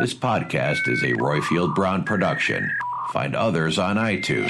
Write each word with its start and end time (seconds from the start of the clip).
This 0.00 0.14
podcast 0.14 0.88
is 0.88 1.02
a 1.02 1.12
Roifield 1.12 1.74
Brown 1.74 2.04
production. 2.04 2.72
Find 3.12 3.36
others 3.36 3.78
on 3.78 3.96
iTunes. 3.96 4.48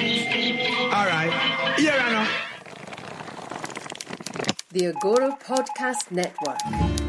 All 0.92 1.06
right. 1.06 1.74
Here 1.76 1.92
I 1.92 2.12
know. 2.12 2.30
The 4.68 4.86
Agora 4.86 5.36
Podcast 5.42 6.12
Network. 6.12 6.60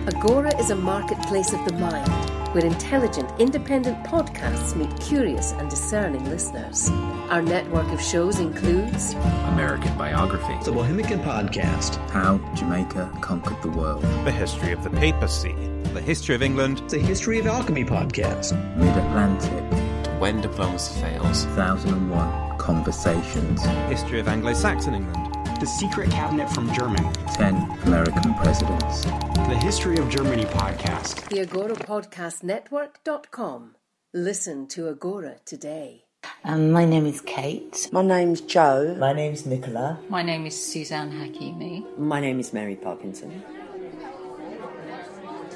Agora 0.07 0.57
is 0.57 0.71
a 0.71 0.75
marketplace 0.75 1.53
of 1.53 1.63
the 1.65 1.73
mind 1.73 2.40
where 2.53 2.65
intelligent, 2.65 3.29
independent 3.39 4.03
podcasts 4.05 4.75
meet 4.75 4.89
curious 4.99 5.53
and 5.53 5.69
discerning 5.69 6.23
listeners. 6.29 6.89
Our 7.29 7.41
network 7.41 7.87
of 7.91 8.01
shows 8.01 8.39
includes 8.39 9.13
American 9.53 9.97
Biography, 9.97 10.57
The 10.65 10.71
Bohemian 10.71 11.19
Podcast. 11.21 11.95
How 12.09 12.37
Jamaica 12.55 13.11
Conquered 13.21 13.61
the 13.61 13.69
World, 13.69 14.01
The 14.25 14.31
History 14.31 14.71
of 14.73 14.83
the 14.83 14.89
Papacy, 14.89 15.55
The 15.93 16.01
History 16.01 16.35
of 16.35 16.41
England, 16.41 16.81
The 16.89 16.99
History 16.99 17.39
of 17.39 17.47
Alchemy 17.47 17.85
Podcast. 17.85 18.51
Mid 18.77 18.97
Atlantic, 18.97 20.19
When 20.19 20.41
Diplomacy 20.41 20.99
Fails, 21.01 21.45
1001 21.47 22.57
Conversations, 22.57 23.61
History 23.89 24.19
of 24.19 24.27
Anglo-Saxon 24.27 24.93
England, 24.93 25.30
The 25.61 25.67
Secret 25.67 26.09
Cabinet 26.09 26.49
from 26.49 26.73
Germany, 26.73 27.07
10 27.33 27.55
American 27.85 28.33
Presidents, 28.33 29.05
The 29.05 29.59
History 29.61 29.95
of 29.97 30.09
Germany 30.09 30.45
podcast. 30.45 31.29
the 31.29 31.41
Agora 31.41 31.75
Podcast 31.75 32.41
Network.com. 32.41 33.75
Listen 34.11 34.65
to 34.69 34.89
Agora 34.89 35.35
today. 35.45 36.05
Um, 36.43 36.71
my 36.71 36.83
name 36.83 37.05
is 37.05 37.21
Kate. 37.21 37.89
My 37.91 38.01
name's 38.01 38.41
Joe. 38.41 38.95
My 38.97 39.13
name's 39.13 39.45
Nicola. 39.45 39.99
My 40.09 40.23
name 40.23 40.47
is 40.47 40.59
Suzanne 40.59 41.11
Hakimi. 41.11 41.95
My 41.95 42.19
name 42.19 42.39
is 42.39 42.53
Mary 42.53 42.75
Parkinson. 42.75 43.43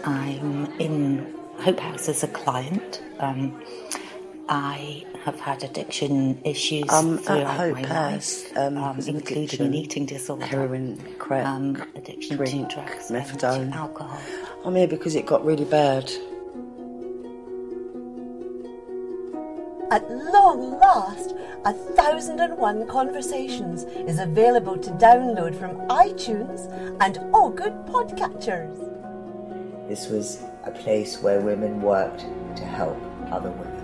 I'm 0.03 0.67
in 0.79 1.35
Hope 1.57 1.79
House 1.79 2.07
as 2.09 2.22
a 2.23 2.27
client. 2.27 3.01
Um, 3.17 3.59
I 4.49 5.03
have 5.25 5.39
had 5.39 5.63
addiction 5.63 6.39
issues 6.45 6.87
Um, 6.91 7.17
throughout 7.17 7.41
at 7.41 7.57
Hope 7.57 7.73
my 7.73 7.87
House, 7.87 8.43
life, 8.43 8.57
um, 8.57 8.77
um, 8.77 8.95
including 8.99 9.43
addiction, 9.43 9.65
an 9.65 9.73
eating 9.73 10.05
disorder, 10.05 10.45
heroin, 10.45 10.99
crack, 11.17 11.47
um, 11.47 11.81
addiction 11.95 12.37
drink, 12.37 12.69
to 12.69 12.75
drugs, 12.75 13.09
methadone. 13.09 13.61
and 13.61 13.73
alcohol. 13.73 14.19
I'm 14.63 14.75
here 14.75 14.87
because 14.87 15.15
it 15.15 15.25
got 15.25 15.43
really 15.43 15.65
bad. 15.65 16.11
At 19.91 20.09
long 20.11 20.77
last, 20.79 21.33
A 21.65 21.73
Thousand 21.73 22.39
and 22.39 22.55
One 22.57 22.85
Conversations 22.87 23.83
is 24.07 24.19
available 24.19 24.77
to 24.77 24.91
download 24.91 25.57
from 25.59 25.71
iTunes 25.87 26.69
and 27.01 27.17
all 27.33 27.49
good 27.49 27.73
podcatchers. 27.87 28.77
This 29.87 30.07
was 30.07 30.43
a 30.65 30.71
place 30.71 31.21
where 31.23 31.39
women 31.41 31.81
worked 31.81 32.25
to 32.57 32.63
help 32.63 32.97
other 33.31 33.49
women. 33.49 33.74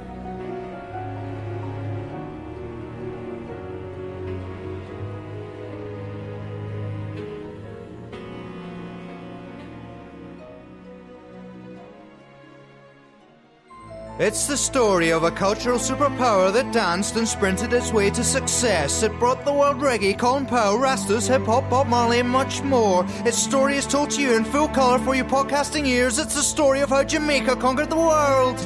It's 14.22 14.46
the 14.46 14.56
story 14.56 15.12
of 15.12 15.24
a 15.24 15.32
cultural 15.32 15.80
superpower 15.80 16.54
that 16.54 16.72
danced 16.72 17.16
and 17.16 17.28
sprinted 17.28 17.74
its 17.74 17.92
way 17.92 18.12
to 18.12 18.24
success. 18.24 19.02
It 19.02 19.18
brought 19.18 19.46
the 19.46 19.52
world 19.52 19.78
reggae, 19.78 20.16
Colin 20.16 20.46
Powell, 20.46 20.78
Rastas, 20.78 21.28
hip 21.28 21.48
hop, 21.48 21.68
Bob 21.72 21.88
Marley, 21.88 22.20
and 22.20 22.30
much 22.30 22.62
more. 22.62 23.04
Its 23.26 23.40
story 23.40 23.78
is 23.78 23.88
told 23.88 24.12
to 24.12 24.22
you 24.22 24.36
in 24.36 24.46
full 24.46 24.68
colour 24.68 25.00
for 25.00 25.16
your 25.16 25.26
podcasting 25.26 25.88
ears. 25.88 26.20
It's 26.20 26.36
the 26.36 26.44
story 26.44 26.82
of 26.82 26.90
how 26.90 27.04
Jamaica 27.04 27.56
conquered 27.56 27.90
the 27.90 27.96
world. 27.96 28.60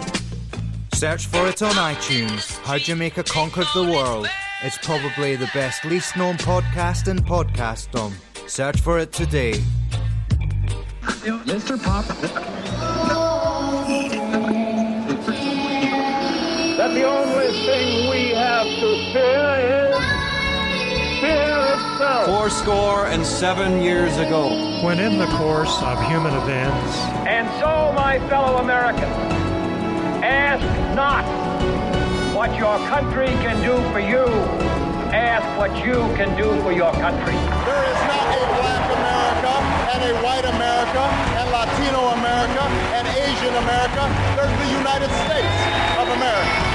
Search 0.94 1.28
for 1.28 1.48
it 1.48 1.62
on 1.62 1.72
iTunes. 1.76 2.58
How 2.64 2.78
Jamaica 2.78 3.24
conquered 3.24 3.68
the 3.74 3.84
world. 3.84 4.28
It's 4.62 4.78
probably 4.80 5.38
the 5.38 5.50
best, 5.54 5.86
least 5.86 6.18
known 6.18 6.36
podcast 6.36 7.08
in 7.08 7.20
podcastdom. 7.20 8.12
Search 8.50 8.82
for 8.82 9.00
it 9.00 9.14
today. 9.14 9.54
Mr. 11.24 11.82
Pop. 11.82 12.55
That 16.86 16.94
the 16.94 17.04
only 17.04 17.50
thing 17.66 18.10
we 18.12 18.30
have 18.30 18.68
to 18.68 18.90
fear 19.12 19.90
is 19.90 19.98
fear 21.20 21.58
itself. 21.74 22.26
Four 22.28 22.50
score 22.52 23.08
and 23.08 23.26
seven 23.26 23.82
years 23.82 24.18
ago. 24.18 24.50
When 24.84 25.00
in 25.00 25.18
the 25.18 25.26
course 25.42 25.82
of 25.82 25.98
human 26.06 26.36
events. 26.36 26.94
And 27.26 27.50
so, 27.58 27.92
my 27.96 28.20
fellow 28.30 28.58
Americans, 28.58 29.18
ask 30.22 30.62
not 30.94 31.26
what 32.36 32.54
your 32.56 32.78
country 32.86 33.34
can 33.42 33.58
do 33.66 33.82
for 33.90 34.00
you. 34.00 34.26
Ask 35.10 35.48
what 35.58 35.74
you 35.82 35.98
can 36.14 36.38
do 36.38 36.54
for 36.62 36.72
your 36.72 36.94
country. 37.02 37.34
There 37.66 37.86
is 37.90 38.02
not 38.06 38.26
a 38.30 38.46
black 38.62 38.86
America 38.94 39.54
and 39.90 40.02
a 40.06 40.14
white 40.22 40.46
America 40.46 41.02
and 41.42 41.50
Latino 41.50 42.14
America 42.14 42.64
and 42.94 43.08
Asian 43.10 43.56
America. 43.58 44.04
There's 44.38 44.54
the 44.62 44.78
United 44.78 45.10
States 45.26 45.86
of 45.98 46.08
America. 46.14 46.75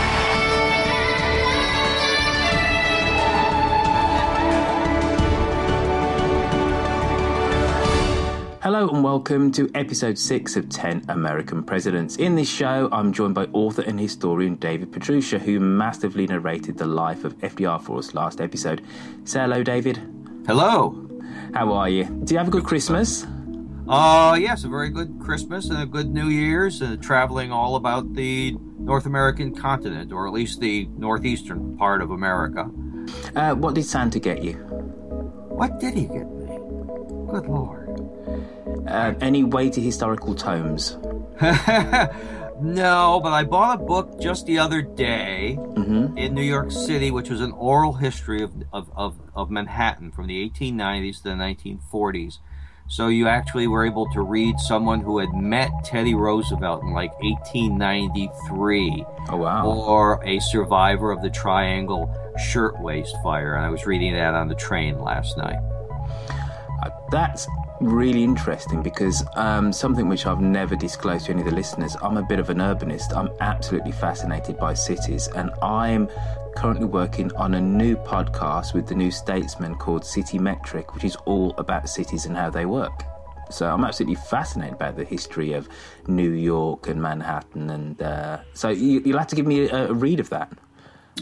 Hello 8.72 8.88
and 8.88 9.02
welcome 9.02 9.50
to 9.50 9.68
episode 9.74 10.16
6 10.16 10.54
of 10.54 10.68
10 10.68 11.06
American 11.08 11.64
Presidents. 11.64 12.14
In 12.14 12.36
this 12.36 12.48
show, 12.48 12.88
I'm 12.92 13.12
joined 13.12 13.34
by 13.34 13.46
author 13.46 13.82
and 13.82 13.98
historian 13.98 14.54
David 14.54 14.92
Pietrusza, 14.92 15.40
who 15.40 15.58
masterfully 15.58 16.28
narrated 16.28 16.78
the 16.78 16.86
life 16.86 17.24
of 17.24 17.36
FDR 17.38 17.82
for 17.82 17.98
us 17.98 18.14
last 18.14 18.40
episode. 18.40 18.82
Say 19.24 19.40
hello, 19.40 19.64
David. 19.64 20.00
Hello. 20.46 21.04
How 21.52 21.72
are 21.72 21.88
you? 21.88 22.04
Do 22.04 22.32
you 22.32 22.38
have 22.38 22.46
a 22.46 22.52
good 22.52 22.62
Christmas? 22.62 23.26
Uh, 23.88 24.38
yes, 24.40 24.62
a 24.62 24.68
very 24.68 24.90
good 24.90 25.18
Christmas 25.18 25.68
and 25.68 25.82
a 25.82 25.86
good 25.86 26.08
New 26.08 26.28
Year's, 26.28 26.80
uh, 26.80 26.96
traveling 27.00 27.50
all 27.50 27.74
about 27.74 28.14
the 28.14 28.56
North 28.78 29.06
American 29.06 29.52
continent, 29.52 30.12
or 30.12 30.28
at 30.28 30.32
least 30.32 30.60
the 30.60 30.86
northeastern 30.96 31.76
part 31.76 32.02
of 32.02 32.12
America. 32.12 32.70
Uh, 33.34 33.52
what 33.56 33.74
did 33.74 33.84
Santa 33.84 34.20
get 34.20 34.44
you? 34.44 34.52
What 34.52 35.80
did 35.80 35.94
he 35.94 36.02
get 36.02 36.30
me? 36.30 36.46
Good 37.32 37.46
Lord. 37.48 37.79
Uh, 38.88 39.14
any 39.20 39.44
weighty 39.44 39.80
historical 39.82 40.34
tomes? 40.34 40.96
no, 42.60 43.20
but 43.22 43.32
I 43.32 43.44
bought 43.44 43.80
a 43.80 43.84
book 43.84 44.20
just 44.20 44.46
the 44.46 44.58
other 44.58 44.82
day 44.82 45.56
Mhm. 45.58 46.18
in 46.18 46.34
New 46.34 46.42
York 46.42 46.70
City, 46.70 47.10
which 47.10 47.30
was 47.30 47.40
an 47.40 47.52
oral 47.52 47.92
history 47.94 48.42
of, 48.42 48.52
of, 48.72 48.90
of, 48.96 49.14
of 49.34 49.50
Manhattan 49.50 50.10
from 50.10 50.26
the 50.26 50.48
1890s 50.50 51.18
to 51.18 51.24
the 51.24 51.34
1940s. 51.34 52.38
So 52.88 53.06
you 53.06 53.28
actually 53.28 53.68
were 53.68 53.86
able 53.86 54.06
to 54.12 54.20
read 54.22 54.58
someone 54.58 55.00
who 55.00 55.18
had 55.18 55.32
met 55.32 55.70
Teddy 55.84 56.14
Roosevelt 56.16 56.82
in 56.82 56.92
like 56.92 57.12
1893. 57.22 59.04
Oh, 59.30 59.36
wow. 59.36 59.64
Or 59.70 60.20
a 60.24 60.40
survivor 60.40 61.12
of 61.12 61.22
the 61.22 61.30
Triangle 61.30 62.12
Shirtwaist 62.36 63.14
Fire. 63.22 63.54
And 63.54 63.64
I 63.64 63.70
was 63.70 63.86
reading 63.86 64.12
that 64.14 64.34
on 64.34 64.48
the 64.48 64.56
train 64.56 64.98
last 65.00 65.36
night. 65.38 65.58
Uh, 66.82 66.90
That's 67.12 67.46
really 67.80 68.22
interesting 68.22 68.82
because 68.82 69.24
um, 69.36 69.72
something 69.72 70.08
which 70.08 70.26
I've 70.26 70.40
never 70.40 70.76
disclosed 70.76 71.26
to 71.26 71.32
any 71.32 71.40
of 71.40 71.48
the 71.48 71.54
listeners, 71.54 71.96
I'm 72.02 72.16
a 72.16 72.22
bit 72.22 72.38
of 72.38 72.50
an 72.50 72.58
urbanist. 72.58 73.16
I'm 73.16 73.30
absolutely 73.40 73.92
fascinated 73.92 74.58
by 74.58 74.74
cities, 74.74 75.28
and 75.28 75.50
I'm 75.62 76.08
currently 76.56 76.86
working 76.86 77.34
on 77.36 77.54
a 77.54 77.60
new 77.60 77.96
podcast 77.96 78.74
with 78.74 78.86
the 78.86 78.94
New 78.94 79.10
Statesman 79.10 79.76
called 79.76 80.02
CityMetric, 80.02 80.94
which 80.94 81.04
is 81.04 81.16
all 81.24 81.54
about 81.56 81.88
cities 81.88 82.26
and 82.26 82.36
how 82.36 82.50
they 82.50 82.66
work. 82.66 83.04
So 83.50 83.68
I'm 83.68 83.84
absolutely 83.84 84.16
fascinated 84.16 84.78
by 84.78 84.92
the 84.92 85.04
history 85.04 85.54
of 85.54 85.68
New 86.06 86.30
York 86.30 86.86
and 86.86 87.02
Manhattan, 87.02 87.70
and 87.70 88.00
uh, 88.00 88.40
so 88.54 88.68
you, 88.68 89.00
you'll 89.00 89.18
have 89.18 89.26
to 89.28 89.36
give 89.36 89.46
me 89.46 89.68
a, 89.68 89.88
a 89.88 89.92
read 89.92 90.20
of 90.20 90.30
that. 90.30 90.52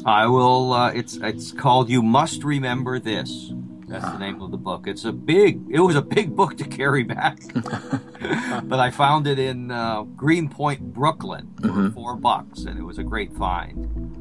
I 0.05 0.27
will. 0.27 0.73
Uh, 0.73 0.91
it's 0.91 1.17
it's 1.17 1.53
called 1.53 1.89
"You 1.89 2.03
Must 2.03 2.45
Remember 2.45 2.99
This." 2.99 3.53
That's 3.89 4.05
the 4.05 4.19
name 4.19 4.43
of 4.43 4.51
the 4.51 4.57
book. 4.59 4.87
It's 4.87 5.05
a 5.05 5.13
big. 5.13 5.63
It 5.71 5.81
was 5.81 5.97
a 5.97 6.03
big 6.03 6.37
book 6.37 6.57
to 6.59 6.65
carry 6.65 7.03
back, 7.05 7.39
but 8.65 8.79
I 8.79 8.91
found 8.91 9.27
it 9.27 9.39
in 9.39 9.71
uh, 9.71 10.03
Greenpoint, 10.03 10.93
Brooklyn, 10.93 11.49
for 11.61 11.69
Mhm. 11.69 11.95
four 11.95 12.17
bucks, 12.17 12.65
and 12.65 12.79
it 12.79 12.83
was 12.83 12.99
a 12.99 13.03
great 13.05 13.33
find. 13.35 14.18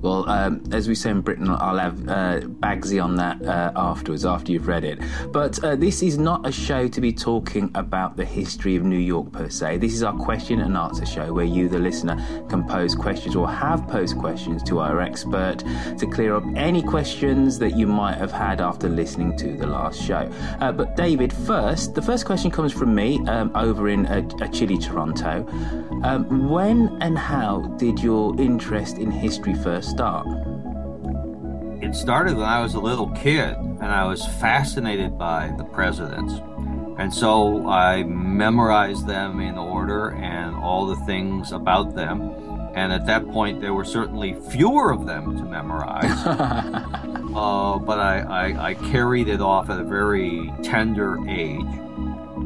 Well, 0.00 0.28
um, 0.28 0.62
as 0.72 0.88
we 0.88 0.94
say 0.94 1.10
in 1.10 1.20
Britain, 1.20 1.48
I'll 1.48 1.78
have 1.78 2.08
uh, 2.08 2.40
Bagsy 2.40 3.02
on 3.02 3.16
that 3.16 3.42
uh, 3.44 3.72
afterwards, 3.76 4.24
after 4.24 4.52
you've 4.52 4.68
read 4.68 4.84
it. 4.84 5.00
But 5.32 5.62
uh, 5.64 5.76
this 5.76 6.02
is 6.02 6.18
not 6.18 6.46
a 6.46 6.52
show 6.52 6.88
to 6.88 7.00
be 7.00 7.12
talking 7.12 7.70
about 7.74 8.16
the 8.16 8.24
history 8.24 8.76
of 8.76 8.84
New 8.84 8.98
York 8.98 9.32
per 9.32 9.48
se. 9.48 9.78
This 9.78 9.94
is 9.94 10.02
our 10.02 10.16
question 10.16 10.60
and 10.60 10.76
answer 10.76 11.06
show 11.06 11.32
where 11.32 11.44
you, 11.44 11.68
the 11.68 11.78
listener, 11.78 12.16
can 12.48 12.66
pose 12.66 12.94
questions 12.94 13.36
or 13.36 13.48
have 13.48 13.86
posed 13.88 14.18
questions 14.18 14.62
to 14.64 14.80
our 14.80 15.00
expert 15.00 15.64
to 15.98 16.06
clear 16.06 16.34
up 16.34 16.44
any 16.56 16.82
questions 16.82 17.58
that 17.58 17.76
you 17.76 17.86
might 17.86 18.16
have 18.16 18.32
had 18.32 18.60
after 18.60 18.88
listening 18.88 19.36
to 19.38 19.56
the 19.56 19.66
last 19.66 20.02
show. 20.02 20.30
Uh, 20.60 20.72
but 20.72 20.96
David, 20.96 21.32
first, 21.32 21.94
the 21.94 22.02
first 22.02 22.26
question 22.26 22.50
comes 22.50 22.72
from 22.72 22.94
me 22.94 23.18
um, 23.26 23.50
over 23.54 23.88
in 23.88 24.06
uh, 24.06 24.48
chilly, 24.48 24.78
Toronto. 24.78 25.46
Um, 26.02 26.48
when 26.48 26.96
and 27.00 27.18
how 27.18 27.60
did 27.78 28.00
your 28.00 28.38
interest 28.40 28.98
in 28.98 29.10
history 29.10 29.54
first 29.54 29.69
start? 29.78 30.26
It 31.82 31.94
started 31.94 32.36
when 32.36 32.46
I 32.46 32.60
was 32.60 32.74
a 32.74 32.80
little 32.80 33.08
kid, 33.10 33.56
and 33.56 33.86
I 33.86 34.04
was 34.04 34.24
fascinated 34.26 35.16
by 35.16 35.52
the 35.56 35.64
presidents. 35.64 36.34
And 36.98 37.12
so 37.12 37.66
I 37.66 38.02
memorized 38.02 39.06
them 39.06 39.40
in 39.40 39.56
order 39.56 40.10
and 40.10 40.54
all 40.56 40.86
the 40.86 40.96
things 41.06 41.52
about 41.52 41.94
them. 41.94 42.20
And 42.74 42.92
at 42.92 43.06
that 43.06 43.26
point, 43.30 43.62
there 43.62 43.72
were 43.72 43.86
certainly 43.86 44.34
fewer 44.50 44.90
of 44.90 45.06
them 45.06 45.36
to 45.38 45.44
memorize. 45.44 46.04
uh, 46.26 47.78
but 47.78 47.98
I, 47.98 48.18
I, 48.20 48.68
I 48.68 48.74
carried 48.74 49.28
it 49.28 49.40
off 49.40 49.70
at 49.70 49.80
a 49.80 49.84
very 49.84 50.52
tender 50.62 51.18
age. 51.26 51.64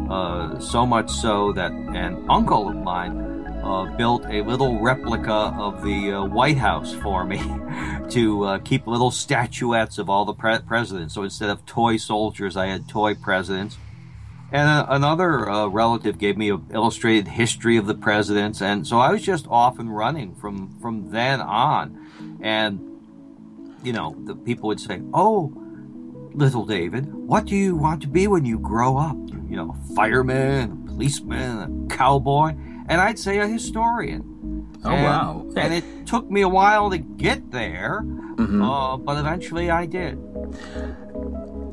Uh, 0.08 0.58
so 0.60 0.86
much 0.86 1.10
so 1.10 1.52
that 1.52 1.72
an 1.72 2.24
uncle 2.28 2.68
of 2.68 2.76
mine 2.76 3.33
uh, 3.64 3.86
built 3.96 4.26
a 4.26 4.42
little 4.42 4.78
replica 4.80 5.32
of 5.58 5.82
the 5.82 6.12
uh, 6.12 6.24
White 6.24 6.58
House 6.58 6.92
for 6.92 7.24
me 7.24 7.38
to 8.10 8.44
uh, 8.44 8.58
keep 8.58 8.86
little 8.86 9.10
statuettes 9.10 9.98
of 9.98 10.10
all 10.10 10.24
the 10.24 10.34
pre- 10.34 10.58
presidents. 10.60 11.14
So 11.14 11.22
instead 11.22 11.48
of 11.48 11.64
toy 11.64 11.96
soldiers, 11.96 12.56
I 12.56 12.66
had 12.66 12.88
toy 12.88 13.14
presidents. 13.14 13.78
And 14.52 14.68
uh, 14.68 14.86
another 14.90 15.48
uh, 15.48 15.66
relative 15.68 16.18
gave 16.18 16.36
me 16.36 16.50
an 16.50 16.66
illustrated 16.72 17.26
history 17.26 17.76
of 17.76 17.86
the 17.86 17.94
presidents, 17.94 18.62
and 18.62 18.86
so 18.86 18.98
I 18.98 19.10
was 19.10 19.22
just 19.22 19.48
off 19.48 19.80
and 19.80 19.94
running 19.94 20.34
from 20.36 20.78
from 20.80 21.10
then 21.10 21.40
on. 21.40 22.38
And 22.40 22.78
you 23.82 23.92
know, 23.92 24.14
the 24.24 24.36
people 24.36 24.68
would 24.68 24.78
say, 24.78 25.00
"Oh, 25.12 25.52
little 26.34 26.64
David, 26.66 27.12
what 27.12 27.46
do 27.46 27.56
you 27.56 27.74
want 27.74 28.02
to 28.02 28.08
be 28.08 28.28
when 28.28 28.44
you 28.44 28.60
grow 28.60 28.96
up? 28.96 29.16
You 29.48 29.56
know, 29.56 29.74
a 29.74 29.94
fireman, 29.94 30.84
a 30.84 30.88
policeman, 30.88 31.86
a 31.90 31.96
cowboy?" 31.96 32.54
And 32.88 33.00
I'd 33.00 33.18
say 33.18 33.38
a 33.38 33.46
historian. 33.48 34.22
Oh, 34.84 34.90
And- 34.90 35.04
wow. 35.04 35.46
And 35.56 35.72
it 35.74 36.06
took 36.06 36.30
me 36.30 36.42
a 36.42 36.48
while 36.48 36.90
to 36.90 36.98
get 36.98 37.50
there, 37.50 38.02
Mhm. 38.04 38.62
uh, 38.62 38.96
but 38.98 39.16
eventually 39.18 39.70
I 39.70 39.86
did. 39.86 40.18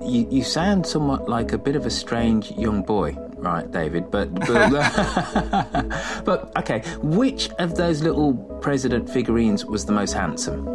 You, 0.03 0.27
you 0.31 0.43
sound 0.43 0.85
somewhat 0.85 1.29
like 1.29 1.51
a 1.53 1.57
bit 1.57 1.75
of 1.75 1.85
a 1.85 1.89
strange 1.89 2.51
young 2.51 2.81
boy, 2.81 3.15
right, 3.37 3.69
David? 3.71 4.09
But 4.09 4.33
but, 4.33 4.71
but 6.25 6.51
okay, 6.57 6.81
which 7.03 7.49
of 7.59 7.75
those 7.75 8.01
little 8.01 8.33
president 8.61 9.09
figurines 9.09 9.63
was 9.65 9.85
the 9.85 9.91
most 9.93 10.13
handsome? 10.13 10.65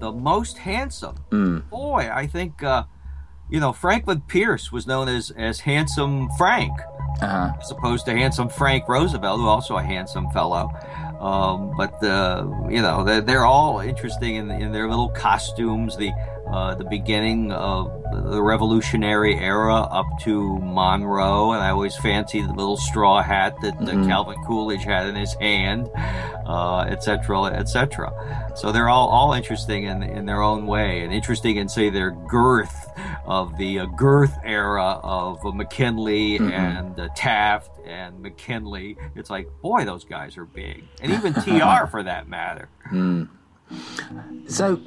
The 0.00 0.12
most 0.12 0.58
handsome. 0.58 1.16
Mm. 1.30 1.68
boy, 1.70 2.08
I 2.12 2.26
think 2.26 2.62
uh, 2.62 2.84
you 3.50 3.60
know 3.60 3.72
Franklin 3.72 4.22
Pierce 4.22 4.72
was 4.72 4.86
known 4.86 5.08
as 5.08 5.30
as 5.36 5.60
handsome 5.60 6.28
Frank, 6.38 6.72
Uh-huh. 7.20 7.52
as 7.60 7.70
opposed 7.70 8.04
to 8.06 8.12
handsome 8.12 8.48
Frank 8.48 8.88
Roosevelt, 8.88 9.40
who 9.40 9.46
also 9.46 9.76
a 9.76 9.82
handsome 9.82 10.28
fellow. 10.30 10.68
Um, 11.20 11.72
but 11.76 12.02
uh, 12.02 12.46
you 12.68 12.82
know 12.82 13.04
they're, 13.04 13.20
they're 13.20 13.46
all 13.46 13.80
interesting 13.80 14.34
in, 14.34 14.50
in 14.50 14.72
their 14.72 14.88
little 14.88 15.08
costumes. 15.08 15.96
The 15.96 16.12
uh, 16.54 16.74
the 16.76 16.84
beginning 16.84 17.50
of 17.52 17.90
the 18.32 18.40
Revolutionary 18.42 19.34
era 19.36 19.74
up 20.00 20.06
to 20.22 20.58
Monroe, 20.60 21.52
and 21.52 21.62
I 21.62 21.70
always 21.70 21.96
fancied 21.96 22.46
the 22.48 22.52
little 22.52 22.76
straw 22.76 23.22
hat 23.22 23.56
that 23.62 23.74
uh, 23.74 23.86
Mhm. 23.86 24.06
Calvin 24.06 24.36
Coolidge 24.46 24.84
had 24.84 25.06
in 25.08 25.16
his 25.16 25.34
hand, 25.34 25.90
uh, 26.46 26.80
et 26.88 27.02
cetera, 27.02 27.46
et. 27.60 27.68
So 28.56 28.70
they're 28.72 28.88
all, 28.88 29.08
all 29.08 29.32
interesting 29.32 29.84
in, 29.84 30.02
in 30.04 30.26
their 30.26 30.42
own 30.42 30.66
way, 30.66 31.02
and 31.02 31.12
interesting 31.12 31.56
in, 31.56 31.68
say, 31.68 31.90
their 31.90 32.12
girth 32.12 32.78
of 33.26 33.56
the 33.56 33.80
uh, 33.80 33.86
girth 33.86 34.36
era 34.44 35.00
of 35.02 35.44
uh, 35.44 35.50
McKinley 35.50 36.38
Mhm. 36.38 36.52
and 36.52 37.00
uh, 37.00 37.08
Taft 37.16 37.70
and 37.86 38.20
McKinley. 38.20 38.96
It's 39.16 39.30
like, 39.30 39.48
boy, 39.60 39.84
those 39.84 40.04
guys 40.04 40.36
are 40.38 40.44
big. 40.44 40.84
And 41.02 41.12
even 41.12 41.32
TR 41.34 41.86
for 41.90 42.02
that 42.04 42.28
matter. 42.28 42.68
Mm. 42.92 43.28
So, 44.46 44.80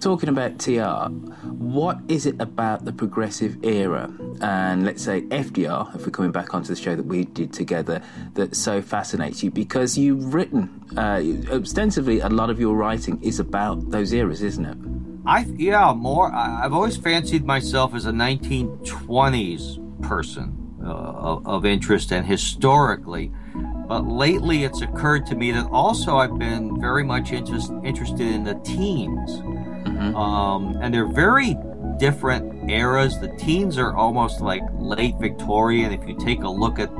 talking 0.00 0.28
about 0.28 0.58
TR, 0.58 1.10
what 1.46 1.98
is 2.08 2.24
it 2.24 2.40
about 2.40 2.84
the 2.84 2.92
progressive 2.92 3.62
era 3.64 4.12
and 4.40 4.84
let's 4.84 5.02
say 5.02 5.22
FDR, 5.22 5.94
if 5.94 6.06
we're 6.06 6.10
coming 6.10 6.30
back 6.32 6.54
onto 6.54 6.68
the 6.68 6.76
show 6.76 6.94
that 6.94 7.04
we 7.04 7.24
did 7.24 7.52
together, 7.52 8.00
that 8.34 8.56
so 8.56 8.80
fascinates 8.80 9.42
you? 9.42 9.50
Because 9.50 9.98
you've 9.98 10.32
written 10.32 10.84
uh, 10.96 11.22
ostensibly 11.50 12.20
a 12.20 12.28
lot 12.28 12.48
of 12.48 12.60
your 12.60 12.76
writing 12.76 13.20
is 13.22 13.40
about 13.40 13.90
those 13.90 14.12
eras, 14.12 14.42
isn't 14.42 14.64
it? 14.64 14.78
I 15.26 15.46
yeah, 15.56 15.92
more. 15.92 16.32
I've 16.32 16.72
always 16.72 16.96
fancied 16.96 17.44
myself 17.44 17.94
as 17.94 18.06
a 18.06 18.12
1920s 18.12 20.02
person 20.02 20.58
uh, 20.84 20.88
of, 20.88 21.46
of 21.46 21.66
interest 21.66 22.12
and 22.12 22.26
historically, 22.26 23.30
but 23.92 24.08
lately 24.08 24.64
it's 24.64 24.80
occurred 24.80 25.26
to 25.26 25.34
me 25.34 25.52
that 25.52 25.68
also 25.70 26.16
I've 26.16 26.38
been 26.38 26.80
very 26.80 27.04
much 27.04 27.30
interest, 27.30 27.70
interested 27.84 28.26
in 28.26 28.42
the 28.42 28.54
teens, 28.64 29.40
um, 30.16 30.78
and 30.80 30.94
they're 30.94 31.12
very 31.12 31.58
different 31.98 32.70
eras. 32.70 33.20
The 33.20 33.28
teens 33.36 33.76
are 33.76 33.94
almost 33.94 34.40
like 34.40 34.62
late 34.78 35.16
Victorian. 35.20 35.92
If 35.92 36.08
you 36.08 36.18
take 36.18 36.42
a 36.42 36.48
look 36.48 36.78
at 36.78 36.90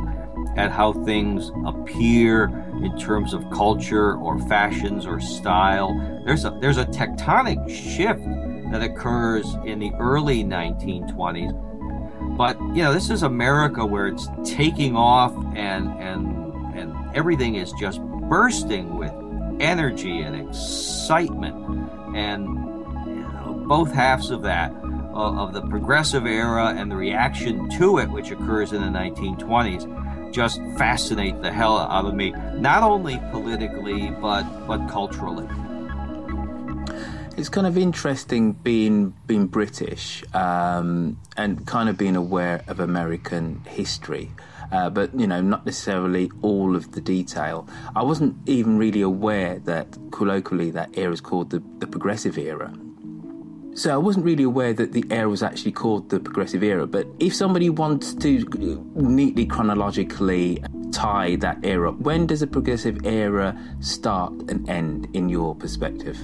at 0.58 0.70
how 0.70 0.92
things 0.92 1.50
appear 1.64 2.44
in 2.84 2.94
terms 2.98 3.32
of 3.32 3.50
culture 3.50 4.16
or 4.16 4.38
fashions 4.40 5.06
or 5.06 5.18
style. 5.18 5.94
There's 6.26 6.44
a 6.44 6.50
there's 6.60 6.76
a 6.76 6.84
tectonic 6.84 7.70
shift 7.70 8.22
that 8.70 8.82
occurs 8.82 9.46
in 9.64 9.78
the 9.78 9.92
early 9.98 10.44
1920s. 10.44 12.36
But 12.36 12.60
you 12.76 12.82
know, 12.82 12.92
this 12.92 13.08
is 13.08 13.22
America 13.22 13.86
where 13.86 14.08
it's 14.08 14.28
taking 14.44 14.94
off 14.94 15.32
and 15.56 15.88
and 15.98 16.41
and 16.74 16.94
everything 17.14 17.56
is 17.56 17.72
just 17.72 18.00
bursting 18.02 18.96
with 18.96 19.12
energy 19.60 20.20
and 20.20 20.36
excitement 20.36 21.54
and 22.16 22.44
you 23.06 23.22
know, 23.22 23.64
both 23.68 23.92
halves 23.92 24.30
of 24.30 24.42
that 24.42 24.72
uh, 25.14 25.42
of 25.42 25.52
the 25.52 25.62
progressive 25.62 26.26
era 26.26 26.74
and 26.76 26.90
the 26.90 26.96
reaction 26.96 27.68
to 27.70 27.98
it 27.98 28.08
which 28.10 28.30
occurs 28.30 28.72
in 28.72 28.80
the 28.80 28.98
1920s 28.98 29.86
just 30.32 30.60
fascinate 30.78 31.40
the 31.42 31.52
hell 31.52 31.78
out 31.78 32.06
of 32.06 32.14
me, 32.14 32.30
not 32.54 32.82
only 32.82 33.18
politically 33.30 34.10
but 34.10 34.44
but 34.66 34.88
culturally. 34.88 35.46
It's 37.36 37.48
kind 37.48 37.66
of 37.66 37.78
interesting 37.78 38.52
being 38.52 39.14
being 39.26 39.46
British 39.46 40.24
um, 40.34 41.18
and 41.36 41.66
kind 41.66 41.88
of 41.88 41.96
being 41.96 42.16
aware 42.16 42.62
of 42.66 42.80
American 42.80 43.62
history. 43.66 44.30
Uh, 44.72 44.88
but 44.88 45.14
you 45.18 45.26
know, 45.26 45.40
not 45.40 45.66
necessarily 45.66 46.30
all 46.40 46.74
of 46.74 46.92
the 46.92 47.00
detail. 47.00 47.68
I 47.94 48.02
wasn't 48.02 48.36
even 48.48 48.78
really 48.78 49.02
aware 49.02 49.58
that 49.60 49.98
colloquially 50.10 50.70
that 50.70 50.96
era 50.96 51.12
is 51.12 51.20
called 51.20 51.50
the, 51.50 51.62
the 51.78 51.86
Progressive 51.86 52.38
Era. 52.38 52.72
So 53.74 53.92
I 53.92 53.96
wasn't 53.96 54.26
really 54.26 54.44
aware 54.44 54.74
that 54.74 54.92
the 54.92 55.04
era 55.10 55.28
was 55.28 55.42
actually 55.42 55.72
called 55.72 56.10
the 56.10 56.20
Progressive 56.20 56.62
Era. 56.62 56.86
But 56.86 57.06
if 57.20 57.34
somebody 57.34 57.70
wants 57.70 58.12
to 58.14 58.44
neatly 58.94 59.46
chronologically 59.46 60.62
tie 60.90 61.36
that 61.36 61.58
era, 61.62 61.92
when 61.92 62.26
does 62.26 62.40
the 62.40 62.46
Progressive 62.46 62.98
Era 63.04 63.58
start 63.80 64.32
and 64.50 64.68
end 64.68 65.08
in 65.14 65.28
your 65.30 65.54
perspective? 65.54 66.18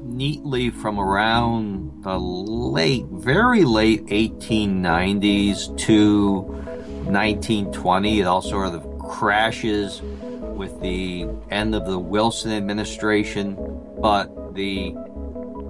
Neatly 0.00 0.70
from 0.70 1.00
around 1.00 2.04
the 2.04 2.18
late, 2.18 3.06
very 3.06 3.64
late 3.64 4.06
1890s 4.06 5.76
to 5.78 6.61
1920. 7.06 8.20
It 8.20 8.24
all 8.24 8.42
sort 8.42 8.74
of 8.74 8.98
crashes 8.98 10.00
with 10.02 10.80
the 10.80 11.26
end 11.50 11.74
of 11.74 11.86
the 11.86 11.98
Wilson 11.98 12.52
administration, 12.52 13.56
but 14.00 14.54
the 14.54 14.94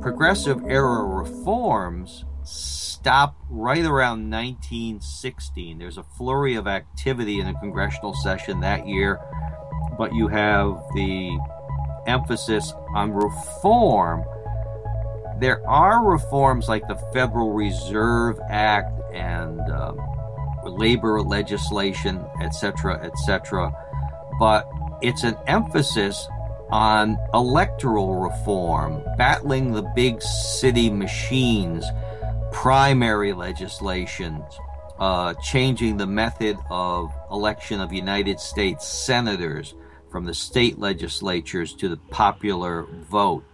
progressive 0.00 0.60
era 0.66 1.04
reforms 1.04 2.24
stop 2.44 3.36
right 3.48 3.84
around 3.84 4.30
1916. 4.30 5.78
There's 5.78 5.98
a 5.98 6.02
flurry 6.02 6.56
of 6.56 6.66
activity 6.66 7.40
in 7.40 7.46
the 7.46 7.54
congressional 7.54 8.14
session 8.14 8.60
that 8.60 8.86
year, 8.86 9.20
but 9.98 10.14
you 10.14 10.28
have 10.28 10.82
the 10.94 11.38
emphasis 12.06 12.72
on 12.94 13.12
reform. 13.12 14.24
There 15.38 15.66
are 15.68 16.04
reforms 16.04 16.68
like 16.68 16.86
the 16.86 16.96
Federal 17.12 17.52
Reserve 17.52 18.38
Act 18.48 19.00
and 19.12 19.60
um, 19.70 19.98
labor 20.64 21.22
legislation, 21.22 22.24
etc., 22.40 23.00
etc. 23.04 23.72
But 24.38 24.68
it's 25.02 25.24
an 25.24 25.36
emphasis 25.46 26.28
on 26.70 27.18
electoral 27.34 28.16
reform, 28.16 29.02
battling 29.18 29.72
the 29.72 29.82
big 29.94 30.22
city 30.22 30.88
machines, 30.88 31.84
primary 32.50 33.34
legislations, 33.34 34.42
uh, 34.98 35.34
changing 35.42 35.98
the 35.98 36.06
method 36.06 36.56
of 36.70 37.12
election 37.30 37.80
of 37.80 37.92
United 37.92 38.40
States 38.40 38.86
senators 38.86 39.74
from 40.10 40.24
the 40.24 40.34
state 40.34 40.78
legislatures 40.78 41.74
to 41.74 41.88
the 41.88 41.96
popular 41.96 42.84
vote. 43.10 43.44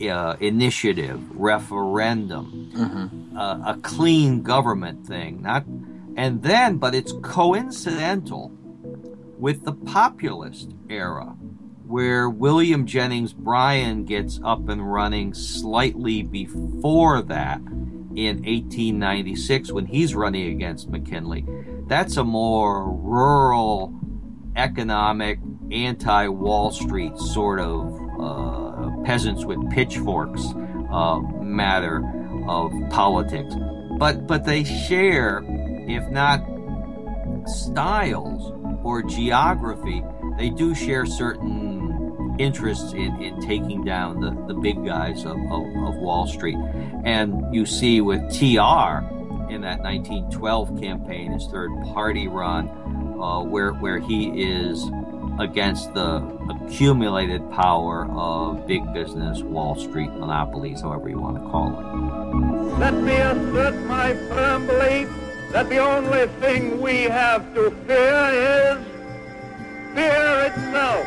Uh, 0.00 0.36
initiative, 0.40 1.20
referendum, 1.30 2.72
mm-hmm. 2.74 3.38
uh, 3.38 3.70
a 3.70 3.78
clean 3.82 4.42
government 4.42 5.06
thing, 5.06 5.40
not 5.40 5.64
and 6.16 6.42
then, 6.42 6.76
but 6.76 6.94
it's 6.94 7.12
coincidental 7.22 8.52
with 9.38 9.64
the 9.64 9.72
populist 9.72 10.74
era, 10.88 11.36
where 11.86 12.28
William 12.28 12.86
Jennings 12.86 13.32
Bryan 13.32 14.04
gets 14.04 14.40
up 14.44 14.68
and 14.68 14.92
running 14.92 15.34
slightly 15.34 16.22
before 16.22 17.22
that 17.22 17.58
in 18.14 18.36
1896 18.44 19.72
when 19.72 19.86
he's 19.86 20.14
running 20.14 20.52
against 20.52 20.90
McKinley. 20.90 21.46
That's 21.86 22.16
a 22.16 22.24
more 22.24 22.90
rural, 22.92 23.92
economic, 24.56 25.38
anti 25.70 26.28
Wall 26.28 26.70
Street 26.70 27.16
sort 27.16 27.58
of 27.58 28.00
uh, 28.20 28.90
peasants 29.04 29.44
with 29.44 29.58
pitchforks 29.70 30.44
uh, 30.90 31.20
matter 31.40 32.04
of 32.46 32.72
politics. 32.90 33.54
But, 33.98 34.26
but 34.26 34.44
they 34.44 34.64
share 34.64 35.42
if 35.88 36.08
not 36.10 36.44
styles 37.46 38.52
or 38.84 39.02
geography, 39.02 40.02
they 40.38 40.50
do 40.50 40.74
share 40.74 41.06
certain 41.06 42.36
interests 42.38 42.92
in, 42.92 43.20
in 43.22 43.40
taking 43.40 43.84
down 43.84 44.20
the, 44.20 44.30
the 44.52 44.54
big 44.54 44.84
guys 44.84 45.24
of, 45.24 45.36
of, 45.50 45.66
of 45.84 45.96
Wall 45.96 46.26
Street. 46.26 46.58
And 47.04 47.54
you 47.54 47.66
see 47.66 48.00
with 48.00 48.20
TR 48.30 49.04
in 49.50 49.60
that 49.62 49.80
1912 49.80 50.80
campaign, 50.80 51.32
his 51.32 51.46
third 51.46 51.70
party 51.92 52.28
run, 52.28 52.68
uh, 53.20 53.42
where, 53.42 53.72
where 53.72 53.98
he 53.98 54.42
is 54.42 54.90
against 55.38 55.92
the 55.94 56.16
accumulated 56.50 57.48
power 57.50 58.06
of 58.10 58.66
big 58.66 58.92
business, 58.92 59.42
Wall 59.42 59.74
Street 59.74 60.10
monopolies, 60.12 60.80
however 60.80 61.08
you 61.08 61.18
want 61.18 61.36
to 61.36 61.50
call 61.50 61.68
it. 61.78 62.78
Let 62.78 62.94
me 62.94 63.16
assert 63.16 63.74
my 63.86 64.14
firm 64.14 64.66
belief 64.66 65.08
that 65.52 65.68
the 65.68 65.76
only 65.76 66.26
thing 66.40 66.80
we 66.80 67.02
have 67.02 67.54
to 67.54 67.70
fear 67.86 68.22
is 68.32 68.78
fear 69.94 70.48
itself. 70.48 71.06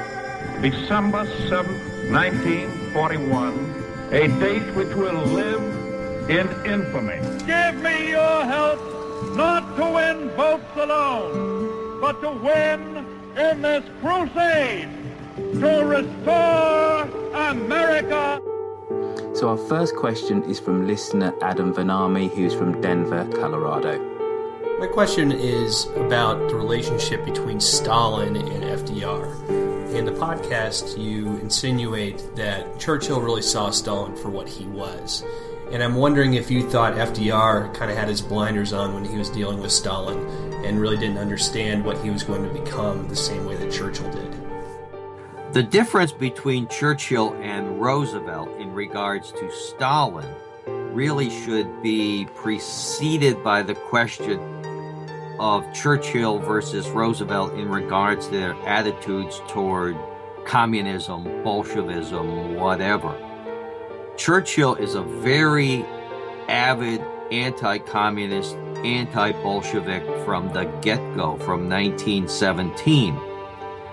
December 0.62 1.26
7th, 1.50 2.12
1941, 2.12 3.84
a 4.12 4.28
date 4.40 4.76
which 4.76 4.94
will 4.96 5.20
live 5.34 6.30
in 6.30 6.48
infamy. 6.64 7.20
Give 7.46 7.76
me 7.82 8.12
your 8.12 8.46
help 8.46 8.80
not 9.36 9.76
to 9.78 9.92
win 9.92 10.30
votes 10.30 10.64
alone, 10.76 12.00
but 12.00 12.22
to 12.22 12.30
win 12.32 13.04
in 13.36 13.64
this 13.64 13.84
crusade 14.00 14.90
to 15.36 15.86
restore 15.86 17.02
America. 17.34 18.40
So, 19.34 19.50
our 19.50 19.58
first 19.58 19.96
question 19.96 20.44
is 20.44 20.60
from 20.60 20.88
listener 20.88 21.34
Adam 21.42 21.74
Vanami, 21.74 22.30
who's 22.30 22.54
from 22.54 22.80
Denver, 22.80 23.28
Colorado. 23.34 24.15
My 24.78 24.88
question 24.88 25.32
is 25.32 25.86
about 25.96 26.50
the 26.50 26.56
relationship 26.56 27.24
between 27.24 27.62
Stalin 27.62 28.36
and 28.36 28.62
FDR. 28.62 29.96
In 29.96 30.04
the 30.04 30.12
podcast, 30.12 31.02
you 31.02 31.38
insinuate 31.38 32.36
that 32.36 32.78
Churchill 32.78 33.22
really 33.22 33.42
saw 33.42 33.70
Stalin 33.70 34.18
for 34.18 34.28
what 34.28 34.50
he 34.50 34.66
was. 34.66 35.24
And 35.72 35.82
I'm 35.82 35.96
wondering 35.96 36.34
if 36.34 36.52
you 36.52 36.70
thought 36.70 36.96
FDR 36.96 37.74
kind 37.74 37.90
of 37.90 37.96
had 37.96 38.10
his 38.10 38.22
blinders 38.22 38.74
on 38.74 38.94
when 38.94 39.06
he 39.06 39.18
was 39.18 39.30
dealing 39.30 39.62
with 39.62 39.72
Stalin 39.72 40.20
and 40.66 40.78
really 40.78 40.98
didn't 40.98 41.20
understand 41.20 41.86
what 41.86 41.98
he 42.00 42.10
was 42.10 42.24
going 42.24 42.44
to 42.44 42.54
become 42.54 43.08
the 43.08 43.16
same 43.16 43.46
way 43.46 43.56
that 43.56 43.72
Churchill 43.72 44.12
did. 44.12 45.54
The 45.54 45.64
difference 45.64 46.12
between 46.12 46.68
Churchill 46.68 47.34
and 47.36 47.80
Roosevelt 47.80 48.50
in 48.58 48.74
regards 48.74 49.32
to 49.32 49.50
Stalin 49.54 50.28
really 50.96 51.30
should 51.30 51.84
be 51.84 52.26
preceded 52.36 53.44
by 53.44 53.62
the 53.62 53.76
question 53.76 54.40
of 55.40 55.62
Churchill 55.74 56.40
versus 56.40 56.88
Roosevelt 56.88 57.54
in 57.56 57.68
regards 57.68 58.28
to 58.28 58.32
their 58.32 58.54
attitudes 58.66 59.42
toward 59.50 59.98
communism, 60.46 61.24
Bolshevism, 61.44 62.56
whatever. 62.56 63.14
Churchill 64.16 64.76
is 64.76 64.96
a 64.96 65.04
very 65.04 65.84
avid 66.48 67.02
anti 67.30 67.78
communist, 67.80 68.56
anti 68.86 69.34
Bolshevik 69.34 70.04
from 70.24 70.54
the 70.54 70.64
get 70.82 71.00
go, 71.18 71.36
from 71.40 71.68
1917. 71.68 73.20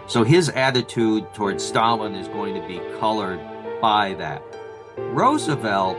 So 0.06 0.22
his 0.22 0.50
attitude 0.50 1.34
towards 1.34 1.64
Stalin 1.64 2.14
is 2.14 2.28
going 2.28 2.54
to 2.54 2.68
be 2.68 2.78
colored 3.00 3.40
by 3.80 4.14
that. 4.14 4.40
Roosevelt 4.96 5.96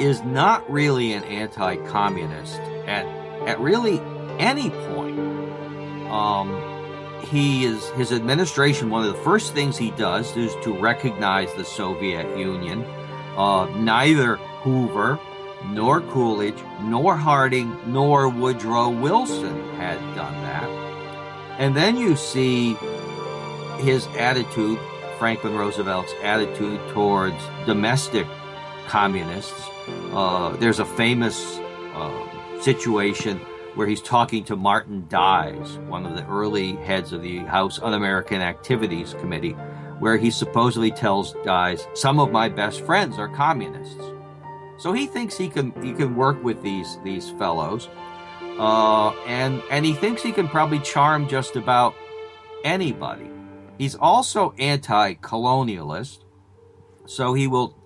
is 0.00 0.22
not 0.22 0.68
really 0.70 1.12
an 1.12 1.24
anti 1.24 1.76
communist 1.88 2.58
at, 2.86 3.06
at 3.46 3.60
really 3.60 4.00
any 4.38 4.70
point. 4.70 5.18
Um, 6.10 7.22
he 7.30 7.64
is 7.64 7.88
his 7.90 8.12
administration. 8.12 8.90
One 8.90 9.04
of 9.04 9.12
the 9.12 9.22
first 9.22 9.52
things 9.52 9.76
he 9.76 9.90
does 9.92 10.36
is 10.36 10.54
to 10.62 10.78
recognize 10.78 11.52
the 11.54 11.64
Soviet 11.64 12.38
Union. 12.38 12.84
Uh, 13.36 13.66
neither 13.76 14.36
Hoover, 14.36 15.18
nor 15.66 16.00
Coolidge, 16.00 16.58
nor 16.82 17.16
Harding, 17.16 17.76
nor 17.86 18.28
Woodrow 18.28 18.88
Wilson 18.88 19.68
had 19.74 19.98
done 20.14 20.34
that. 20.42 20.68
And 21.58 21.74
then 21.74 21.96
you 21.96 22.16
see 22.16 22.74
his 23.78 24.06
attitude, 24.18 24.78
Franklin 25.18 25.54
Roosevelt's 25.54 26.12
attitude 26.22 26.80
towards 26.90 27.36
domestic 27.66 28.26
communists. 28.86 29.68
Uh, 29.88 30.56
there's 30.56 30.78
a 30.78 30.84
famous 30.84 31.58
uh, 31.94 32.60
situation 32.60 33.38
where 33.74 33.86
he's 33.86 34.00
talking 34.00 34.42
to 34.44 34.56
Martin 34.56 35.06
Dies, 35.08 35.78
one 35.88 36.06
of 36.06 36.16
the 36.16 36.26
early 36.26 36.76
heads 36.76 37.12
of 37.12 37.22
the 37.22 37.38
House 37.40 37.78
Un 37.82 37.92
American 37.94 38.40
Activities 38.40 39.14
Committee, 39.20 39.52
where 39.98 40.16
he 40.16 40.30
supposedly 40.30 40.90
tells 40.90 41.34
Dies, 41.44 41.86
"Some 41.94 42.18
of 42.18 42.32
my 42.32 42.48
best 42.48 42.80
friends 42.80 43.18
are 43.18 43.28
communists." 43.28 44.02
So 44.78 44.92
he 44.92 45.06
thinks 45.06 45.36
he 45.36 45.48
can 45.48 45.72
he 45.82 45.92
can 45.92 46.16
work 46.16 46.42
with 46.42 46.62
these 46.62 46.98
these 47.04 47.30
fellows, 47.32 47.88
uh, 48.58 49.10
and 49.26 49.62
and 49.70 49.84
he 49.84 49.92
thinks 49.92 50.22
he 50.22 50.32
can 50.32 50.48
probably 50.48 50.80
charm 50.80 51.28
just 51.28 51.56
about 51.56 51.94
anybody. 52.64 53.30
He's 53.78 53.94
also 53.94 54.54
anti-colonialist, 54.58 56.24
so 57.04 57.34
he 57.34 57.46
will 57.46 57.76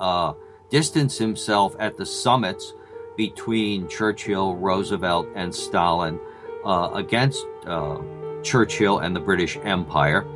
uh, 0.00 0.32
distance 0.70 1.18
himself 1.18 1.74
at 1.78 1.96
the 1.96 2.06
summits 2.06 2.74
between 3.16 3.88
Churchill, 3.88 4.56
Roosevelt, 4.56 5.28
and 5.34 5.54
Stalin 5.54 6.18
uh, 6.64 6.90
against 6.94 7.44
uh, 7.66 7.98
Churchill 8.42 8.98
and 8.98 9.14
the 9.14 9.20
British 9.20 9.58
Empire. 9.64 10.26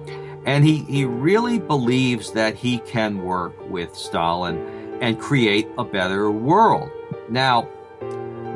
And 0.44 0.64
he, 0.64 0.78
he 0.78 1.04
really 1.04 1.60
believes 1.60 2.32
that 2.32 2.56
he 2.56 2.78
can 2.78 3.22
work 3.22 3.54
with 3.70 3.94
Stalin 3.94 4.98
and 5.00 5.20
create 5.20 5.68
a 5.78 5.84
better 5.84 6.30
world. 6.30 6.90
Now, 7.28 7.62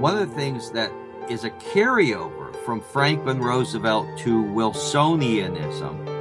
one 0.00 0.18
of 0.18 0.28
the 0.28 0.35
things 0.35 0.73
that 0.73 0.90
is 1.30 1.45
a 1.45 1.50
carryover 1.50 2.54
from 2.64 2.80
Franklin 2.80 3.40
Roosevelt 3.40 4.06
to 4.18 4.45
Wilsonianism 4.45 6.16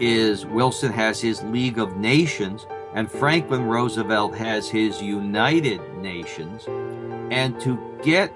is 0.00 0.46
Wilson 0.46 0.92
has 0.92 1.20
his 1.20 1.42
League 1.44 1.78
of 1.78 1.96
Nations 1.96 2.66
and 2.96 3.12
Franklin 3.12 3.66
Roosevelt 3.66 4.34
has 4.36 4.70
his 4.70 5.02
United 5.02 5.82
Nations. 5.98 6.66
And 7.30 7.60
to 7.60 7.78
get 8.02 8.32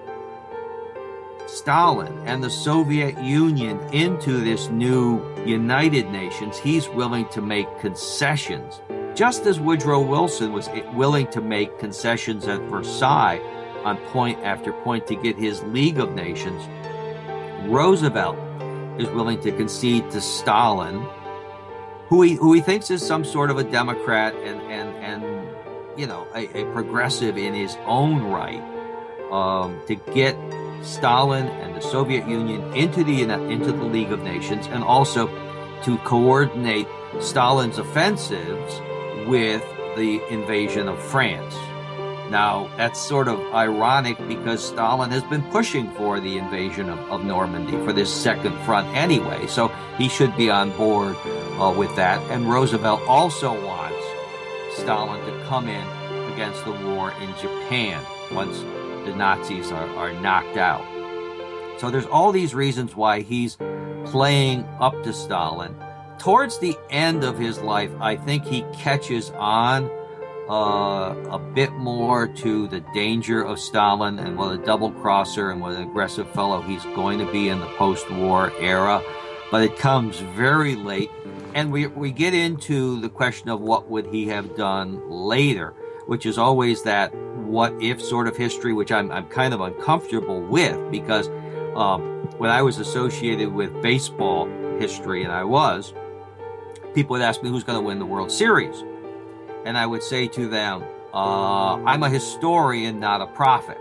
Stalin 1.47 2.13
and 2.27 2.45
the 2.45 2.51
Soviet 2.51 3.19
Union 3.25 3.81
into 3.95 4.39
this 4.39 4.69
new 4.69 5.25
United 5.47 6.11
Nations, 6.11 6.59
he's 6.59 6.91
willing 6.91 7.27
to 7.31 7.41
make 7.41 7.67
concessions. 7.81 8.83
Just 9.15 9.47
as 9.47 9.59
Woodrow 9.59 10.03
Wilson 10.03 10.53
was 10.53 10.69
willing 10.93 11.27
to 11.29 11.41
make 11.41 11.79
concessions 11.79 12.47
at 12.47 12.61
Versailles 12.63 13.41
on 13.83 13.97
point 14.09 14.39
after 14.45 14.75
point 14.75 15.07
to 15.07 15.17
get 15.17 15.37
his 15.37 15.63
League 15.65 15.99
of 15.99 16.15
Nations, 16.15 16.63
Roosevelt 17.67 18.37
is 19.01 19.09
willing 19.09 19.41
to 19.41 19.53
concede 19.53 20.11
to 20.11 20.21
Stalin, 20.21 21.03
who 22.11 22.23
he, 22.23 22.35
who 22.35 22.53
he 22.53 22.61
thinks 22.61 22.91
is 22.91 23.07
some 23.07 23.25
sort 23.25 23.51
of 23.51 23.57
a 23.57 23.65
Democrat 23.65 24.35
and, 24.35 24.61
and, 24.63 24.97
and 24.97 25.99
you 25.99 26.07
know, 26.07 26.27
a, 26.35 26.61
a 26.61 26.73
progressive 26.73 27.39
in 27.39 27.55
his 27.55 27.77
own 27.87 28.25
right, 28.25 28.63
um, 29.31 29.81
to 29.87 29.95
get 29.95 30.37
Stalin 30.83 31.47
and 31.47 31.77
the 31.77 31.81
Soviet 31.81 32.27
Union 32.29 32.75
into 32.75 33.05
the 33.05 33.23
into 33.23 33.71
the 33.71 33.85
League 33.85 34.11
of 34.11 34.23
Nations, 34.23 34.67
and 34.67 34.83
also 34.83 35.29
to 35.85 35.99
coordinate 35.99 36.89
Stalin's 37.21 37.79
offensives 37.79 38.81
with 39.29 39.63
the 39.97 40.21
invasion 40.31 40.89
of 40.89 40.99
France. 40.99 41.55
Now, 42.31 42.71
that's 42.77 43.01
sort 43.01 43.27
of 43.27 43.41
ironic 43.53 44.17
because 44.29 44.65
Stalin 44.65 45.11
has 45.11 45.25
been 45.25 45.43
pushing 45.51 45.91
for 45.95 46.21
the 46.21 46.39
invasion 46.39 46.89
of, 46.89 46.99
of 47.11 47.25
Normandy 47.25 47.73
for 47.85 47.93
this 47.93 48.13
second 48.13 48.57
front 48.61 48.87
anyway, 48.97 49.49
so 49.49 49.69
he 49.99 50.09
should 50.09 50.37
be 50.37 50.49
on 50.49 50.71
board 50.77 51.17
uh, 51.25 51.75
with 51.77 51.95
that. 51.97 52.21
And 52.31 52.49
Roosevelt 52.49 53.03
also 53.09 53.53
wants 53.67 53.99
Stalin 54.77 55.21
to 55.27 55.45
come 55.47 55.69
in 55.69 55.85
against 56.33 56.65
the 56.65 56.71
war 56.71 57.13
in 57.21 57.35
Japan 57.37 58.01
once 58.31 58.61
the 59.05 59.15
Nazis 59.17 59.73
are, 59.73 59.89
are 59.97 60.13
knocked 60.21 60.57
out. 60.57 60.87
So 61.81 61.91
there's 61.91 62.07
all 62.07 62.31
these 62.31 62.55
reasons 62.55 62.95
why 62.95 63.23
he's 63.23 63.57
playing 64.05 64.65
up 64.79 65.03
to 65.03 65.13
Stalin. 65.13 65.75
Towards 66.19 66.59
the 66.59 66.77
end 66.91 67.25
of 67.25 67.39
his 67.39 67.59
life, 67.59 67.91
I 68.01 68.15
think 68.15 68.45
he 68.45 68.63
catches 68.73 69.31
on 69.31 69.91
uh, 70.51 71.15
a 71.31 71.39
bit 71.39 71.71
more 71.75 72.27
to 72.27 72.67
the 72.67 72.81
danger 72.93 73.41
of 73.41 73.61
Stalin 73.61 74.19
and 74.19 74.37
what 74.37 74.53
a 74.53 74.59
double 74.59 74.91
crosser 74.91 75.51
and 75.51 75.61
what 75.61 75.75
an 75.75 75.83
aggressive 75.83 76.29
fellow 76.31 76.61
he's 76.61 76.85
going 76.87 77.21
to 77.21 77.31
be 77.31 77.49
in 77.49 77.61
the 77.61 77.67
post 77.77 78.11
war 78.11 78.53
era. 78.59 79.01
But 79.53 79.63
it 79.63 79.79
comes 79.79 80.19
very 80.19 80.75
late. 80.75 81.11
And 81.55 81.71
we, 81.71 81.87
we 81.87 82.11
get 82.11 82.35
into 82.35 83.01
the 83.01 83.09
question 83.09 83.49
of 83.49 83.61
what 83.61 83.89
would 83.89 84.07
he 84.07 84.27
have 84.27 84.57
done 84.57 85.09
later, 85.09 85.73
which 86.07 86.27
is 86.27 86.37
always 86.37 86.83
that 86.83 87.15
what 87.37 87.73
if 87.81 88.03
sort 88.03 88.27
of 88.27 88.37
history, 88.37 88.73
which 88.73 88.91
I'm, 88.91 89.11
I'm 89.13 89.29
kind 89.29 89.55
of 89.55 89.61
uncomfortable 89.61 90.41
with 90.41 90.91
because 90.91 91.29
um, 91.77 92.03
when 92.39 92.51
I 92.51 92.63
was 92.63 92.79
associated 92.79 93.53
with 93.53 93.83
baseball 93.83 94.49
history, 94.81 95.23
and 95.23 95.33
I 95.33 95.45
was, 95.45 95.93
people 96.95 97.15
would 97.15 97.23
ask 97.23 97.41
me 97.43 97.51
who's 97.51 97.65
going 97.65 97.79
to 97.79 97.85
win 97.85 98.01
the 98.01 98.07
World 98.07 98.33
Series. 98.33 98.85
And 99.65 99.77
I 99.77 99.87
would 99.87 100.03
say 100.03 100.29
to 100.29 100.49
them, 100.49 100.85
uh, 101.13 101.75
I'm 101.85 102.03
a 102.03 102.09
historian, 102.09 103.01
not 103.01 103.21
a 103.21 103.27
prophet. 103.27 103.79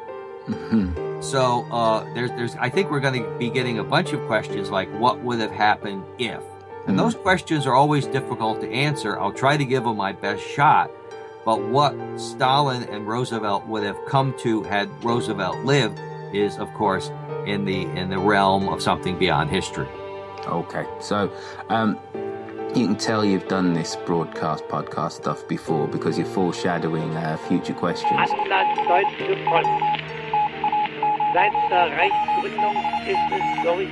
Mm-hmm. 0.47 1.21
So 1.21 1.65
uh, 1.71 2.11
there's, 2.13 2.31
there's, 2.31 2.55
I 2.55 2.69
think 2.69 2.89
we're 2.89 3.01
going 3.01 3.21
to 3.21 3.37
be 3.37 3.49
getting 3.49 3.79
a 3.79 3.83
bunch 3.83 4.13
of 4.13 4.25
questions 4.27 4.69
like, 4.69 4.89
what 4.99 5.19
would 5.23 5.39
have 5.39 5.51
happened 5.51 6.03
if? 6.17 6.41
And 6.87 6.97
those 6.97 7.13
questions 7.13 7.67
are 7.67 7.75
always 7.75 8.07
difficult 8.07 8.61
to 8.61 8.71
answer. 8.71 9.19
I'll 9.19 9.33
try 9.33 9.57
to 9.57 9.65
give 9.65 9.83
them 9.83 9.97
my 9.97 10.11
best 10.11 10.43
shot. 10.43 10.89
But 11.45 11.61
what 11.69 11.95
Stalin 12.19 12.83
and 12.83 13.07
Roosevelt 13.07 13.67
would 13.67 13.83
have 13.83 13.97
come 14.07 14.33
to 14.39 14.63
had 14.63 14.89
Roosevelt 15.03 15.57
lived 15.65 15.99
is, 16.33 16.57
of 16.57 16.71
course, 16.73 17.11
in 17.45 17.65
the 17.65 17.83
in 17.83 18.09
the 18.09 18.19
realm 18.19 18.69
of 18.69 18.81
something 18.81 19.17
beyond 19.17 19.49
history. 19.49 19.87
Okay, 20.45 20.85
so 20.99 21.31
um, 21.69 21.97
you 22.75 22.85
can 22.85 22.95
tell 22.95 23.25
you've 23.25 23.47
done 23.47 23.73
this 23.73 23.95
broadcast 24.05 24.63
podcast 24.65 25.13
stuff 25.13 25.47
before 25.47 25.87
because 25.87 26.17
you're 26.17 26.27
foreshadowing 26.27 27.15
uh, 27.15 27.37
future 27.47 27.73
questions. 27.73 28.11
Atlas 28.13 28.87
deutsche 28.87 29.43
Front. 29.47 29.67
Seit 31.33 31.51
der 31.69 31.91
Reichsgründung 31.97 32.75
ist 33.07 33.31
es 33.31 33.63
durch 33.63 33.89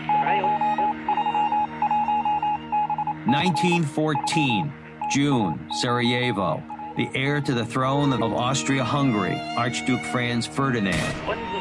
1914, 3.27 4.73
June, 5.11 5.59
Sarajevo. 5.81 6.63
The 6.95 7.09
heir 7.13 7.41
to 7.41 7.53
the 7.53 7.65
throne 7.65 8.13
of 8.13 8.33
Austria-Hungary, 8.33 9.35
Archduke 9.57 10.03
Franz 10.05 10.47
Ferdinand, 10.47 11.13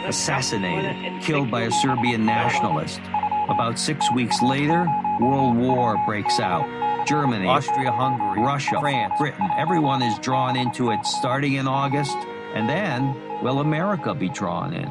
assassinated, 0.06 1.22
killed 1.22 1.50
by 1.50 1.62
a 1.62 1.70
Serbian 1.70 2.24
nationalist. 2.24 3.00
About 3.48 3.78
six 3.78 4.10
weeks 4.12 4.40
later, 4.40 4.86
World 5.20 5.56
War 5.56 5.96
breaks 6.06 6.40
out. 6.40 6.66
Germany, 7.06 7.46
Austria-Hungary, 7.46 8.42
Russia, 8.42 8.80
France, 8.80 9.14
Britain, 9.18 9.48
everyone 9.56 10.02
is 10.02 10.18
drawn 10.18 10.56
into 10.56 10.90
it 10.90 11.06
starting 11.06 11.54
in 11.54 11.68
August, 11.68 12.16
and 12.54 12.68
then 12.68 13.14
will 13.42 13.60
America 13.60 14.14
be 14.14 14.28
drawn 14.28 14.74
in? 14.74 14.90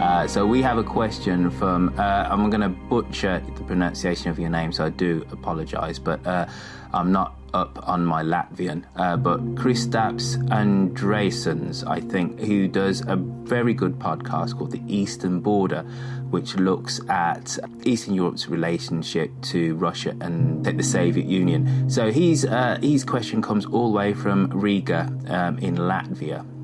Uh, 0.00 0.26
so 0.28 0.46
we 0.46 0.62
have 0.62 0.78
a 0.78 0.84
question 0.84 1.50
from. 1.50 1.92
Uh, 1.98 2.02
I'm 2.02 2.50
going 2.50 2.60
to 2.60 2.68
butcher 2.68 3.42
the 3.56 3.64
pronunciation 3.64 4.30
of 4.30 4.38
your 4.38 4.50
name, 4.50 4.70
so 4.70 4.84
I 4.84 4.90
do 4.90 5.26
apologise. 5.32 5.98
But 5.98 6.24
uh, 6.24 6.46
I'm 6.92 7.10
not 7.10 7.34
up 7.54 7.88
on 7.88 8.04
my 8.04 8.22
Latvian. 8.22 8.84
Uh, 8.96 9.16
but 9.16 9.40
Kristaps 9.54 10.36
Andrejsons, 10.48 11.86
I 11.86 12.00
think, 12.00 12.40
who 12.40 12.68
does 12.68 13.02
a 13.06 13.16
very 13.16 13.74
good 13.74 13.98
podcast 13.98 14.56
called 14.58 14.72
The 14.72 14.82
Eastern 14.86 15.40
Border, 15.40 15.82
which 16.30 16.56
looks 16.56 17.00
at 17.08 17.58
Eastern 17.84 18.14
Europe's 18.14 18.48
relationship 18.48 19.30
to 19.42 19.74
Russia 19.76 20.14
and 20.20 20.64
the 20.64 20.82
Soviet 20.82 21.26
Union. 21.26 21.88
So 21.90 22.10
he's, 22.10 22.44
uh, 22.44 22.78
his 22.82 23.04
question 23.04 23.42
comes 23.42 23.66
all 23.66 23.90
the 23.92 23.96
way 23.96 24.14
from 24.14 24.48
Riga 24.50 25.12
um, 25.28 25.58
in 25.58 25.76
Latvia. 25.76 26.57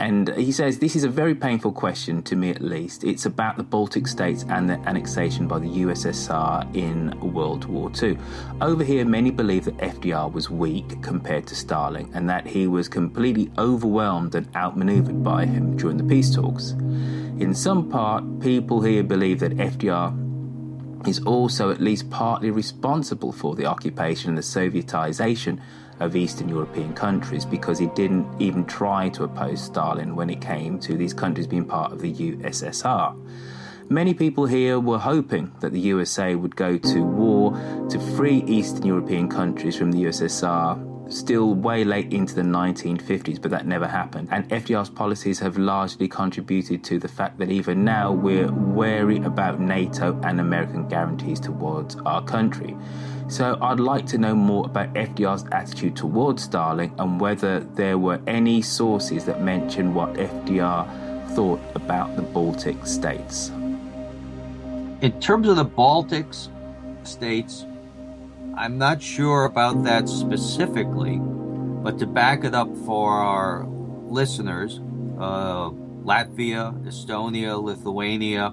And 0.00 0.34
he 0.34 0.50
says, 0.50 0.78
This 0.78 0.96
is 0.96 1.04
a 1.04 1.10
very 1.10 1.34
painful 1.34 1.72
question, 1.72 2.22
to 2.22 2.34
me 2.34 2.48
at 2.48 2.62
least. 2.62 3.04
It's 3.04 3.26
about 3.26 3.58
the 3.58 3.62
Baltic 3.62 4.06
states 4.06 4.46
and 4.48 4.68
the 4.68 4.78
annexation 4.88 5.46
by 5.46 5.58
the 5.58 5.68
USSR 5.68 6.74
in 6.74 7.10
World 7.20 7.66
War 7.66 7.92
II. 8.02 8.16
Over 8.62 8.82
here, 8.82 9.04
many 9.04 9.30
believe 9.30 9.66
that 9.66 9.76
FDR 9.76 10.32
was 10.32 10.48
weak 10.48 11.02
compared 11.02 11.46
to 11.48 11.54
Stalin 11.54 12.10
and 12.14 12.30
that 12.30 12.46
he 12.46 12.66
was 12.66 12.88
completely 12.88 13.50
overwhelmed 13.58 14.34
and 14.34 14.48
outmaneuvered 14.56 15.22
by 15.22 15.44
him 15.44 15.76
during 15.76 15.98
the 15.98 16.04
peace 16.04 16.34
talks. 16.34 16.70
In 16.70 17.54
some 17.54 17.90
part, 17.90 18.40
people 18.40 18.80
here 18.80 19.02
believe 19.02 19.40
that 19.40 19.58
FDR 19.58 21.08
is 21.08 21.20
also 21.20 21.70
at 21.70 21.80
least 21.80 22.10
partly 22.10 22.50
responsible 22.50 23.32
for 23.32 23.54
the 23.54 23.66
occupation 23.66 24.30
and 24.30 24.38
the 24.38 24.42
Sovietization 24.42 25.60
of 26.00 26.16
Eastern 26.16 26.48
European 26.48 26.92
countries 26.94 27.44
because 27.44 27.78
he 27.78 27.86
didn't 27.88 28.26
even 28.40 28.64
try 28.64 29.08
to 29.10 29.24
oppose 29.24 29.62
Stalin 29.62 30.16
when 30.16 30.30
it 30.30 30.40
came 30.40 30.78
to 30.80 30.96
these 30.96 31.14
countries 31.14 31.46
being 31.46 31.64
part 31.64 31.92
of 31.92 32.00
the 32.00 32.12
USSR. 32.12 33.16
Many 33.88 34.14
people 34.14 34.46
here 34.46 34.78
were 34.78 34.98
hoping 34.98 35.52
that 35.60 35.72
the 35.72 35.80
USA 35.80 36.36
would 36.36 36.54
go 36.54 36.78
to 36.78 37.00
war 37.02 37.52
to 37.90 37.98
free 38.16 38.44
Eastern 38.46 38.86
European 38.86 39.28
countries 39.28 39.76
from 39.76 39.92
the 39.92 40.04
USSR 40.04 40.90
still 41.12 41.54
way 41.54 41.84
late 41.84 42.12
into 42.12 42.34
the 42.34 42.42
1950s, 42.42 43.40
but 43.40 43.50
that 43.50 43.66
never 43.66 43.86
happened. 43.86 44.28
And 44.30 44.48
FDR's 44.48 44.90
policies 44.90 45.38
have 45.40 45.58
largely 45.58 46.08
contributed 46.08 46.84
to 46.84 46.98
the 46.98 47.08
fact 47.08 47.38
that 47.38 47.50
even 47.50 47.84
now 47.84 48.12
we're 48.12 48.50
wary 48.52 49.18
about 49.18 49.60
NATO 49.60 50.18
and 50.22 50.40
American 50.40 50.88
guarantees 50.88 51.40
towards 51.40 51.96
our 52.06 52.22
country. 52.22 52.76
So 53.30 53.56
I'd 53.62 53.78
like 53.78 54.06
to 54.06 54.18
know 54.18 54.34
more 54.34 54.66
about 54.66 54.92
FDR's 54.94 55.44
attitude 55.52 55.94
towards 55.94 56.42
Stalin 56.42 56.92
and 56.98 57.20
whether 57.20 57.60
there 57.60 57.96
were 57.96 58.20
any 58.26 58.60
sources 58.60 59.24
that 59.26 59.40
mention 59.40 59.94
what 59.94 60.14
FDR 60.14 60.84
thought 61.36 61.60
about 61.76 62.16
the 62.16 62.22
Baltic 62.22 62.84
states. 62.84 63.50
In 65.00 65.14
terms 65.20 65.46
of 65.46 65.54
the 65.54 65.64
Baltics 65.64 66.48
states, 67.04 67.64
I'm 68.56 68.78
not 68.78 69.00
sure 69.00 69.44
about 69.44 69.84
that 69.84 70.08
specifically. 70.08 71.20
But 71.20 72.00
to 72.00 72.08
back 72.08 72.42
it 72.42 72.52
up 72.52 72.68
for 72.84 73.12
our 73.12 73.64
listeners, 74.08 74.80
uh, 75.20 75.70
Latvia, 76.02 76.76
Estonia, 76.84 77.62
Lithuania 77.62 78.52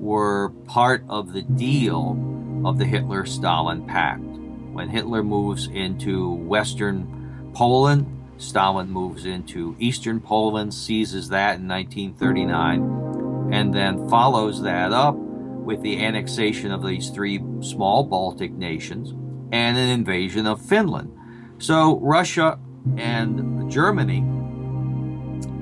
were 0.00 0.48
part 0.66 1.04
of 1.08 1.32
the 1.32 1.42
deal 1.42 2.39
of 2.64 2.78
the 2.78 2.84
Hitler 2.84 3.26
Stalin 3.26 3.86
Pact. 3.86 4.22
When 4.22 4.88
Hitler 4.88 5.22
moves 5.22 5.66
into 5.66 6.32
Western 6.34 7.50
Poland, 7.54 8.06
Stalin 8.38 8.90
moves 8.90 9.26
into 9.26 9.76
Eastern 9.78 10.20
Poland, 10.20 10.72
seizes 10.72 11.28
that 11.28 11.58
in 11.58 11.68
1939, 11.68 13.52
and 13.52 13.74
then 13.74 14.08
follows 14.08 14.62
that 14.62 14.92
up 14.92 15.14
with 15.14 15.82
the 15.82 16.02
annexation 16.02 16.72
of 16.72 16.84
these 16.84 17.10
three 17.10 17.42
small 17.60 18.04
Baltic 18.04 18.52
nations 18.52 19.10
and 19.52 19.76
an 19.76 19.88
invasion 19.88 20.46
of 20.46 20.64
Finland. 20.64 21.16
So 21.58 21.98
Russia 22.00 22.58
and 22.96 23.70
Germany 23.70 24.24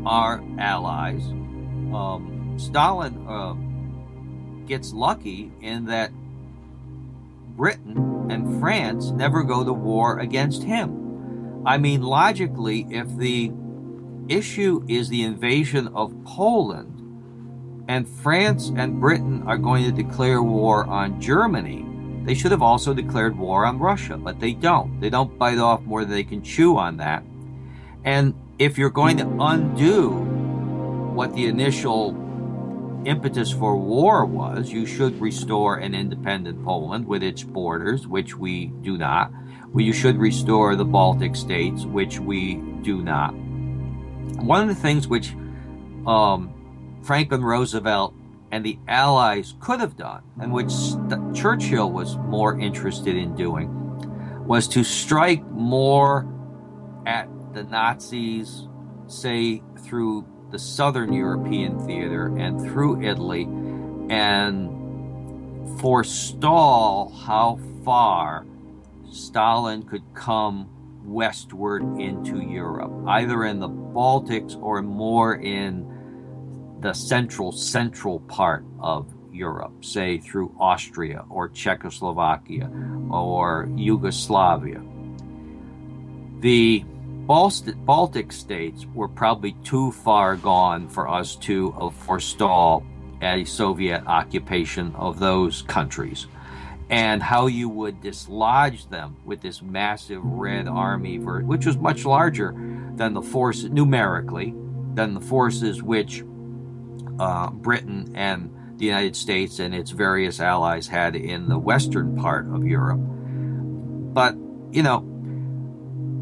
are 0.06 0.42
allies. 0.58 1.22
Um, 1.92 2.54
Stalin 2.58 3.26
uh, 3.26 3.54
gets 4.66 4.92
lucky 4.92 5.50
in 5.60 5.86
that 5.86 6.12
Britain 7.58 8.28
and 8.30 8.60
France 8.60 9.10
never 9.10 9.42
go 9.42 9.64
to 9.64 9.72
war 9.72 10.20
against 10.20 10.62
him. 10.62 11.64
I 11.66 11.76
mean, 11.76 12.02
logically, 12.02 12.86
if 12.88 13.14
the 13.16 13.52
issue 14.28 14.84
is 14.86 15.08
the 15.08 15.24
invasion 15.24 15.88
of 15.88 16.14
Poland, 16.24 16.94
and 17.88 18.08
France 18.08 18.70
and 18.76 19.00
Britain 19.00 19.42
are 19.46 19.58
going 19.58 19.82
to 19.84 19.90
declare 19.90 20.40
war 20.40 20.86
on 20.86 21.20
Germany, 21.20 21.84
they 22.24 22.34
should 22.34 22.52
have 22.52 22.62
also 22.62 22.94
declared 22.94 23.36
war 23.36 23.66
on 23.66 23.78
Russia, 23.78 24.16
but 24.16 24.38
they 24.38 24.52
don't. 24.52 25.00
They 25.00 25.10
don't 25.10 25.36
bite 25.38 25.58
off 25.58 25.82
more 25.82 26.04
than 26.04 26.12
they 26.12 26.24
can 26.24 26.42
chew 26.42 26.76
on 26.76 26.98
that. 26.98 27.24
And 28.04 28.34
if 28.58 28.78
you're 28.78 28.90
going 28.90 29.16
to 29.16 29.36
undo 29.40 30.10
what 31.14 31.34
the 31.34 31.46
initial 31.46 32.12
impetus 33.04 33.50
for 33.50 33.76
war 33.76 34.24
was, 34.24 34.70
you 34.70 34.86
should 34.86 35.20
restore 35.20 35.76
an 35.76 35.94
independent 35.94 36.64
Poland 36.64 37.06
with 37.06 37.22
its 37.22 37.42
borders, 37.42 38.06
which 38.06 38.36
we 38.36 38.66
do 38.82 38.96
not. 38.96 39.32
You 39.74 39.92
should 39.92 40.16
restore 40.16 40.76
the 40.76 40.84
Baltic 40.84 41.36
states, 41.36 41.84
which 41.84 42.18
we 42.18 42.56
do 42.82 43.02
not. 43.02 43.34
One 44.42 44.62
of 44.62 44.68
the 44.68 44.74
things 44.74 45.08
which 45.08 45.34
um, 46.06 46.52
Franklin 47.02 47.42
Roosevelt 47.42 48.14
and 48.50 48.64
the 48.64 48.78
Allies 48.88 49.54
could 49.60 49.80
have 49.80 49.96
done, 49.96 50.22
and 50.40 50.52
which 50.52 50.70
St- 50.70 51.34
Churchill 51.34 51.90
was 51.90 52.16
more 52.16 52.58
interested 52.58 53.14
in 53.14 53.34
doing, 53.34 53.68
was 54.46 54.66
to 54.68 54.82
strike 54.82 55.44
more 55.50 56.26
at 57.06 57.28
the 57.52 57.64
Nazis, 57.64 58.66
say 59.06 59.62
through 59.80 60.26
the 60.50 60.58
Southern 60.58 61.12
European 61.12 61.78
theater 61.86 62.26
and 62.36 62.60
through 62.60 63.02
Italy, 63.02 63.44
and 64.10 64.70
forestall 65.80 67.10
how 67.10 67.58
far 67.84 68.46
Stalin 69.10 69.82
could 69.82 70.02
come 70.14 70.68
westward 71.04 71.82
into 72.00 72.40
Europe, 72.40 72.92
either 73.06 73.44
in 73.44 73.60
the 73.60 73.68
Baltics 73.68 74.60
or 74.60 74.82
more 74.82 75.36
in 75.36 75.86
the 76.80 76.92
central 76.92 77.50
central 77.52 78.20
part 78.20 78.64
of 78.80 79.12
Europe, 79.32 79.84
say 79.84 80.18
through 80.18 80.54
Austria 80.58 81.24
or 81.30 81.48
Czechoslovakia 81.48 82.70
or 83.10 83.68
Yugoslavia. 83.76 84.82
The 86.40 86.84
Baltic 87.28 88.32
states 88.32 88.86
were 88.94 89.06
probably 89.06 89.52
too 89.62 89.92
far 89.92 90.34
gone 90.34 90.88
for 90.88 91.06
us 91.06 91.36
to 91.36 91.74
uh, 91.78 91.90
forestall 91.90 92.82
a 93.20 93.44
Soviet 93.44 94.02
occupation 94.06 94.94
of 94.94 95.18
those 95.18 95.60
countries. 95.62 96.26
And 96.88 97.22
how 97.22 97.46
you 97.46 97.68
would 97.68 98.00
dislodge 98.00 98.88
them 98.88 99.18
with 99.26 99.42
this 99.42 99.60
massive 99.60 100.24
Red 100.24 100.68
Army, 100.68 101.18
which 101.18 101.66
was 101.66 101.76
much 101.76 102.06
larger 102.06 102.54
than 102.96 103.12
the 103.12 103.20
force 103.20 103.62
numerically 103.62 104.54
than 104.94 105.12
the 105.12 105.20
forces 105.20 105.82
which 105.82 106.24
uh, 107.20 107.50
Britain 107.50 108.10
and 108.14 108.50
the 108.78 108.86
United 108.86 109.14
States 109.14 109.58
and 109.58 109.74
its 109.74 109.90
various 109.90 110.40
allies 110.40 110.88
had 110.88 111.14
in 111.14 111.46
the 111.48 111.58
western 111.58 112.16
part 112.16 112.46
of 112.46 112.66
Europe. 112.66 113.00
But, 113.00 114.34
you 114.72 114.82
know, 114.82 115.00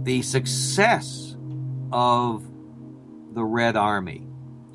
the 0.07 0.23
success 0.23 1.37
of 1.91 2.45
the 3.35 3.43
Red 3.43 3.77
Army 3.77 4.25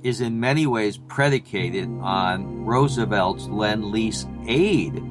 is 0.04 0.20
in 0.20 0.42
many 0.42 0.68
ways 0.68 0.98
predicated 0.98 1.88
on 2.02 2.66
Roosevelt's 2.66 3.48
Lend 3.48 3.86
Lease 3.86 4.28
aid, 4.46 5.02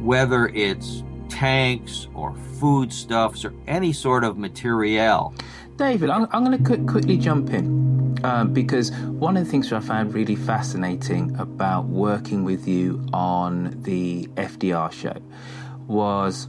whether 0.00 0.48
it's 0.48 1.04
tanks 1.28 2.08
or 2.14 2.34
foodstuffs 2.58 3.44
or 3.44 3.52
any 3.66 3.92
sort 3.92 4.24
of 4.24 4.38
materiel. 4.38 5.34
David, 5.76 6.08
I'm, 6.08 6.26
I'm 6.32 6.42
going 6.42 6.64
to 6.64 6.84
quickly 6.90 7.18
jump 7.18 7.50
in 7.50 8.18
um, 8.24 8.54
because 8.54 8.90
one 8.92 9.36
of 9.36 9.44
the 9.44 9.50
things 9.50 9.68
that 9.68 9.76
I 9.76 9.80
found 9.80 10.14
really 10.14 10.36
fascinating 10.36 11.36
about 11.38 11.84
working 11.84 12.42
with 12.42 12.66
you 12.66 13.06
on 13.12 13.82
the 13.82 14.28
FDR 14.28 14.90
show 14.90 15.20
was 15.86 16.48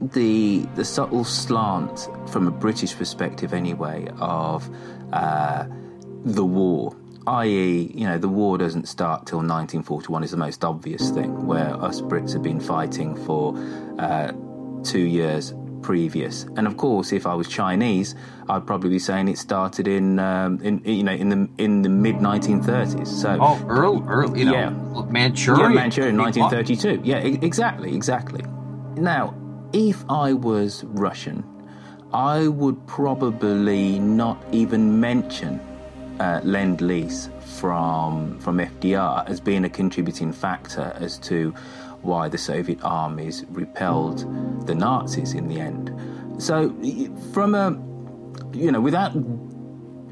the 0.00 0.66
the 0.74 0.84
subtle 0.84 1.24
slant 1.24 2.08
from 2.30 2.46
a 2.46 2.50
British 2.50 2.96
perspective, 2.96 3.52
anyway, 3.52 4.08
of 4.18 4.68
uh, 5.12 5.66
the 6.24 6.44
war. 6.44 6.96
I.e., 7.26 7.92
you 7.94 8.06
know, 8.06 8.16
the 8.16 8.28
war 8.28 8.56
doesn't 8.56 8.88
start 8.88 9.26
till 9.26 9.40
1941 9.40 10.24
is 10.24 10.30
the 10.30 10.38
most 10.38 10.64
obvious 10.64 11.10
thing, 11.10 11.46
where 11.46 11.74
us 11.74 12.00
Brits 12.00 12.32
have 12.32 12.42
been 12.42 12.58
fighting 12.58 13.14
for 13.26 13.54
uh, 13.98 14.32
two 14.82 15.00
years 15.00 15.52
previous. 15.82 16.44
And 16.56 16.66
of 16.66 16.76
course, 16.76 17.12
if 17.12 17.26
I 17.26 17.34
was 17.34 17.46
Chinese, 17.48 18.14
I'd 18.48 18.66
probably 18.66 18.90
be 18.90 18.98
saying 18.98 19.28
it 19.28 19.38
started 19.38 19.86
in, 19.86 20.18
um, 20.18 20.60
in 20.62 20.82
you 20.84 21.02
know, 21.02 21.12
in 21.12 21.28
the 21.28 21.48
in 21.58 21.82
the 21.82 21.88
mid 21.88 22.16
1930s. 22.16 23.06
So 23.06 23.38
oh, 23.40 23.62
early, 23.68 24.02
early, 24.06 24.40
you 24.40 24.44
know, 24.46 24.52
yeah, 24.52 24.70
Manchuria, 25.10 25.62
yeah, 25.62 25.68
Manchuria, 25.68 26.14
1932. 26.14 27.02
Yeah, 27.04 27.18
exactly, 27.18 27.94
exactly. 27.94 28.42
Now, 28.96 29.34
if 29.72 30.04
I 30.08 30.32
was 30.32 30.84
Russian, 30.84 31.44
I 32.12 32.48
would 32.48 32.86
probably 32.86 33.98
not 33.98 34.42
even 34.52 34.98
mention 34.98 35.60
uh, 36.20 36.40
lend 36.42 36.80
lease 36.80 37.28
from 37.58 38.38
from 38.40 38.58
FDR 38.58 39.28
as 39.28 39.40
being 39.40 39.64
a 39.64 39.68
contributing 39.68 40.32
factor 40.32 40.92
as 40.96 41.18
to 41.18 41.50
why 42.02 42.28
the 42.28 42.38
Soviet 42.38 42.78
armies 42.82 43.44
repelled 43.50 44.66
the 44.66 44.74
Nazis 44.74 45.34
in 45.34 45.48
the 45.48 45.60
end. 45.60 45.92
So, 46.38 46.74
from 47.32 47.54
a 47.54 47.70
you 48.56 48.72
know, 48.72 48.80
without 48.80 49.12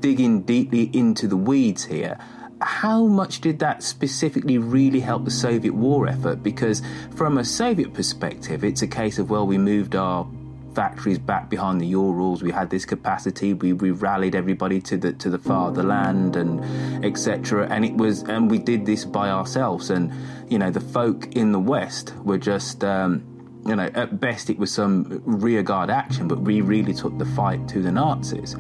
digging 0.01 0.43
deeply 0.43 0.91
into 0.93 1.27
the 1.27 1.37
weeds 1.37 1.85
here, 1.85 2.19
how 2.61 3.05
much 3.07 3.41
did 3.41 3.59
that 3.59 3.83
specifically 3.83 4.59
really 4.59 5.01
help 5.01 5.25
the 5.25 5.31
Soviet 5.31 5.75
war 5.75 6.09
effort? 6.09 6.43
Because 6.43 6.83
from 7.15 7.39
a 7.39 7.45
Soviet 7.45 7.93
perspective, 7.93 8.65
it's 8.65 8.83
a 8.83 8.87
case 8.87 9.19
of, 9.19 9.31
well, 9.31 9.47
we 9.47 9.59
moved 9.59 9.95
our 9.95 10.27
factories 10.75 11.19
back 11.19 11.49
behind 11.49 11.81
the 11.81 11.87
Urals. 11.87 12.43
We 12.43 12.53
had 12.53 12.71
this 12.71 12.85
capacity. 12.85 13.55
We, 13.55 13.73
we 13.73 13.91
rallied 13.91 14.35
everybody 14.35 14.81
to 14.83 14.97
the 14.97 15.13
to 15.15 15.31
the 15.31 15.39
fatherland 15.39 16.37
and 16.37 17.05
etc. 17.05 17.67
And 17.71 17.85
it 17.85 17.95
was 17.95 18.23
and 18.23 18.51
we 18.51 18.59
did 18.59 18.85
this 18.85 19.05
by 19.05 19.31
ourselves. 19.31 19.91
And 19.91 20.13
you 20.51 20.59
know 20.59 20.71
the 20.71 20.81
folk 20.81 21.35
in 21.35 21.53
the 21.53 21.59
West 21.59 22.15
were 22.25 22.39
just 22.39 22.85
um, 22.85 23.25
you 23.67 23.77
know 23.77 23.91
at 23.95 24.21
best 24.21 24.51
it 24.51 24.59
was 24.59 24.73
some 24.73 25.23
rearguard 25.25 25.91
action, 25.91 26.29
but 26.29 26.41
we 26.41 26.61
really 26.61 26.95
took 26.95 27.17
the 27.19 27.27
fight 27.27 27.67
to 27.69 27.83
the 27.83 27.93
Nazis. 27.93 28.55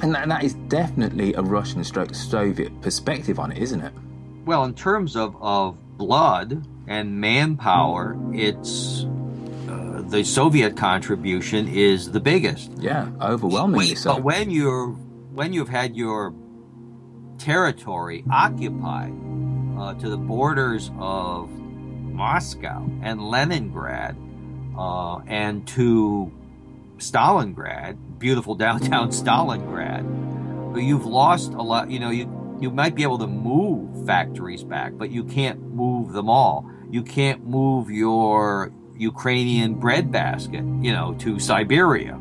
And 0.00 0.14
that, 0.14 0.22
and 0.22 0.30
that 0.30 0.44
is 0.44 0.54
definitely 0.68 1.34
a 1.34 1.42
Russian 1.42 1.82
stroke 1.84 2.14
Soviet 2.14 2.80
perspective 2.82 3.38
on 3.38 3.52
it, 3.52 3.58
isn't 3.58 3.80
it? 3.80 3.92
Well, 4.44 4.64
in 4.64 4.74
terms 4.74 5.16
of, 5.16 5.36
of 5.40 5.76
blood 5.98 6.64
and 6.86 7.20
manpower, 7.20 8.16
it's 8.32 9.04
the 10.08 10.24
Soviet 10.24 10.76
contribution 10.76 11.68
is 11.68 12.10
the 12.10 12.20
biggest. 12.20 12.70
Yeah, 12.78 13.10
overwhelmingly 13.20 13.94
so. 13.94 14.14
But 14.14 14.22
when 14.22 14.50
you're 14.50 14.88
when 14.88 15.52
you've 15.52 15.68
had 15.68 15.96
your 15.96 16.34
territory 17.38 18.24
occupied 18.30 19.12
uh, 19.78 19.94
to 19.94 20.08
the 20.08 20.16
borders 20.16 20.90
of 20.98 21.50
Moscow 21.50 22.88
and 23.02 23.20
Leningrad 23.22 24.16
uh, 24.78 25.18
and 25.26 25.66
to 25.68 26.32
Stalingrad, 26.98 28.18
beautiful 28.18 28.54
downtown 28.54 29.08
Stalingrad, 29.10 30.82
you've 30.82 31.06
lost 31.06 31.52
a 31.52 31.62
lot. 31.62 31.90
You 31.90 31.98
know, 31.98 32.10
you 32.10 32.56
you 32.60 32.70
might 32.70 32.94
be 32.94 33.02
able 33.02 33.18
to 33.18 33.26
move 33.26 34.06
factories 34.06 34.64
back, 34.64 34.92
but 34.96 35.10
you 35.10 35.24
can't 35.24 35.60
move 35.74 36.12
them 36.12 36.30
all. 36.30 36.70
You 36.90 37.02
can't 37.02 37.46
move 37.46 37.90
your 37.90 38.72
Ukrainian 38.96 39.74
breadbasket, 39.74 40.64
you 40.80 40.92
know, 40.92 41.14
to 41.20 41.38
Siberia. 41.38 42.18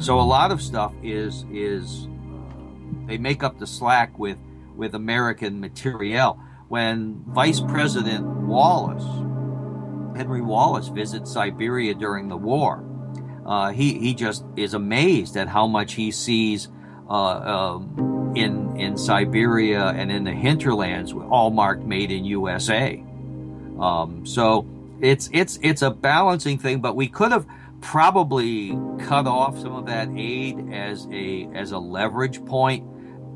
So 0.00 0.20
a 0.20 0.22
lot 0.22 0.52
of 0.52 0.60
stuff 0.60 0.92
is 1.02 1.46
is 1.50 2.06
they 3.06 3.16
make 3.16 3.42
up 3.42 3.58
the 3.58 3.66
slack 3.66 4.18
with 4.18 4.36
with 4.76 4.94
American 4.94 5.60
materiel. 5.60 6.38
When 6.68 7.24
Vice 7.26 7.60
President 7.60 8.24
Wallace, 8.24 9.04
Henry 10.16 10.40
Wallace, 10.40 10.88
visits 10.88 11.32
Siberia 11.32 11.94
during 11.94 12.28
the 12.28 12.36
war, 12.36 12.84
uh, 13.46 13.70
he 13.72 13.98
he 13.98 14.14
just 14.14 14.44
is 14.56 14.74
amazed 14.74 15.36
at 15.36 15.48
how 15.48 15.66
much 15.66 15.94
he 15.94 16.10
sees 16.10 16.68
uh, 17.08 17.12
um, 17.14 18.32
in 18.36 18.76
in 18.76 18.96
Siberia 18.96 19.86
and 19.88 20.10
in 20.10 20.24
the 20.24 20.32
hinterlands, 20.32 21.12
all 21.12 21.50
marked 21.50 21.82
"Made 21.82 22.12
in 22.12 22.24
USA." 22.24 23.02
Um, 23.78 24.24
so 24.26 24.66
it's 25.00 25.30
it's 25.32 25.58
it's 25.62 25.82
a 25.82 25.90
balancing 25.90 26.58
thing, 26.58 26.80
but 26.80 26.94
we 26.94 27.08
could 27.08 27.32
have 27.32 27.46
probably 27.80 28.78
cut 28.98 29.26
off 29.26 29.58
some 29.58 29.74
of 29.74 29.86
that 29.86 30.08
aid 30.14 30.72
as 30.72 31.08
a 31.10 31.48
as 31.54 31.72
a 31.72 31.78
leverage 31.78 32.44
point 32.44 32.86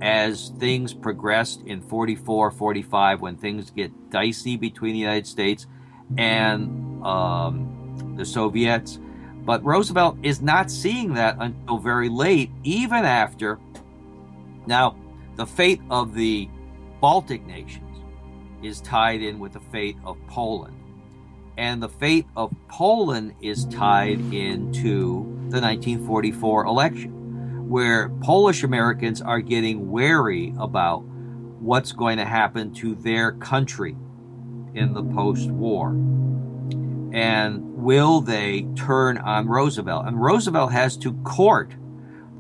as 0.03 0.51
things 0.59 0.93
progressed 0.93 1.63
in 1.63 1.81
44 1.81 2.51
45 2.51 3.21
when 3.21 3.37
things 3.37 3.71
get 3.71 4.11
dicey 4.11 4.57
between 4.57 4.93
the 4.93 4.99
united 4.99 5.27
states 5.27 5.67
and 6.17 7.05
um, 7.05 8.15
the 8.17 8.25
soviets. 8.25 8.99
But 9.45 9.63
roosevelt 9.65 10.19
is 10.23 10.41
not 10.41 10.71
seeing 10.71 11.15
that 11.15 11.37
until 11.39 11.79
very 11.79 12.09
late 12.09 12.51
even 12.63 13.05
after 13.05 13.59
now 14.67 14.97
the 15.37 15.47
fate 15.47 15.81
of 15.91 16.15
the 16.15 16.49
baltic 17.01 17.45
nations 17.47 17.83
is 18.63 18.81
tied 18.81 19.21
in 19.21 19.39
with 19.39 19.53
the 19.53 19.61
fate 19.61 19.97
of 20.05 20.17
poland. 20.27 20.75
And 21.57 21.83
the 21.83 21.89
fate 21.89 22.27
of 22.37 22.53
Poland 22.67 23.35
is 23.41 23.65
tied 23.67 24.19
into 24.33 25.23
the 25.51 25.61
1944 25.61 26.65
election, 26.65 27.69
where 27.69 28.09
Polish 28.23 28.65
Americans 28.65 29.23
are 29.23 29.41
getting 29.41 29.91
wary 29.91 30.53
about 30.59 31.05
what's 31.61 31.93
going 31.93 32.19
to 32.19 32.25
happen 32.25 32.75
to 32.75 32.97
their 32.97 33.33
country 33.33 33.97
in 34.75 34.93
the 34.93 35.03
post 35.03 35.51
war. 35.51 35.91
And 37.13 37.77
will 37.77 38.21
they 38.21 38.67
turn 38.77 39.19
on 39.19 39.47
Roosevelt? 39.47 40.07
And 40.07 40.21
Roosevelt 40.21 40.73
has 40.73 40.97
to 40.99 41.13
court 41.23 41.75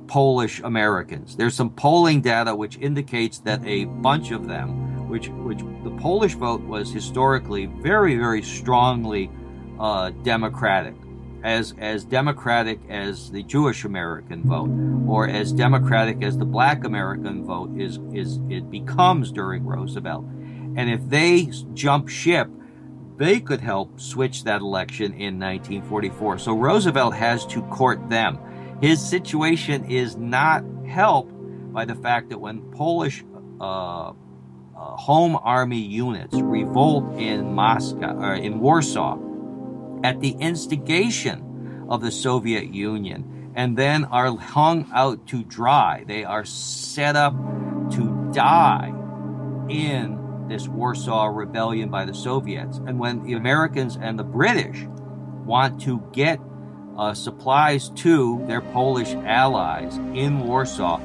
Polish 0.07 0.61
Americans. 0.61 1.37
There's 1.37 1.55
some 1.55 1.71
polling 1.71 2.21
data 2.21 2.55
which 2.55 2.77
indicates 2.79 3.39
that 3.41 3.65
a 3.65 3.85
bunch 3.85 4.31
of 4.31 4.49
them, 4.49 5.09
which 5.09 5.29
which 5.29 5.61
the 5.83 5.97
Polish 6.01 6.35
vote 6.35 6.61
was 6.63 6.93
historically 6.93 7.67
very 7.67 8.17
very 8.17 8.43
strongly 8.43 9.31
uh, 9.79 10.11
democratic, 10.23 10.95
as 11.43 11.75
as 11.79 12.05
democratic 12.05 12.81
as 12.89 13.31
the 13.31 13.43
Jewish 13.43 13.85
American 13.85 14.43
vote, 14.43 14.71
or 15.09 15.29
as 15.29 15.53
democratic 15.53 16.23
as 16.23 16.37
the 16.37 16.45
Black 16.45 16.85
American 16.85 17.45
vote 17.45 17.71
is 17.79 17.99
is 18.13 18.41
it 18.49 18.71
becomes 18.71 19.33
during 19.33 19.65
Roosevelt. 19.65 20.25
And 20.77 20.91
if 20.91 21.09
they 21.09 21.51
jump 21.73 22.09
ship, 22.09 22.49
they 23.17 23.41
could 23.41 23.61
help 23.61 24.01
switch 24.01 24.45
that 24.45 24.61
election 24.61 25.13
in 25.13 25.39
1944. 25.39 26.39
So 26.39 26.57
Roosevelt 26.57 27.15
has 27.15 27.47
to 27.47 27.63
court 27.63 28.09
them. 28.09 28.39
His 28.81 29.05
situation 29.05 29.85
is 29.85 30.17
not 30.17 30.65
helped 30.87 31.33
by 31.73 31.85
the 31.85 31.95
fact 31.95 32.31
that 32.31 32.39
when 32.39 32.61
Polish 32.73 33.25
uh, 33.61 34.13
uh, 34.77 34.97
home 34.97 35.39
army 35.43 35.81
units 35.81 36.35
revolt 36.35 37.17
in 37.17 37.55
Moscow 37.55 38.17
or 38.19 38.35
in 38.35 38.59
Warsaw 38.59 39.19
at 40.03 40.21
the 40.21 40.31
instigation 40.41 41.87
of 41.89 42.01
the 42.01 42.11
Soviet 42.11 42.75
Union 42.75 43.53
and 43.55 43.77
then 43.77 44.05
are 44.07 44.37
hung 44.37 44.91
out 44.93 45.27
to 45.29 45.45
dry. 45.45 46.05
They 46.07 46.25
are 46.25 46.45
set 46.45 47.15
up 47.15 47.35
to 47.93 48.31
die 48.33 48.93
in 49.69 50.24
this 50.49 50.69
Warsaw 50.69 51.27
rebellion 51.27 51.89
by 51.89 52.05
the 52.05 52.15
Soviets. 52.15 52.79
And 52.79 52.99
when 52.99 53.23
the 53.25 53.35
Americans 53.35 53.97
and 54.01 54.19
the 54.19 54.25
British 54.25 54.87
want 55.45 55.81
to 55.83 56.03
get 56.13 56.41
uh, 56.97 57.15
supplies 57.15 57.91
to 57.91 58.45
their 58.47 58.61
Polish 58.61 59.15
allies 59.15 59.97
in 60.15 60.41
Warsaw, 60.41 61.01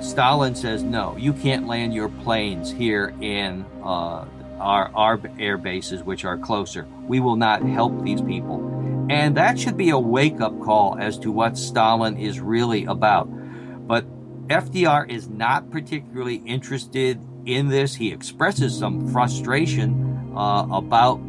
Stalin 0.00 0.54
says, 0.54 0.82
no, 0.82 1.16
you 1.16 1.32
can't 1.32 1.66
land 1.66 1.94
your 1.94 2.08
planes 2.08 2.70
here 2.70 3.14
in 3.20 3.64
uh, 3.82 4.26
our, 4.58 4.90
our 4.94 5.20
air 5.38 5.56
bases, 5.56 6.02
which 6.02 6.24
are 6.24 6.36
closer. 6.36 6.86
We 7.06 7.20
will 7.20 7.36
not 7.36 7.62
help 7.62 8.02
these 8.02 8.20
people. 8.20 8.70
And 9.10 9.36
that 9.36 9.58
should 9.58 9.76
be 9.76 9.90
a 9.90 9.98
wake 9.98 10.40
up 10.40 10.58
call 10.60 10.96
as 10.98 11.18
to 11.18 11.30
what 11.30 11.58
Stalin 11.58 12.16
is 12.16 12.40
really 12.40 12.84
about. 12.84 13.28
But 13.86 14.06
FDR 14.48 15.08
is 15.10 15.28
not 15.28 15.70
particularly 15.70 16.36
interested 16.36 17.20
in 17.46 17.68
this. 17.68 17.94
He 17.94 18.12
expresses 18.12 18.76
some 18.76 19.10
frustration 19.12 20.32
uh, 20.36 20.66
about 20.70 21.20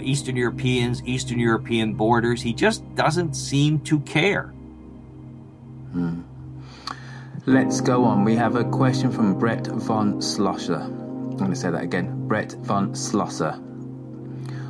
Eastern 0.00 0.36
Europeans, 0.36 1.02
Eastern 1.04 1.38
European 1.38 1.94
borders. 1.94 2.42
He 2.42 2.52
just 2.52 2.82
doesn't 2.94 3.34
seem 3.34 3.80
to 3.80 4.00
care. 4.00 4.48
Hmm. 5.92 6.22
Let's 7.46 7.80
go 7.80 8.04
on. 8.04 8.24
We 8.24 8.34
have 8.36 8.56
a 8.56 8.64
question 8.64 9.10
from 9.10 9.38
Brett 9.38 9.66
von 9.66 10.20
Schlosser. 10.20 10.80
I'm 10.80 11.36
going 11.36 11.50
to 11.50 11.56
say 11.56 11.70
that 11.70 11.82
again. 11.82 12.26
Brett 12.26 12.52
von 12.62 12.94
Schlosser. 12.94 13.60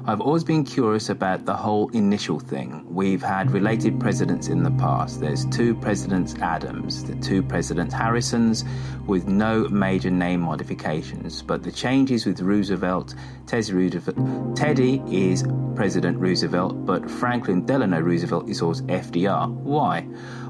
I've 0.07 0.21
always 0.21 0.45
been 0.45 0.65
curious 0.65 1.09
about 1.09 1.47
the 1.47 1.55
whole 1.55 1.89
initial 1.91 2.39
thing. 2.39 2.85
We've 2.87 3.23
had 3.23 3.51
related 3.51 3.99
presidents 3.99 4.49
in 4.49 4.63
the 4.63 4.71
past. 4.73 5.19
There's 5.19 5.47
two 5.47 5.75
Presidents 5.75 6.35
Adams, 6.43 7.05
the 7.05 7.15
two 7.17 7.43
Presidents 7.43 7.95
Harrisons, 7.95 8.67
with 9.07 9.27
no 9.27 9.67
major 9.69 10.11
name 10.11 10.43
modifications. 10.43 11.41
But 11.41 11.63
the 11.63 11.73
changes 11.73 12.27
with 12.27 12.43
Roosevelt, 12.43 13.15
Roosevelt 13.51 14.55
Teddy 14.57 15.03
is 15.11 15.43
President 15.75 16.19
Roosevelt, 16.19 16.85
but 16.85 17.11
Franklin 17.11 17.65
Delano 17.65 18.01
Roosevelt 18.01 18.47
is 18.47 18.61
always 18.61 18.83
FDR. 18.83 19.51
Why? 19.51 20.03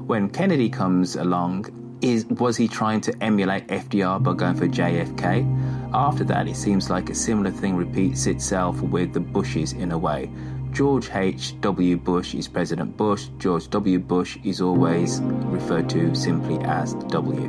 When 0.05 0.29
Kennedy 0.31 0.69
comes 0.69 1.15
along, 1.15 1.84
is 2.05 2.25
was 2.25 2.55
he 2.55 2.67
trying 2.67 3.01
to 3.01 3.23
emulate 3.23 3.67
FDR 3.67 4.21
by 4.21 4.33
going 4.33 4.55
for 4.55 4.67
JFK? 4.67 5.91
After 5.93 6.23
that, 6.25 6.47
it 6.47 6.55
seems 6.55 6.89
like 6.89 7.09
a 7.09 7.15
similar 7.15 7.51
thing 7.51 7.75
repeats 7.75 8.27
itself 8.27 8.79
with 8.81 9.13
the 9.13 9.19
Bushes 9.19 9.73
in 9.73 9.91
a 9.91 9.97
way. 9.97 10.29
George 10.71 11.09
H.W. 11.13 11.97
Bush 11.97 12.35
is 12.35 12.47
President 12.47 12.95
Bush. 12.97 13.29
George 13.39 13.69
W. 13.69 13.97
Bush 13.97 14.37
is 14.43 14.61
always 14.61 15.21
referred 15.21 15.89
to 15.89 16.13
simply 16.13 16.59
as 16.65 16.93
W. 17.07 17.47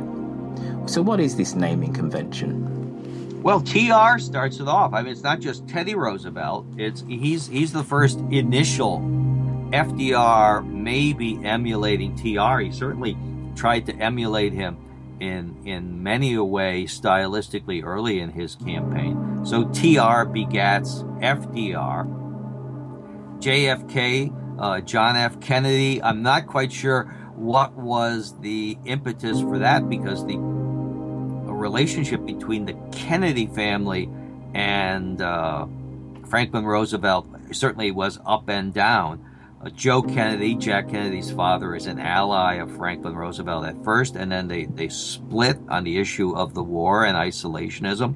So, 0.87 1.01
what 1.01 1.19
is 1.19 1.35
this 1.35 1.53
naming 1.53 1.93
convention? 1.93 3.43
Well, 3.43 3.61
TR 3.61 4.17
starts 4.17 4.59
it 4.59 4.67
off. 4.67 4.93
I 4.93 5.03
mean, 5.03 5.11
it's 5.11 5.23
not 5.23 5.39
just 5.39 5.67
Teddy 5.67 5.93
Roosevelt. 5.93 6.65
It's 6.77 7.03
he's 7.07 7.47
he's 7.47 7.73
the 7.73 7.83
first 7.83 8.19
initial 8.31 8.99
FDR, 9.71 10.65
maybe 10.65 11.39
emulating 11.43 12.15
TR. 12.15 12.59
He 12.59 12.71
certainly 12.71 13.17
tried 13.57 13.85
to 13.87 13.95
emulate 13.95 14.53
him 14.53 14.77
in 15.19 15.57
in 15.65 16.03
many 16.03 16.35
a 16.35 16.43
way 16.43 16.83
stylistically 16.85 17.83
early 17.83 18.19
in 18.19 18.29
his 18.29 18.55
campaign. 18.55 19.45
So 19.45 19.63
TR 19.65 20.29
begats 20.29 21.03
FDR. 21.21 22.15
JFK, 23.39 24.59
uh, 24.59 24.81
John 24.81 25.15
F. 25.15 25.39
Kennedy. 25.39 26.01
I'm 26.01 26.23
not 26.23 26.47
quite 26.47 26.71
sure 26.71 27.03
what 27.35 27.73
was 27.73 28.39
the 28.39 28.77
impetus 28.85 29.41
for 29.41 29.59
that 29.59 29.87
because 29.89 30.25
the 30.25 30.37
relationship 30.37 32.25
between 32.25 32.65
the 32.65 32.73
Kennedy 32.91 33.47
family 33.47 34.09
and 34.53 35.21
uh, 35.21 35.67
Franklin 36.27 36.65
Roosevelt 36.65 37.27
certainly 37.51 37.91
was 37.91 38.19
up 38.25 38.49
and 38.49 38.73
down. 38.73 39.23
Joe 39.75 40.01
Kennedy, 40.01 40.55
Jack 40.55 40.89
Kennedy's 40.89 41.31
father, 41.31 41.75
is 41.75 41.85
an 41.85 41.99
ally 41.99 42.55
of 42.55 42.75
Franklin 42.75 43.15
Roosevelt 43.15 43.65
at 43.65 43.83
first, 43.83 44.15
and 44.15 44.31
then 44.31 44.47
they, 44.47 44.65
they 44.65 44.89
split 44.89 45.57
on 45.69 45.83
the 45.83 45.97
issue 45.97 46.35
of 46.35 46.53
the 46.53 46.63
war 46.63 47.05
and 47.05 47.17
isolationism. 47.17 48.15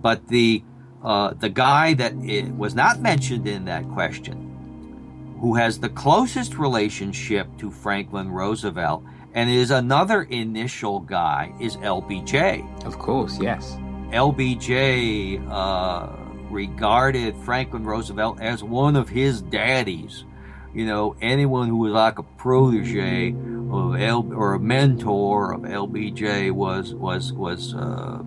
But 0.00 0.28
the 0.28 0.62
uh, 1.02 1.32
the 1.34 1.48
guy 1.48 1.94
that 1.94 2.14
was 2.56 2.74
not 2.74 3.00
mentioned 3.00 3.48
in 3.48 3.64
that 3.64 3.88
question, 3.90 5.36
who 5.40 5.54
has 5.54 5.78
the 5.78 5.88
closest 5.88 6.58
relationship 6.58 7.48
to 7.58 7.70
Franklin 7.70 8.30
Roosevelt, 8.30 9.02
and 9.32 9.48
is 9.48 9.70
another 9.70 10.22
initial 10.24 11.00
guy, 11.00 11.54
is 11.58 11.76
LBJ. 11.78 12.84
Of 12.84 12.98
course, 12.98 13.38
yes. 13.40 13.78
LBJ 14.10 15.46
uh, 15.50 16.08
regarded 16.50 17.36
Franklin 17.38 17.84
Roosevelt 17.84 18.40
as 18.40 18.62
one 18.62 18.96
of 18.96 19.08
his 19.08 19.40
daddies 19.40 20.24
you 20.74 20.86
know, 20.86 21.16
anyone 21.20 21.68
who 21.68 21.76
was 21.76 21.92
like 21.92 22.18
a 22.18 22.22
protege 22.22 23.30
of 23.30 23.96
L 24.00 24.32
or 24.32 24.54
a 24.54 24.60
mentor 24.60 25.52
of 25.52 25.62
LBJ 25.62 26.50
was 26.52 26.94
was 26.94 27.32
was 27.32 27.74
uh, 27.74 28.22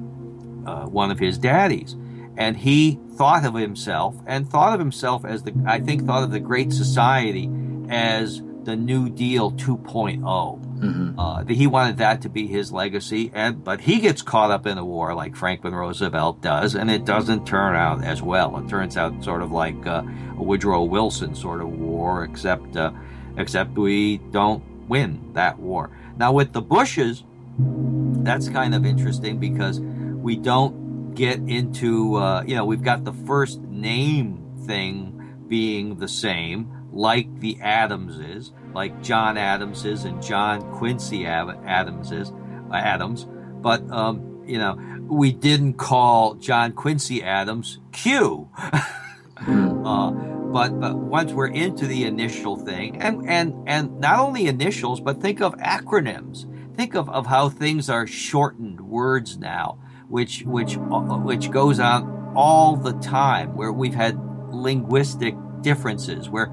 uh, 0.66 0.86
one 0.86 1.12
of 1.12 1.20
his 1.20 1.38
daddies, 1.38 1.96
and 2.38 2.58
he 2.58 3.00
thought 3.16 3.46
of 3.46 3.56
himself 3.56 4.16
and 4.26 4.50
thought 4.50 4.74
of 4.74 4.80
himself 4.80 5.26
as 5.26 5.44
the 5.44 5.54
I 5.66 5.80
think 5.80 6.06
thought 6.06 6.24
of 6.24 6.32
the 6.32 6.40
Great 6.40 6.74
Society 6.74 7.50
as 7.90 8.42
the 8.64 8.76
New 8.76 9.10
Deal 9.10 9.52
2.0. 9.52 10.63
Mm-hmm. 10.84 11.20
Uh, 11.20 11.46
he 11.46 11.68
wanted 11.68 11.98
that 11.98 12.22
to 12.24 12.30
be 12.30 12.48
his 12.48 12.72
legacy, 12.72 13.32
and 13.34 13.64
but 13.64 13.80
he 13.82 14.00
gets 14.00 14.22
caught 14.22 14.52
up 14.52 14.68
in 14.68 14.78
a 14.78 14.86
war 14.86 15.14
like 15.14 15.36
Franklin 15.36 15.74
Roosevelt 15.74 16.42
does, 16.42 16.76
and 16.76 16.92
it 16.92 17.06
doesn't 17.06 17.48
turn 17.48 17.76
out 17.76 18.04
as 18.04 18.22
well. 18.22 18.58
It 18.58 18.68
turns 18.68 18.98
out 18.98 19.24
sort 19.24 19.42
of 19.42 19.52
like 19.52 19.88
uh, 19.88 20.04
a 20.38 20.44
Woodrow 20.44 20.84
Wilson 20.84 21.36
sort 21.36 21.62
of 21.62 21.70
war, 21.70 22.24
except 22.24 22.76
uh, 22.76 22.92
except 23.38 23.78
we 23.78 24.18
don't 24.18 24.64
win 24.90 25.32
that 25.34 25.58
war. 25.58 25.90
Now 26.18 26.34
with 26.34 26.52
the 26.52 26.62
Bushes, 26.62 27.24
that's 27.58 28.50
kind 28.50 28.76
of 28.76 28.86
interesting 28.86 29.40
because 29.40 29.80
we 29.80 30.36
don't 30.36 31.16
get 31.16 31.40
into 31.40 32.16
uh, 32.16 32.44
you 32.46 32.56
know 32.56 32.66
we've 32.66 32.84
got 32.84 33.06
the 33.06 33.14
first 33.14 33.62
name 33.62 34.44
thing 34.66 35.46
being 35.48 35.98
the 35.98 36.08
same, 36.08 36.83
like 36.94 37.40
the 37.40 37.60
Adamses 37.62 38.52
like 38.74 39.02
John 39.02 39.38
Adamses 39.38 40.04
and 40.04 40.22
John 40.22 40.62
Quincy 40.74 41.26
Adamses, 41.26 42.32
uh, 42.72 42.76
Adams, 42.76 43.28
but 43.62 43.90
um, 43.92 44.44
you 44.46 44.58
know 44.58 44.78
we 45.08 45.32
didn't 45.32 45.74
call 45.74 46.36
John 46.36 46.74
Quincy 46.74 47.24
Adams 47.24 47.80
Q. 47.92 48.50
uh, 48.58 50.12
but 50.12 50.80
but 50.80 50.96
once 50.96 51.32
we're 51.32 51.48
into 51.48 51.88
the 51.88 52.06
initial 52.06 52.56
thing, 52.58 53.02
and 53.02 53.30
and 53.30 53.54
and 53.68 54.00
not 54.00 54.20
only 54.20 54.48
initials, 54.48 55.00
but 55.00 55.22
think 55.22 55.42
of 55.42 55.56
acronyms. 55.58 56.50
Think 56.76 56.96
of, 56.96 57.08
of 57.08 57.28
how 57.28 57.50
things 57.50 57.88
are 57.88 58.08
shortened 58.08 58.82
words 58.82 59.38
now, 59.38 59.78
which 60.10 60.42
which 60.44 60.76
uh, 60.78 61.20
which 61.20 61.52
goes 61.52 61.80
on 61.80 62.34
all 62.36 62.76
the 62.76 62.94
time. 62.94 63.56
Where 63.56 63.72
we've 63.72 63.94
had 63.94 64.20
linguistic 64.50 65.36
differences, 65.62 66.30
where 66.30 66.48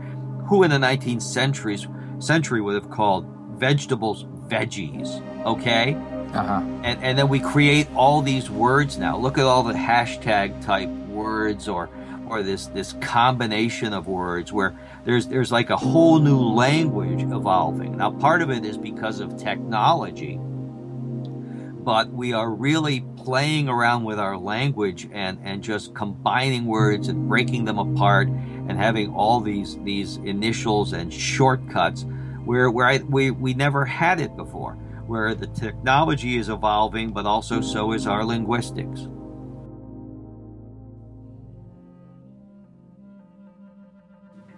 who 0.51 0.65
in 0.65 0.71
the 0.71 0.77
19th 0.77 1.23
centuries 1.23 1.87
century 2.19 2.61
would 2.61 2.75
have 2.75 2.91
called 2.91 3.25
vegetables 3.57 4.25
veggies. 4.49 5.25
Okay? 5.47 5.95
Uh-huh. 5.95 6.61
And 6.83 7.03
and 7.03 7.17
then 7.17 7.29
we 7.29 7.41
create 7.41 7.89
all 7.95 8.21
these 8.21 8.51
words 8.51 8.99
now. 8.99 9.17
Look 9.17 9.39
at 9.39 9.45
all 9.45 9.63
the 9.63 9.73
hashtag 9.73 10.63
type 10.65 10.89
words 10.89 11.69
or 11.69 11.89
or 12.29 12.43
this 12.43 12.67
this 12.67 12.93
combination 12.95 13.93
of 13.93 14.07
words 14.07 14.53
where 14.53 14.77
there's 15.05 15.29
there's 15.29 15.53
like 15.53 15.71
a 15.71 15.77
whole 15.77 16.19
new 16.19 16.39
language 16.39 17.23
evolving. 17.23 17.97
Now 17.97 18.11
part 18.11 18.43
of 18.43 18.51
it 18.51 18.65
is 18.65 18.77
because 18.77 19.21
of 19.21 19.37
technology. 19.37 20.39
But 21.83 22.11
we 22.11 22.35
are 22.35 22.51
really 22.51 23.01
playing 23.17 23.69
around 23.69 24.05
with 24.05 24.19
our 24.19 24.37
language 24.37 25.09
and, 25.13 25.39
and 25.43 25.63
just 25.63 25.95
combining 25.95 26.67
words 26.67 27.09
and 27.09 27.27
breaking 27.27 27.65
them 27.65 27.79
apart 27.79 28.29
and 28.71 28.79
having 28.79 29.13
all 29.13 29.41
these 29.41 29.77
these 29.83 30.19
initials 30.19 30.93
and 30.93 31.13
shortcuts 31.13 32.07
where 32.45 32.71
where 32.71 32.87
I, 32.87 32.99
we 32.99 33.33
we 33.33 33.53
never 33.53 33.85
had 33.85 34.21
it 34.21 34.37
before 34.37 34.75
where 35.09 35.35
the 35.35 35.49
technology 35.49 36.37
is 36.37 36.49
evolving 36.49 37.11
but 37.11 37.27
also 37.27 37.61
so 37.61 37.93
is 37.93 38.07
our 38.07 38.25
linguistics. 38.25 39.09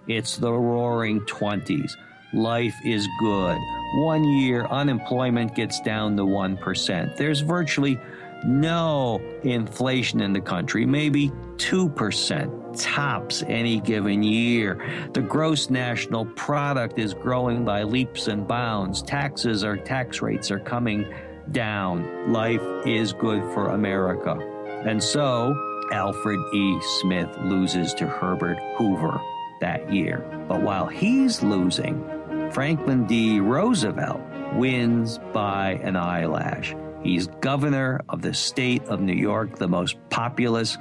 It's 0.07 0.37
the 0.37 0.53
roaring 0.53 1.21
20s 1.21 1.93
life 2.33 2.75
is 2.85 3.07
good. 3.19 3.57
One 3.95 4.23
year 4.23 4.65
unemployment 4.67 5.55
gets 5.55 5.81
down 5.81 6.17
to 6.17 6.23
1% 6.23 7.17
there's 7.17 7.39
virtually 7.41 7.97
no 8.45 9.19
inflation 9.43 10.21
in 10.21 10.33
the 10.33 10.41
country, 10.41 10.85
maybe 10.85 11.29
2% 11.57 12.62
tops 12.75 13.43
any 13.47 13.79
given 13.79 14.23
year. 14.23 15.09
The 15.13 15.21
gross 15.21 15.69
national 15.69 16.25
product 16.25 16.99
is 16.99 17.13
growing 17.13 17.65
by 17.65 17.83
leaps 17.83 18.27
and 18.27 18.47
bounds. 18.47 19.01
Taxes 19.01 19.63
or 19.63 19.77
tax 19.77 20.21
rates 20.21 20.51
are 20.51 20.59
coming 20.59 21.05
down. 21.51 22.31
Life 22.31 22.61
is 22.85 23.13
good 23.13 23.41
for 23.53 23.69
America. 23.69 24.37
And 24.85 25.01
so, 25.01 25.55
Alfred 25.91 26.39
E. 26.53 26.81
Smith 27.01 27.29
loses 27.43 27.93
to 27.95 28.07
Herbert 28.07 28.57
Hoover 28.77 29.21
that 29.61 29.93
year. 29.93 30.19
But 30.47 30.61
while 30.61 30.87
he's 30.87 31.43
losing, 31.43 32.03
Franklin 32.51 33.05
D. 33.05 33.39
Roosevelt 33.39 34.21
wins 34.55 35.19
by 35.33 35.79
an 35.83 35.95
eyelash. 35.95 36.75
He's 37.01 37.27
governor 37.27 38.01
of 38.09 38.21
the 38.21 38.33
state 38.33 38.83
of 38.85 39.01
New 39.01 39.13
York, 39.13 39.57
the 39.57 39.67
most 39.67 39.97
populous, 40.09 40.77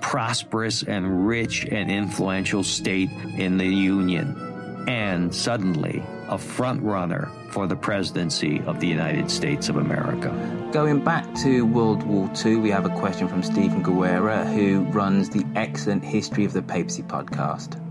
prosperous, 0.00 0.82
and 0.82 1.26
rich 1.26 1.66
and 1.66 1.90
influential 1.90 2.62
state 2.62 3.10
in 3.36 3.58
the 3.58 3.66
Union. 3.66 4.84
And 4.88 5.34
suddenly, 5.34 6.02
a 6.28 6.38
front 6.38 6.82
runner 6.82 7.30
for 7.50 7.66
the 7.66 7.76
presidency 7.76 8.60
of 8.66 8.80
the 8.80 8.86
United 8.86 9.30
States 9.30 9.68
of 9.68 9.76
America. 9.76 10.30
Going 10.72 11.02
back 11.02 11.34
to 11.36 11.64
World 11.64 12.02
War 12.02 12.30
II, 12.44 12.56
we 12.56 12.70
have 12.70 12.84
a 12.84 12.90
question 12.90 13.28
from 13.28 13.42
Stephen 13.42 13.82
Guerra, 13.82 14.44
who 14.44 14.80
runs 14.90 15.30
the 15.30 15.44
excellent 15.56 16.04
History 16.04 16.44
of 16.44 16.52
the 16.52 16.62
Papacy 16.62 17.02
podcast. 17.02 17.82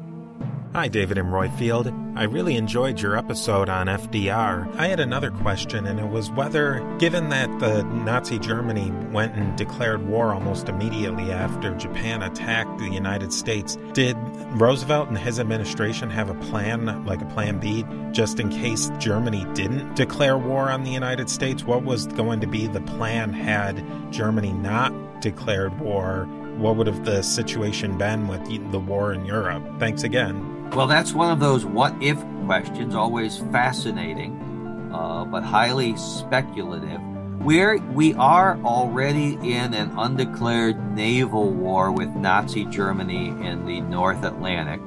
Hi, 0.74 0.88
David 0.90 1.18
and 1.18 1.30
Roifield. 1.30 1.92
I 2.16 2.24
really 2.24 2.56
enjoyed 2.56 3.00
your 3.00 3.18
episode 3.18 3.68
on 3.68 3.88
FDR. 3.88 4.76
I 4.76 4.88
had 4.88 5.00
another 5.00 5.32
question, 5.32 5.88
and 5.88 6.00
it 6.00 6.10
was 6.10 6.30
whether, 6.30 6.82
given 7.00 7.30
that 7.30 7.48
the 7.60 7.84
Nazi 7.84 8.38
Germany 8.38 8.92
went 9.12 9.34
and 9.36 9.58
declared 9.58 10.06
war 10.08 10.34
almost 10.34 10.70
immediately 10.70 11.32
after 11.32 11.74
Japan 11.76 12.22
attacked 12.22 12.78
the 12.78 12.90
United 12.90 13.34
States, 13.34 13.78
did 13.94 14.16
Roosevelt 14.52 15.08
and 15.08 15.18
his 15.18 15.40
administration 15.40 16.12
have 16.12 16.30
a 16.30 16.36
plan, 16.36 17.04
like 17.06 17.22
a 17.22 17.26
plan 17.26 17.60
B, 17.60 17.84
just 18.12 18.40
in 18.40 18.50
case 18.50 18.92
Germany 19.00 19.48
didn't 19.56 19.96
declare 19.96 20.38
war 20.38 20.70
on 20.70 20.84
the 20.84 20.92
United 20.92 21.30
States? 21.30 21.64
What 21.64 21.84
was 21.84 22.06
going 22.08 22.40
to 22.42 22.48
be 22.48 22.68
the 22.68 22.82
plan 22.82 23.34
had 23.34 23.84
Germany 24.12 24.54
not 24.54 25.22
declared 25.22 25.80
war? 25.80 26.28
What 26.58 26.76
would 26.76 26.88
have 26.88 27.06
the 27.06 27.24
situation 27.24 27.98
been 27.98 28.28
with 28.28 28.46
the 28.72 28.80
war 28.80 29.14
in 29.14 29.26
Europe? 29.26 29.64
Thanks 29.80 30.04
again. 30.04 30.57
Well, 30.76 30.88
that's 30.88 31.14
one 31.14 31.32
of 31.32 31.40
those 31.40 31.66
what 31.66 31.96
if 32.02 32.18
questions, 32.46 32.96
always 32.96 33.38
fascinating, 33.52 34.90
uh, 34.94 35.26
but 35.26 35.44
highly 35.44 35.98
speculative. 35.98 37.02
We're, 37.40 37.78
we 37.94 38.14
are 38.16 38.58
already 38.64 39.34
in 39.36 39.74
an 39.74 39.92
undeclared 39.98 40.96
naval 40.96 41.52
war 41.52 41.92
with 41.92 42.10
Nazi 42.10 42.66
Germany 42.66 43.28
in 43.28 43.66
the 43.66 43.82
North 43.82 44.24
Atlantic. 44.24 44.82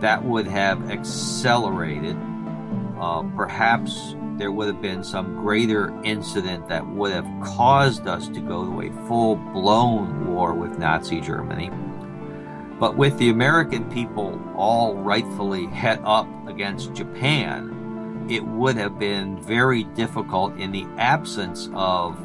That 0.00 0.24
would 0.24 0.46
have 0.46 0.90
accelerated. 0.90 2.16
Uh, 3.00 3.22
perhaps 3.36 4.14
there 4.38 4.52
would 4.52 4.68
have 4.68 4.80
been 4.80 5.02
some 5.02 5.34
greater 5.36 5.92
incident 6.04 6.68
that 6.68 6.86
would 6.86 7.12
have 7.12 7.28
caused 7.42 8.06
us 8.06 8.28
to 8.28 8.40
go 8.40 8.64
to 8.64 8.82
a 8.82 9.06
full 9.08 9.36
blown 9.36 10.32
war 10.32 10.54
with 10.54 10.78
Nazi 10.78 11.20
Germany. 11.20 11.70
But 12.78 12.96
with 12.96 13.18
the 13.18 13.30
American 13.30 13.90
people 13.90 14.40
all 14.54 14.94
rightfully 14.94 15.66
het 15.66 16.00
up 16.04 16.28
against 16.46 16.94
Japan, 16.94 18.26
it 18.30 18.44
would 18.44 18.76
have 18.76 18.98
been 18.98 19.40
very 19.42 19.84
difficult 19.84 20.56
in 20.58 20.70
the 20.70 20.86
absence 20.96 21.68
of 21.74 22.16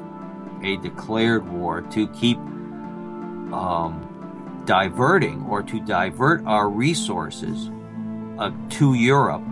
a 0.63 0.78
declared 0.78 1.48
war 1.50 1.82
to 1.82 2.08
keep 2.10 2.38
um, 3.52 4.63
diverting 4.66 5.46
or 5.50 5.63
to 5.63 5.80
divert 5.80 6.46
our 6.46 6.70
resources 6.70 7.70
uh, 8.38 8.52
to 8.70 8.94
Europe 8.94 9.44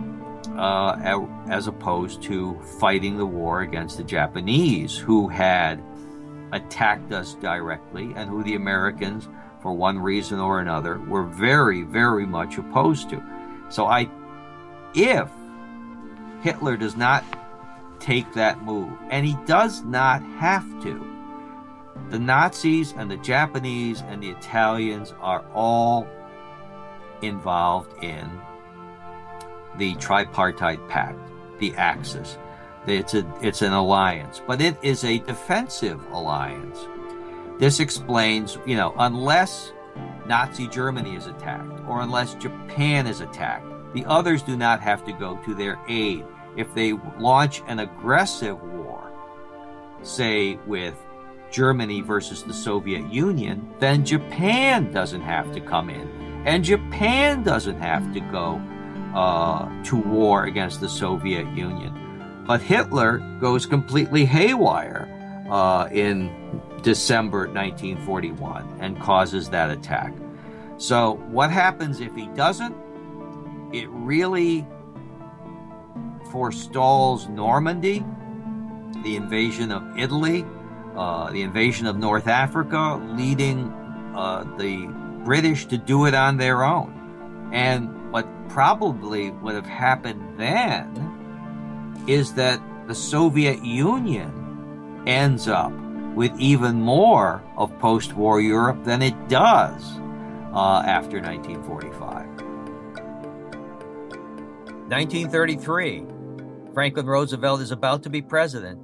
uh, 0.56 1.26
as 1.48 1.66
opposed 1.66 2.22
to 2.22 2.58
fighting 2.78 3.16
the 3.16 3.26
war 3.26 3.62
against 3.62 3.96
the 3.96 4.04
Japanese, 4.04 4.96
who 4.96 5.28
had 5.28 5.82
attacked 6.52 7.12
us 7.12 7.34
directly 7.34 8.12
and 8.14 8.28
who 8.28 8.42
the 8.42 8.54
Americans 8.54 9.28
for 9.62 9.72
one 9.72 9.98
reason 9.98 10.40
or 10.40 10.60
another, 10.60 10.98
were 10.98 11.22
very, 11.22 11.82
very 11.82 12.26
much 12.26 12.58
opposed 12.58 13.08
to. 13.10 13.22
So 13.68 13.86
I, 13.86 14.10
if 14.94 15.28
Hitler 16.42 16.76
does 16.76 16.96
not 16.96 17.24
take 18.00 18.32
that 18.34 18.62
move, 18.62 18.92
and 19.10 19.24
he 19.24 19.36
does 19.46 19.82
not 19.82 20.22
have 20.22 20.66
to, 20.82 21.08
the 22.10 22.18
Nazis 22.18 22.92
and 22.96 23.10
the 23.10 23.16
Japanese 23.18 24.02
and 24.02 24.22
the 24.22 24.30
Italians 24.30 25.14
are 25.20 25.44
all 25.54 26.06
involved 27.22 28.02
in 28.02 28.28
the 29.78 29.94
tripartite 29.94 30.86
pact, 30.88 31.18
the 31.58 31.74
Axis. 31.76 32.36
It's 32.86 33.14
a 33.14 33.24
it's 33.40 33.62
an 33.62 33.72
alliance, 33.72 34.42
but 34.44 34.60
it 34.60 34.76
is 34.82 35.04
a 35.04 35.18
defensive 35.18 36.04
alliance. 36.10 36.78
This 37.58 37.80
explains, 37.80 38.58
you 38.66 38.76
know, 38.76 38.94
unless 38.98 39.72
Nazi 40.26 40.68
Germany 40.68 41.16
is 41.16 41.26
attacked 41.26 41.80
or 41.86 42.00
unless 42.00 42.34
Japan 42.34 43.06
is 43.06 43.20
attacked, 43.20 43.66
the 43.94 44.04
others 44.06 44.42
do 44.42 44.56
not 44.56 44.80
have 44.80 45.04
to 45.04 45.12
go 45.12 45.36
to 45.44 45.54
their 45.54 45.78
aid. 45.88 46.24
If 46.56 46.74
they 46.74 46.92
launch 47.18 47.62
an 47.66 47.78
aggressive 47.78 48.60
war, 48.62 49.10
say 50.02 50.56
with 50.66 50.94
Germany 51.50 52.00
versus 52.00 52.42
the 52.42 52.54
Soviet 52.54 53.12
Union, 53.12 53.74
then 53.78 54.04
Japan 54.04 54.90
doesn't 54.90 55.20
have 55.20 55.52
to 55.52 55.60
come 55.60 55.90
in. 55.90 56.08
And 56.46 56.64
Japan 56.64 57.42
doesn't 57.42 57.78
have 57.78 58.12
to 58.14 58.20
go 58.20 58.60
uh, 59.14 59.82
to 59.84 59.96
war 59.96 60.44
against 60.44 60.80
the 60.80 60.88
Soviet 60.88 61.46
Union. 61.54 62.42
But 62.46 62.60
Hitler 62.60 63.18
goes 63.40 63.66
completely 63.66 64.24
haywire 64.24 65.08
uh, 65.50 65.88
in 65.92 66.30
December 66.82 67.46
1941 67.48 68.78
and 68.80 69.00
causes 69.00 69.50
that 69.50 69.70
attack. 69.70 70.12
So, 70.78 71.14
what 71.28 71.50
happens 71.50 72.00
if 72.00 72.14
he 72.14 72.26
doesn't? 72.28 72.74
It 73.72 73.88
really 73.90 74.66
forestalls 76.30 77.28
Normandy, 77.28 78.04
the 79.02 79.16
invasion 79.16 79.70
of 79.70 79.98
Italy, 79.98 80.44
uh, 80.96 81.30
the 81.30 81.42
invasion 81.42 81.86
of 81.86 81.96
North 81.96 82.26
Africa, 82.26 83.00
leading 83.16 83.68
uh, 84.14 84.44
the 84.58 84.86
British 85.24 85.66
to 85.66 85.78
do 85.78 86.06
it 86.06 86.14
on 86.14 86.36
their 86.36 86.64
own. 86.64 87.50
And 87.52 88.10
what 88.12 88.26
probably 88.48 89.30
would 89.30 89.54
have 89.54 89.66
happened 89.66 90.38
then 90.38 92.04
is 92.08 92.34
that 92.34 92.60
the 92.88 92.94
Soviet 92.94 93.64
Union 93.64 95.04
ends 95.06 95.48
up 95.48 95.72
with 96.14 96.32
even 96.38 96.80
more 96.80 97.42
of 97.56 97.76
post 97.78 98.14
war 98.14 98.40
Europe 98.40 98.84
than 98.84 99.02
it 99.02 99.28
does 99.28 99.98
uh, 100.54 100.82
after 100.86 101.20
1945. 101.20 102.26
1933. 104.88 106.06
Franklin 106.74 107.06
Roosevelt 107.06 107.60
is 107.60 107.70
about 107.70 108.02
to 108.02 108.10
be 108.10 108.20
president, 108.22 108.78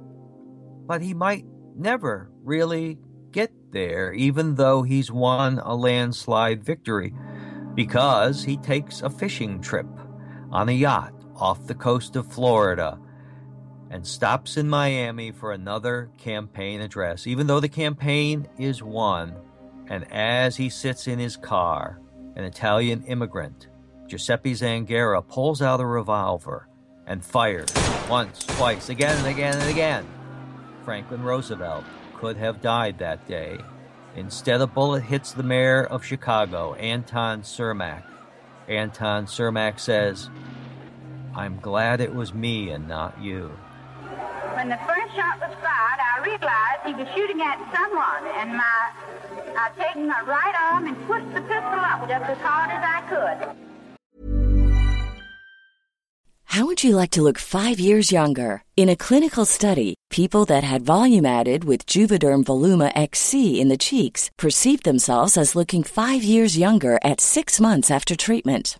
but 0.87 1.01
he 1.01 1.13
might 1.13 1.45
never 1.75 2.31
really 2.43 2.97
get 3.31 3.51
there, 3.71 4.13
even 4.13 4.55
though 4.55 4.81
he's 4.81 5.11
won 5.11 5.59
a 5.59 5.75
landslide 5.75 6.63
victory, 6.63 7.13
because 7.75 8.43
he 8.43 8.57
takes 8.57 9.01
a 9.01 9.09
fishing 9.09 9.61
trip 9.61 9.87
on 10.51 10.69
a 10.69 10.73
yacht 10.73 11.13
off 11.35 11.67
the 11.67 11.75
coast 11.75 12.15
of 12.15 12.31
Florida 12.31 12.99
and 13.89 14.05
stops 14.05 14.57
in 14.57 14.69
Miami 14.69 15.31
for 15.31 15.51
another 15.51 16.09
campaign 16.17 16.81
address, 16.81 17.25
even 17.25 17.47
though 17.47 17.59
the 17.59 17.69
campaign 17.69 18.47
is 18.57 18.83
won. 18.83 19.35
And 19.87 20.11
as 20.11 20.55
he 20.57 20.69
sits 20.69 21.07
in 21.07 21.17
his 21.17 21.35
car, 21.35 21.99
an 22.35 22.43
Italian 22.43 23.03
immigrant, 23.05 23.67
Giuseppe 24.07 24.53
Zangara, 24.53 25.27
pulls 25.27 25.61
out 25.61 25.79
a 25.79 25.85
revolver 25.85 26.67
and 27.07 27.25
fires 27.25 27.69
once, 28.07 28.45
twice, 28.45 28.89
again 28.89 29.17
and 29.17 29.27
again 29.27 29.57
and 29.57 29.69
again. 29.69 30.07
Franklin 30.85 31.23
Roosevelt 31.23 31.83
could 32.15 32.37
have 32.37 32.61
died 32.61 32.99
that 32.99 33.27
day. 33.27 33.57
Instead, 34.15 34.61
a 34.61 34.67
bullet 34.67 35.01
hits 35.01 35.33
the 35.33 35.43
mayor 35.43 35.83
of 35.83 36.05
Chicago, 36.05 36.73
Anton 36.75 37.41
Cermak. 37.41 38.03
Anton 38.67 39.25
Cermak 39.25 39.79
says, 39.79 40.29
I'm 41.35 41.59
glad 41.59 42.01
it 42.01 42.13
was 42.13 42.33
me 42.33 42.69
and 42.69 42.87
not 42.87 43.19
you. 43.21 43.51
When 44.55 44.69
the 44.69 44.79
first 44.87 45.15
shot 45.15 45.39
was 45.39 45.53
fired, 45.61 45.99
I 45.99 46.21
realized 46.23 46.81
he 46.85 46.93
was 46.93 47.07
shooting 47.15 47.41
at 47.41 47.57
someone, 47.73 48.25
and 48.39 48.55
my 48.55 48.91
I 49.55 49.71
taken 49.77 50.07
my 50.07 50.21
right 50.21 50.55
arm 50.59 50.87
and 50.87 50.97
pushed 51.07 51.33
the 51.33 51.41
pistol 51.41 51.79
up 51.79 52.07
just 52.07 52.25
as 52.25 52.37
hard 52.37 52.71
as 52.71 52.83
I 52.83 53.01
could. 53.09 53.69
How 56.45 56.65
would 56.65 56.83
you 56.83 56.95
like 56.95 57.11
to 57.11 57.21
look 57.21 57.37
five 57.37 57.79
years 57.79 58.11
younger? 58.11 58.63
In 58.75 58.89
a 58.89 58.95
clinical 58.95 59.45
study, 59.45 59.95
people 60.09 60.45
that 60.45 60.63
had 60.63 60.81
volume 60.81 61.25
added 61.25 61.63
with 61.63 61.85
Juvederm 61.85 62.43
Voluma 62.43 62.91
XC 62.95 63.61
in 63.61 63.69
the 63.69 63.77
cheeks 63.77 64.31
perceived 64.37 64.83
themselves 64.83 65.37
as 65.37 65.55
looking 65.55 65.83
five 65.83 66.23
years 66.23 66.57
younger 66.57 66.99
at 67.03 67.21
six 67.21 67.59
months 67.59 67.91
after 67.91 68.15
treatment. 68.15 68.79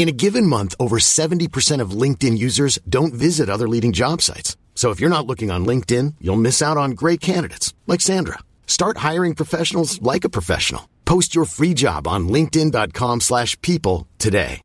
In 0.00 0.08
a 0.08 0.12
given 0.12 0.46
month, 0.46 0.74
over 0.80 0.96
70% 0.96 1.82
of 1.82 1.90
LinkedIn 1.90 2.38
users 2.38 2.78
don't 2.88 3.12
visit 3.12 3.50
other 3.50 3.68
leading 3.68 3.92
job 3.92 4.22
sites. 4.22 4.56
So 4.74 4.88
if 4.92 4.98
you're 4.98 5.16
not 5.16 5.26
looking 5.26 5.50
on 5.50 5.66
LinkedIn, 5.66 6.14
you'll 6.22 6.36
miss 6.40 6.62
out 6.62 6.78
on 6.78 6.92
great 6.92 7.20
candidates 7.20 7.74
like 7.86 8.00
Sandra. 8.00 8.38
Start 8.66 8.96
hiring 9.08 9.34
professionals 9.34 10.00
like 10.00 10.24
a 10.24 10.30
professional. 10.30 10.88
Post 11.04 11.34
your 11.34 11.44
free 11.44 11.74
job 11.74 12.08
on 12.08 12.28
linkedin.com/people 12.30 13.20
slash 13.20 13.60
people 13.60 14.06
today. 14.16 14.62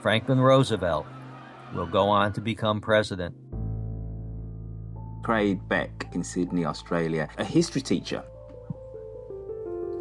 Franklin 0.00 0.40
Roosevelt 0.40 1.06
will 1.74 1.90
go 1.98 2.08
on 2.08 2.32
to 2.32 2.40
become 2.40 2.80
president. 2.80 3.34
Craig 5.22 5.60
Beck 5.68 6.08
in 6.14 6.24
Sydney, 6.24 6.64
Australia, 6.64 7.28
a 7.36 7.44
history 7.44 7.82
teacher. 7.82 8.22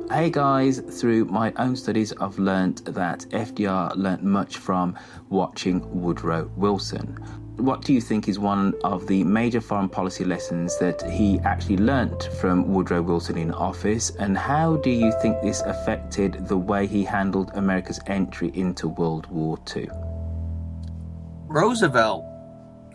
Hey 0.09 0.29
guys, 0.29 0.79
through 0.79 1.25
my 1.25 1.53
own 1.57 1.75
studies, 1.75 2.13
I've 2.19 2.37
learnt 2.37 2.83
that 2.93 3.19
FDR 3.29 3.95
learnt 3.95 4.23
much 4.23 4.57
from 4.57 4.97
watching 5.29 5.81
Woodrow 6.01 6.51
Wilson. 6.57 7.17
What 7.57 7.83
do 7.83 7.93
you 7.93 8.01
think 8.01 8.27
is 8.27 8.39
one 8.39 8.73
of 8.83 9.07
the 9.07 9.23
major 9.23 9.61
foreign 9.61 9.87
policy 9.87 10.25
lessons 10.25 10.77
that 10.79 11.01
he 11.09 11.39
actually 11.41 11.77
learnt 11.77 12.23
from 12.39 12.73
Woodrow 12.73 13.01
Wilson 13.01 13.37
in 13.37 13.51
office, 13.51 14.09
and 14.19 14.37
how 14.37 14.77
do 14.77 14.89
you 14.89 15.13
think 15.21 15.41
this 15.41 15.61
affected 15.61 16.47
the 16.47 16.57
way 16.57 16.87
he 16.87 17.03
handled 17.03 17.51
America's 17.53 17.99
entry 18.07 18.51
into 18.53 18.87
World 18.87 19.27
War 19.27 19.57
II? 19.75 19.89
Roosevelt, 21.47 22.25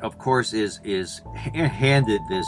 of 0.03 0.19
course, 0.19 0.53
is 0.53 0.81
is 0.85 1.21
handed 1.55 2.21
this 2.29 2.47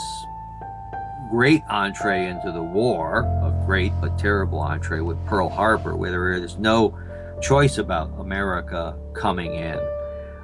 great 1.29 1.61
entree 1.69 2.27
into 2.27 2.51
the 2.51 2.61
war, 2.61 3.19
a 3.43 3.63
great 3.65 3.93
but 4.01 4.17
terrible 4.17 4.59
entree 4.59 5.01
with 5.01 5.23
Pearl 5.25 5.49
Harbor, 5.49 5.95
where 5.95 6.11
there 6.11 6.33
is 6.33 6.57
no 6.57 6.97
choice 7.41 7.77
about 7.77 8.11
America 8.19 8.97
coming 9.13 9.53
in. 9.53 9.79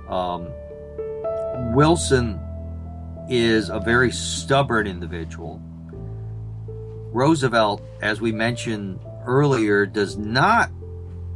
Um, 0.09 0.47
Wilson 1.73 2.39
is 3.29 3.69
a 3.69 3.79
very 3.79 4.11
stubborn 4.11 4.87
individual. 4.87 5.61
Roosevelt, 7.11 7.81
as 8.01 8.21
we 8.21 8.31
mentioned 8.31 8.99
earlier, 9.25 9.85
does 9.85 10.17
not 10.17 10.69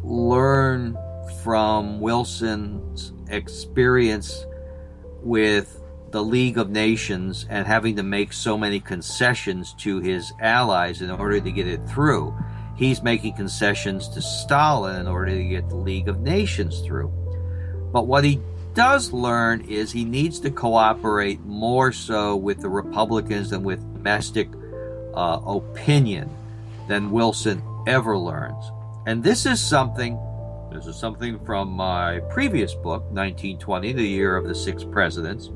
learn 0.03 0.97
from 1.43 1.99
Wilson's 1.99 3.13
experience 3.29 4.45
with 5.23 5.78
the 6.11 6.23
League 6.23 6.57
of 6.57 6.69
Nations 6.69 7.45
and 7.49 7.67
having 7.67 7.95
to 7.95 8.03
make 8.03 8.33
so 8.33 8.57
many 8.57 8.79
concessions 8.79 9.73
to 9.79 9.99
his 9.99 10.31
allies 10.39 11.01
in 11.01 11.11
order 11.11 11.39
to 11.39 11.51
get 11.51 11.67
it 11.67 11.87
through. 11.87 12.35
He's 12.75 13.03
making 13.03 13.35
concessions 13.35 14.07
to 14.09 14.21
Stalin 14.21 15.01
in 15.01 15.07
order 15.07 15.31
to 15.31 15.43
get 15.43 15.69
the 15.69 15.75
League 15.75 16.07
of 16.07 16.21
Nations 16.21 16.79
through. 16.81 17.11
But 17.91 18.07
what 18.07 18.23
he 18.23 18.41
does 18.73 19.11
learn 19.11 19.61
is 19.61 19.91
he 19.91 20.05
needs 20.05 20.39
to 20.39 20.51
cooperate 20.51 21.41
more 21.41 21.91
so 21.91 22.35
with 22.35 22.61
the 22.61 22.69
Republicans 22.69 23.51
and 23.51 23.65
with 23.65 23.81
domestic 23.93 24.49
uh, 25.13 25.41
opinion 25.45 26.29
than 26.87 27.11
Wilson 27.11 27.61
ever 27.87 28.17
learns. 28.17 28.71
And 29.05 29.23
this 29.23 29.45
is 29.45 29.61
something, 29.61 30.17
this 30.71 30.85
is 30.85 30.95
something 30.95 31.39
from 31.45 31.69
my 31.69 32.19
previous 32.29 32.73
book, 32.73 33.03
1920, 33.11 33.93
The 33.93 34.07
Year 34.07 34.37
of 34.37 34.47
the 34.47 34.55
Six 34.55 34.83
Presidents. 34.83 35.49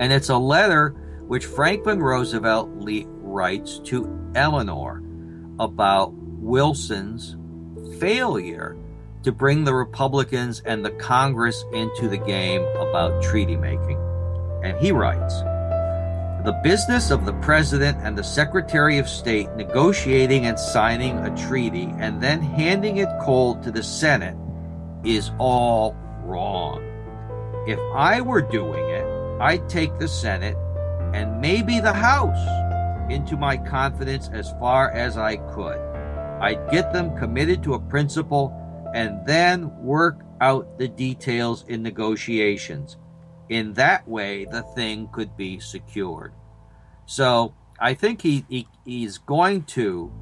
And 0.00 0.14
it's 0.14 0.30
a 0.30 0.38
letter 0.38 0.96
which 1.28 1.44
Franklin 1.44 2.02
Roosevelt 2.02 2.70
writes 2.72 3.78
to 3.84 4.32
Eleanor 4.34 5.02
about 5.60 6.14
Wilson's 6.14 7.36
failure 8.00 8.76
to 9.22 9.30
bring 9.30 9.62
the 9.64 9.74
Republicans 9.74 10.62
and 10.64 10.82
the 10.82 10.90
Congress 10.92 11.62
into 11.74 12.08
the 12.08 12.16
game 12.16 12.62
about 12.78 13.22
treaty 13.22 13.56
making. 13.56 13.98
And 14.64 14.78
he 14.78 14.90
writes 14.90 15.40
The 16.44 16.58
business 16.64 17.10
of 17.10 17.26
the 17.26 17.34
President 17.34 17.98
and 18.00 18.16
the 18.16 18.24
Secretary 18.24 18.96
of 18.96 19.06
State 19.06 19.50
negotiating 19.54 20.46
and 20.46 20.58
signing 20.58 21.18
a 21.18 21.36
treaty 21.36 21.92
and 21.98 22.22
then 22.22 22.40
handing 22.40 22.96
it 22.96 23.08
cold 23.20 23.62
to 23.64 23.70
the 23.70 23.82
Senate 23.82 24.36
is 25.04 25.30
all 25.38 25.94
wrong. 26.24 26.82
If 27.68 27.78
I 27.94 28.22
were 28.22 28.40
doing 28.40 28.88
it, 28.88 29.09
I'd 29.40 29.70
take 29.70 29.98
the 29.98 30.06
Senate 30.06 30.56
and 31.14 31.40
maybe 31.40 31.80
the 31.80 31.94
House 31.94 32.38
into 33.10 33.38
my 33.38 33.56
confidence 33.56 34.28
as 34.32 34.52
far 34.60 34.90
as 34.90 35.16
I 35.16 35.36
could. 35.36 35.78
I'd 36.40 36.70
get 36.70 36.92
them 36.92 37.16
committed 37.16 37.62
to 37.62 37.74
a 37.74 37.80
principle 37.80 38.54
and 38.94 39.26
then 39.26 39.74
work 39.82 40.20
out 40.42 40.78
the 40.78 40.88
details 40.88 41.64
in 41.68 41.82
negotiations. 41.82 42.98
In 43.48 43.72
that 43.74 44.06
way, 44.06 44.44
the 44.44 44.62
thing 44.62 45.08
could 45.10 45.36
be 45.36 45.58
secured. 45.58 46.34
So 47.06 47.54
I 47.80 47.94
think 47.94 48.20
he, 48.20 48.44
he 48.48 48.68
he's 48.84 49.16
going 49.16 49.64
to 49.64 50.12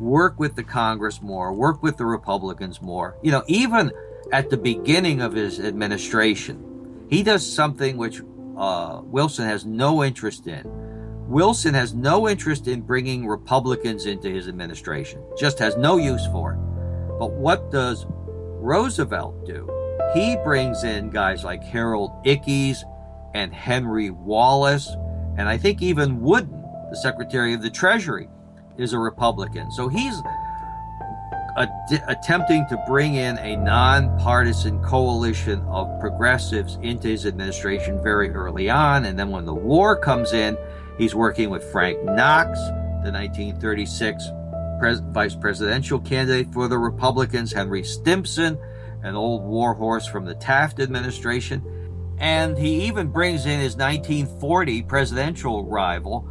work 0.00 0.40
with 0.40 0.56
the 0.56 0.64
Congress 0.64 1.22
more, 1.22 1.52
work 1.52 1.84
with 1.84 1.96
the 1.96 2.04
Republicans 2.04 2.82
more. 2.82 3.16
You 3.22 3.30
know, 3.30 3.44
even 3.46 3.92
at 4.32 4.50
the 4.50 4.56
beginning 4.56 5.20
of 5.20 5.34
his 5.34 5.60
administration, 5.60 6.75
he 7.08 7.22
does 7.22 7.50
something 7.50 7.96
which 7.96 8.22
uh, 8.56 9.00
Wilson 9.04 9.46
has 9.46 9.64
no 9.64 10.02
interest 10.02 10.46
in. 10.46 10.62
Wilson 11.28 11.74
has 11.74 11.92
no 11.92 12.28
interest 12.28 12.68
in 12.68 12.80
bringing 12.82 13.26
Republicans 13.26 14.06
into 14.06 14.28
his 14.28 14.48
administration, 14.48 15.22
just 15.38 15.58
has 15.58 15.76
no 15.76 15.96
use 15.96 16.24
for 16.26 16.52
it. 16.52 17.18
But 17.18 17.32
what 17.32 17.70
does 17.70 18.06
Roosevelt 18.08 19.44
do? 19.44 19.68
He 20.14 20.36
brings 20.44 20.84
in 20.84 21.10
guys 21.10 21.42
like 21.44 21.62
Harold 21.62 22.12
Ickes 22.24 22.78
and 23.34 23.52
Henry 23.52 24.10
Wallace, 24.10 24.88
and 25.36 25.48
I 25.48 25.58
think 25.58 25.82
even 25.82 26.20
Woodin, 26.20 26.62
the 26.90 26.96
Secretary 26.96 27.54
of 27.54 27.62
the 27.62 27.70
Treasury, 27.70 28.28
is 28.78 28.92
a 28.92 28.98
Republican. 28.98 29.70
So 29.72 29.88
he's 29.88 30.14
attempting 31.56 32.66
to 32.68 32.76
bring 32.86 33.14
in 33.14 33.38
a 33.38 33.56
nonpartisan 33.56 34.82
coalition 34.82 35.62
of 35.68 35.88
progressives 36.00 36.78
into 36.82 37.08
his 37.08 37.24
administration 37.24 38.02
very 38.02 38.30
early 38.30 38.68
on. 38.68 39.06
And 39.06 39.18
then 39.18 39.30
when 39.30 39.46
the 39.46 39.54
war 39.54 39.96
comes 39.96 40.32
in, 40.32 40.58
he's 40.98 41.14
working 41.14 41.48
with 41.48 41.64
Frank 41.72 42.02
Knox, 42.04 42.58
the 43.04 43.12
1936 43.12 44.28
pres- 44.78 45.00
vice 45.00 45.34
presidential 45.34 45.98
candidate 45.98 46.52
for 46.52 46.68
the 46.68 46.78
Republicans, 46.78 47.52
Henry 47.52 47.82
Stimson, 47.82 48.58
an 49.02 49.14
old 49.14 49.42
warhorse 49.42 50.06
from 50.06 50.26
the 50.26 50.34
Taft 50.34 50.78
administration. 50.78 51.64
And 52.18 52.58
he 52.58 52.86
even 52.86 53.08
brings 53.08 53.46
in 53.46 53.60
his 53.60 53.76
1940 53.76 54.82
presidential 54.82 55.64
rival, 55.64 56.28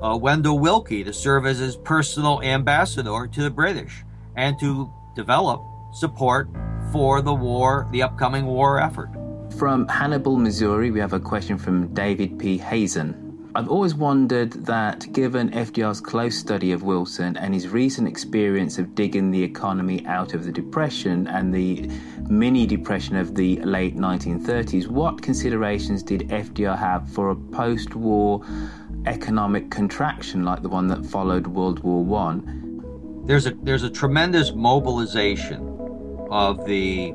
uh, 0.00 0.16
Wendell 0.16 0.60
Willkie, 0.60 1.04
to 1.04 1.12
serve 1.12 1.46
as 1.46 1.58
his 1.58 1.76
personal 1.76 2.40
ambassador 2.42 3.26
to 3.26 3.42
the 3.42 3.50
British 3.50 4.04
and 4.38 4.56
to 4.60 4.88
develop 5.16 5.60
support 5.92 6.48
for 6.92 7.20
the 7.20 7.34
war, 7.34 7.88
the 7.90 8.04
upcoming 8.04 8.46
war 8.46 8.80
effort. 8.80 9.10
From 9.58 9.88
Hannibal, 9.88 10.36
Missouri, 10.36 10.92
we 10.92 11.00
have 11.00 11.12
a 11.12 11.18
question 11.18 11.58
from 11.58 11.92
David 11.92 12.38
P. 12.38 12.56
Hazen. 12.56 13.50
I've 13.56 13.68
always 13.68 13.96
wondered 13.96 14.52
that 14.66 15.12
given 15.12 15.50
FDR's 15.50 16.00
close 16.00 16.36
study 16.36 16.70
of 16.70 16.84
Wilson 16.84 17.36
and 17.36 17.52
his 17.52 17.66
recent 17.66 18.06
experience 18.06 18.78
of 18.78 18.94
digging 18.94 19.32
the 19.32 19.42
economy 19.42 20.06
out 20.06 20.34
of 20.34 20.44
the 20.44 20.52
Depression 20.52 21.26
and 21.26 21.52
the 21.52 21.90
mini 22.28 22.64
depression 22.64 23.16
of 23.16 23.34
the 23.34 23.56
late 23.62 23.96
1930s, 23.96 24.86
what 24.86 25.20
considerations 25.20 26.04
did 26.04 26.28
FDR 26.28 26.78
have 26.78 27.10
for 27.10 27.30
a 27.30 27.36
post 27.36 27.96
war 27.96 28.44
economic 29.06 29.68
contraction 29.68 30.44
like 30.44 30.62
the 30.62 30.68
one 30.68 30.86
that 30.86 31.04
followed 31.04 31.48
World 31.48 31.80
War 31.80 32.04
One? 32.04 32.67
There's 33.28 33.46
a 33.46 33.50
there's 33.62 33.82
a 33.82 33.90
tremendous 33.90 34.54
mobilization 34.54 35.60
of 36.30 36.64
the 36.64 37.10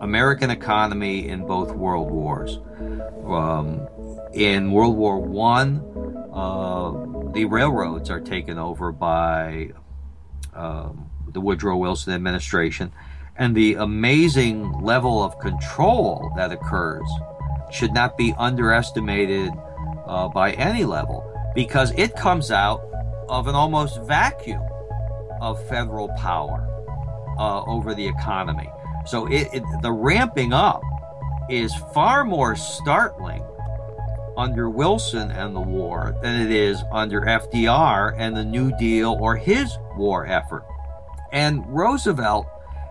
American 0.00 0.48
economy 0.48 1.28
in 1.28 1.46
both 1.46 1.72
world 1.72 2.10
wars. 2.10 2.58
Um, 3.26 3.86
in 4.32 4.72
World 4.72 4.96
War 4.96 5.18
One, 5.18 5.82
uh, 6.32 7.32
the 7.34 7.44
railroads 7.44 8.08
are 8.08 8.18
taken 8.18 8.58
over 8.58 8.92
by 8.92 9.72
um, 10.54 11.10
the 11.28 11.40
Woodrow 11.42 11.76
Wilson 11.76 12.14
administration, 12.14 12.92
and 13.36 13.54
the 13.54 13.74
amazing 13.74 14.72
level 14.80 15.22
of 15.22 15.38
control 15.38 16.32
that 16.34 16.50
occurs 16.50 17.06
should 17.70 17.92
not 17.92 18.16
be 18.16 18.34
underestimated 18.38 19.52
uh, 20.06 20.28
by 20.28 20.52
any 20.52 20.86
level 20.86 21.30
because 21.54 21.90
it 21.98 22.16
comes 22.16 22.50
out 22.50 22.80
of 23.28 23.46
an 23.46 23.54
almost 23.54 24.00
vacuum 24.02 24.62
of 25.40 25.62
federal 25.68 26.08
power 26.16 26.66
uh, 27.38 27.62
over 27.64 27.94
the 27.94 28.06
economy. 28.06 28.68
So 29.06 29.26
it, 29.26 29.48
it, 29.52 29.62
the 29.82 29.92
ramping 29.92 30.52
up 30.52 30.82
is 31.48 31.74
far 31.94 32.24
more 32.24 32.56
startling 32.56 33.44
under 34.36 34.68
Wilson 34.68 35.30
and 35.30 35.56
the 35.56 35.60
war 35.60 36.14
than 36.22 36.40
it 36.40 36.50
is 36.50 36.82
under 36.92 37.22
FDR 37.22 38.14
and 38.18 38.36
the 38.36 38.44
New 38.44 38.76
Deal 38.76 39.16
or 39.20 39.36
his 39.36 39.78
war 39.96 40.26
effort. 40.26 40.64
And 41.32 41.66
Roosevelt, 41.68 42.46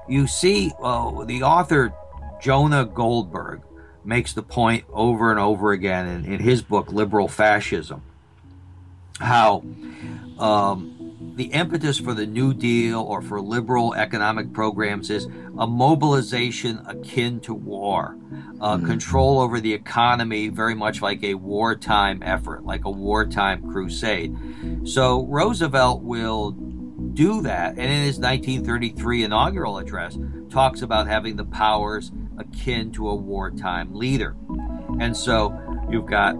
you 0.08 0.28
see, 0.28 0.72
uh, 0.82 1.24
the 1.26 1.44
author 1.44 1.94
Jonah 2.42 2.86
Goldberg 2.86 3.62
makes 4.04 4.34
the 4.34 4.44
point 4.44 4.86
over 4.92 5.32
and 5.32 5.40
over 5.40 5.72
again 5.72 6.08
in, 6.08 6.34
in 6.34 6.40
his 6.40 6.62
book, 6.62 6.92
Liberal 6.92 7.28
Fascism, 7.28 8.04
how 9.20 9.64
um, 10.40 11.34
the 11.36 11.46
impetus 11.46 12.00
for 12.00 12.14
the 12.14 12.26
New 12.26 12.54
Deal 12.54 13.02
or 13.02 13.22
for 13.22 13.42
liberal 13.42 13.94
economic 13.94 14.54
programs 14.54 15.10
is 15.10 15.28
a 15.58 15.68
mobilization 15.68 16.82
akin 16.86 17.40
to 17.42 17.54
war, 17.54 18.18
uh, 18.62 18.78
mm. 18.78 18.86
control 18.86 19.40
over 19.40 19.60
the 19.60 19.74
economy, 19.74 20.50
very 20.50 20.76
much 20.76 21.02
like 21.02 21.24
a 21.24 21.36
wartime 21.36 22.22
effort, 22.24 22.66
like 22.66 22.86
a 22.86 22.92
wartime 22.92 23.70
crusade. 23.72 24.36
So 24.86 25.26
Roosevelt 25.26 26.04
will 26.04 26.52
do 26.52 27.42
that, 27.44 27.72
and 27.72 27.80
in 27.80 28.04
his 28.04 28.20
1933 28.20 29.24
inaugural 29.24 29.78
address, 29.78 30.18
talks 30.50 30.82
about 30.82 31.08
having 31.08 31.36
the 31.36 31.46
powers 31.46 32.12
akin 32.38 32.92
to 32.94 33.10
a 33.10 33.16
wartime 33.16 33.94
leader. 33.94 34.36
And 35.00 35.16
so 35.16 35.58
you've 35.90 36.06
got 36.06 36.36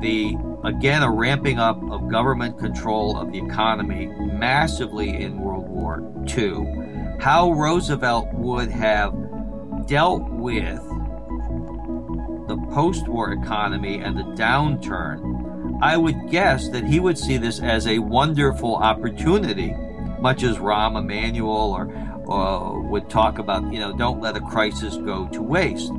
the 0.00 0.36
again 0.64 1.02
a 1.02 1.10
ramping 1.10 1.58
up 1.58 1.82
of 1.90 2.10
government 2.10 2.58
control 2.58 3.16
of 3.16 3.32
the 3.32 3.38
economy 3.38 4.06
massively 4.06 5.10
in 5.10 5.38
World 5.38 5.68
War 5.68 6.02
II. 6.28 7.18
How 7.20 7.52
Roosevelt 7.52 8.32
would 8.32 8.70
have 8.70 9.14
dealt 9.86 10.28
with 10.30 10.80
the 12.48 12.56
post 12.72 13.08
war 13.08 13.32
economy 13.32 14.00
and 14.00 14.18
the 14.18 14.22
downturn, 14.22 15.78
I 15.82 15.96
would 15.96 16.30
guess 16.30 16.68
that 16.70 16.84
he 16.84 17.00
would 17.00 17.18
see 17.18 17.36
this 17.36 17.60
as 17.60 17.86
a 17.86 17.98
wonderful 17.98 18.76
opportunity 18.76 19.74
much 20.20 20.42
as 20.42 20.56
Rahm 20.56 20.98
Emanuel 20.98 21.72
or, 21.72 21.86
or 22.24 22.80
would 22.80 23.10
talk 23.10 23.38
about, 23.38 23.70
you 23.70 23.78
know, 23.78 23.94
don't 23.94 24.22
let 24.22 24.36
a 24.36 24.40
crisis 24.40 24.96
go 24.96 25.28
to 25.28 25.42
waste. 25.42 25.92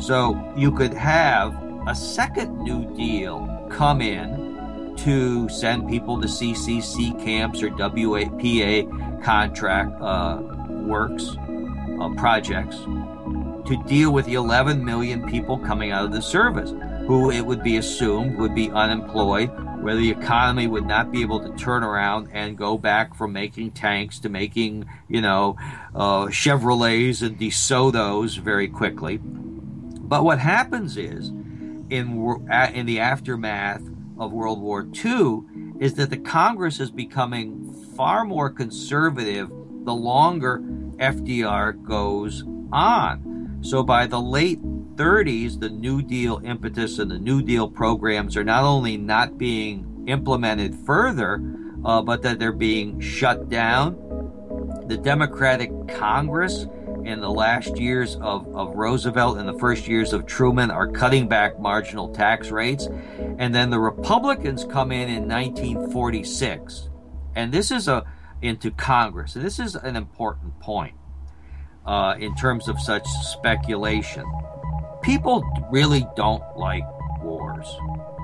So 0.00 0.52
you 0.56 0.72
could 0.72 0.92
have 0.94 1.54
a 1.86 1.94
second 1.94 2.58
New 2.58 2.94
Deal 2.94 3.66
come 3.70 4.00
in 4.00 4.94
to 4.98 5.48
send 5.48 5.88
people 5.88 6.20
to 6.20 6.26
CCC 6.26 7.22
camps 7.24 7.62
or 7.62 7.70
WPA 7.70 9.22
contract 9.22 10.00
uh, 10.00 10.42
works, 10.68 11.36
uh, 12.00 12.12
projects, 12.16 12.76
to 13.68 13.82
deal 13.86 14.12
with 14.12 14.26
the 14.26 14.34
11 14.34 14.84
million 14.84 15.26
people 15.28 15.58
coming 15.58 15.92
out 15.92 16.04
of 16.04 16.12
the 16.12 16.22
service, 16.22 16.72
who 17.06 17.30
it 17.30 17.44
would 17.44 17.62
be 17.62 17.76
assumed 17.76 18.38
would 18.38 18.54
be 18.54 18.70
unemployed, 18.70 19.50
where 19.82 19.94
the 19.94 20.10
economy 20.10 20.66
would 20.66 20.86
not 20.86 21.12
be 21.12 21.22
able 21.22 21.40
to 21.40 21.54
turn 21.56 21.84
around 21.84 22.28
and 22.32 22.56
go 22.56 22.76
back 22.76 23.14
from 23.14 23.32
making 23.32 23.70
tanks 23.70 24.18
to 24.18 24.28
making, 24.28 24.84
you 25.08 25.20
know, 25.20 25.56
uh, 25.94 26.26
Chevrolets 26.26 27.22
and 27.22 27.38
DeSotos 27.38 28.38
very 28.38 28.68
quickly. 28.68 29.18
But 29.18 30.24
what 30.24 30.38
happens 30.38 30.96
is, 30.96 31.30
in 31.90 32.48
in 32.74 32.86
the 32.86 33.00
aftermath 33.00 33.82
of 34.18 34.32
World 34.32 34.60
War 34.60 34.86
II, 35.04 35.42
is 35.80 35.94
that 35.94 36.10
the 36.10 36.18
Congress 36.18 36.80
is 36.80 36.90
becoming 36.90 37.72
far 37.96 38.24
more 38.24 38.50
conservative 38.50 39.50
the 39.84 39.94
longer 39.94 40.58
FDR 40.98 41.82
goes 41.82 42.44
on. 42.70 43.58
So 43.62 43.82
by 43.82 44.06
the 44.06 44.20
late 44.20 44.62
30s, 44.96 45.60
the 45.60 45.70
New 45.70 46.02
Deal 46.02 46.40
impetus 46.44 46.98
and 46.98 47.10
the 47.10 47.18
New 47.18 47.40
Deal 47.40 47.70
programs 47.70 48.36
are 48.36 48.44
not 48.44 48.64
only 48.64 48.96
not 48.96 49.38
being 49.38 50.04
implemented 50.06 50.74
further, 50.74 51.42
uh, 51.84 52.02
but 52.02 52.22
that 52.22 52.38
they're 52.38 52.52
being 52.52 53.00
shut 53.00 53.48
down. 53.48 53.96
The 54.88 54.96
Democratic 54.96 55.70
Congress 55.96 56.66
in 57.04 57.20
the 57.20 57.30
last 57.30 57.76
years 57.76 58.16
of, 58.16 58.46
of 58.54 58.76
Roosevelt 58.76 59.38
and 59.38 59.48
the 59.48 59.58
first 59.58 59.88
years 59.88 60.12
of 60.12 60.26
Truman 60.26 60.70
are 60.70 60.88
cutting 60.88 61.28
back 61.28 61.58
marginal 61.58 62.08
tax 62.08 62.50
rates. 62.50 62.86
And 63.38 63.54
then 63.54 63.70
the 63.70 63.78
Republicans 63.78 64.64
come 64.64 64.92
in 64.92 65.08
in 65.08 65.28
1946. 65.28 66.88
And 67.34 67.52
this 67.52 67.70
is 67.70 67.88
a 67.88 68.04
into 68.42 68.70
Congress. 68.70 69.36
And 69.36 69.44
this 69.44 69.58
is 69.58 69.74
an 69.74 69.96
important 69.96 70.58
point 70.60 70.94
uh, 71.86 72.14
in 72.18 72.34
terms 72.36 72.68
of 72.68 72.80
such 72.80 73.06
speculation. 73.22 74.24
People 75.02 75.42
really 75.70 76.06
don't 76.16 76.42
like 76.56 76.84
wars. 77.22 77.66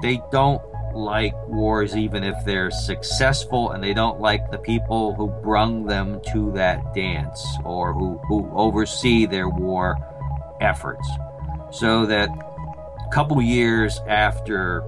They 0.02 0.20
don't 0.30 0.62
like 0.94 1.34
wars 1.48 1.96
even 1.96 2.22
if 2.22 2.44
they're 2.44 2.70
successful 2.70 3.72
and 3.72 3.82
they 3.82 3.92
don't 3.92 4.20
like 4.20 4.50
the 4.50 4.58
people 4.58 5.14
who 5.14 5.28
brung 5.42 5.84
them 5.84 6.20
to 6.32 6.52
that 6.52 6.94
dance 6.94 7.44
or 7.64 7.92
who, 7.92 8.18
who 8.28 8.50
oversee 8.54 9.26
their 9.26 9.48
war 9.48 9.96
efforts. 10.60 11.08
So 11.70 12.06
that 12.06 12.28
a 12.28 13.10
couple 13.12 13.40
years 13.42 14.00
after 14.06 14.82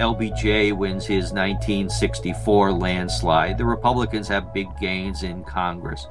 LBJ 0.00 0.76
wins 0.76 1.04
his 1.06 1.32
1964 1.32 2.72
landslide, 2.72 3.58
the 3.58 3.64
Republicans 3.64 4.28
have 4.28 4.54
big 4.54 4.68
gains 4.80 5.22
in 5.22 5.44
Congress. 5.44 6.06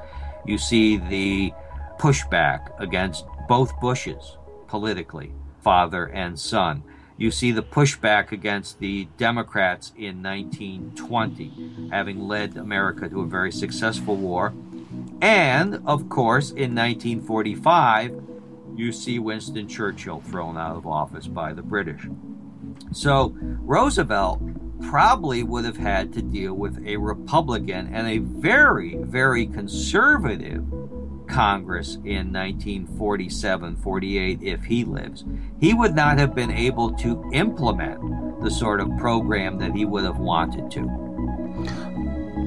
You 0.45 0.57
see 0.57 0.97
the 0.97 1.51
pushback 1.97 2.71
against 2.79 3.25
both 3.47 3.77
Bushes 3.79 4.37
politically, 4.67 5.33
father 5.61 6.05
and 6.05 6.39
son 6.39 6.83
you 7.21 7.29
see 7.29 7.51
the 7.51 7.61
pushback 7.61 8.31
against 8.31 8.79
the 8.79 9.07
Democrats 9.17 9.91
in 9.95 10.23
1920, 10.23 11.89
having 11.91 12.19
led 12.19 12.57
America 12.57 13.07
to 13.07 13.21
a 13.21 13.27
very 13.27 13.51
successful 13.51 14.15
war. 14.15 14.51
And, 15.21 15.83
of 15.85 16.09
course, 16.09 16.49
in 16.49 16.73
1945, 16.73 18.19
you 18.75 18.91
see 18.91 19.19
Winston 19.19 19.67
Churchill 19.67 20.21
thrown 20.21 20.57
out 20.57 20.75
of 20.75 20.87
office 20.87 21.27
by 21.27 21.53
the 21.53 21.61
British. 21.61 22.07
So, 22.91 23.35
Roosevelt 23.39 24.41
probably 24.81 25.43
would 25.43 25.63
have 25.63 25.77
had 25.77 26.11
to 26.13 26.23
deal 26.23 26.55
with 26.55 26.83
a 26.83 26.97
Republican 26.97 27.93
and 27.93 28.07
a 28.07 28.17
very, 28.17 28.95
very 28.95 29.45
conservative 29.45 30.65
Congress 31.31 31.95
in 32.03 32.33
1947 32.33 33.77
48 33.77 34.43
if 34.43 34.63
he 34.63 34.83
lives. 34.83 35.23
He 35.59 35.73
would 35.73 35.95
not 35.95 36.17
have 36.17 36.35
been 36.35 36.51
able 36.51 36.91
to 36.97 37.29
implement 37.33 38.43
the 38.43 38.51
sort 38.51 38.81
of 38.81 38.89
program 38.97 39.57
that 39.59 39.73
he 39.73 39.85
would 39.85 40.03
have 40.03 40.17
wanted 40.17 40.69
to. 40.71 40.81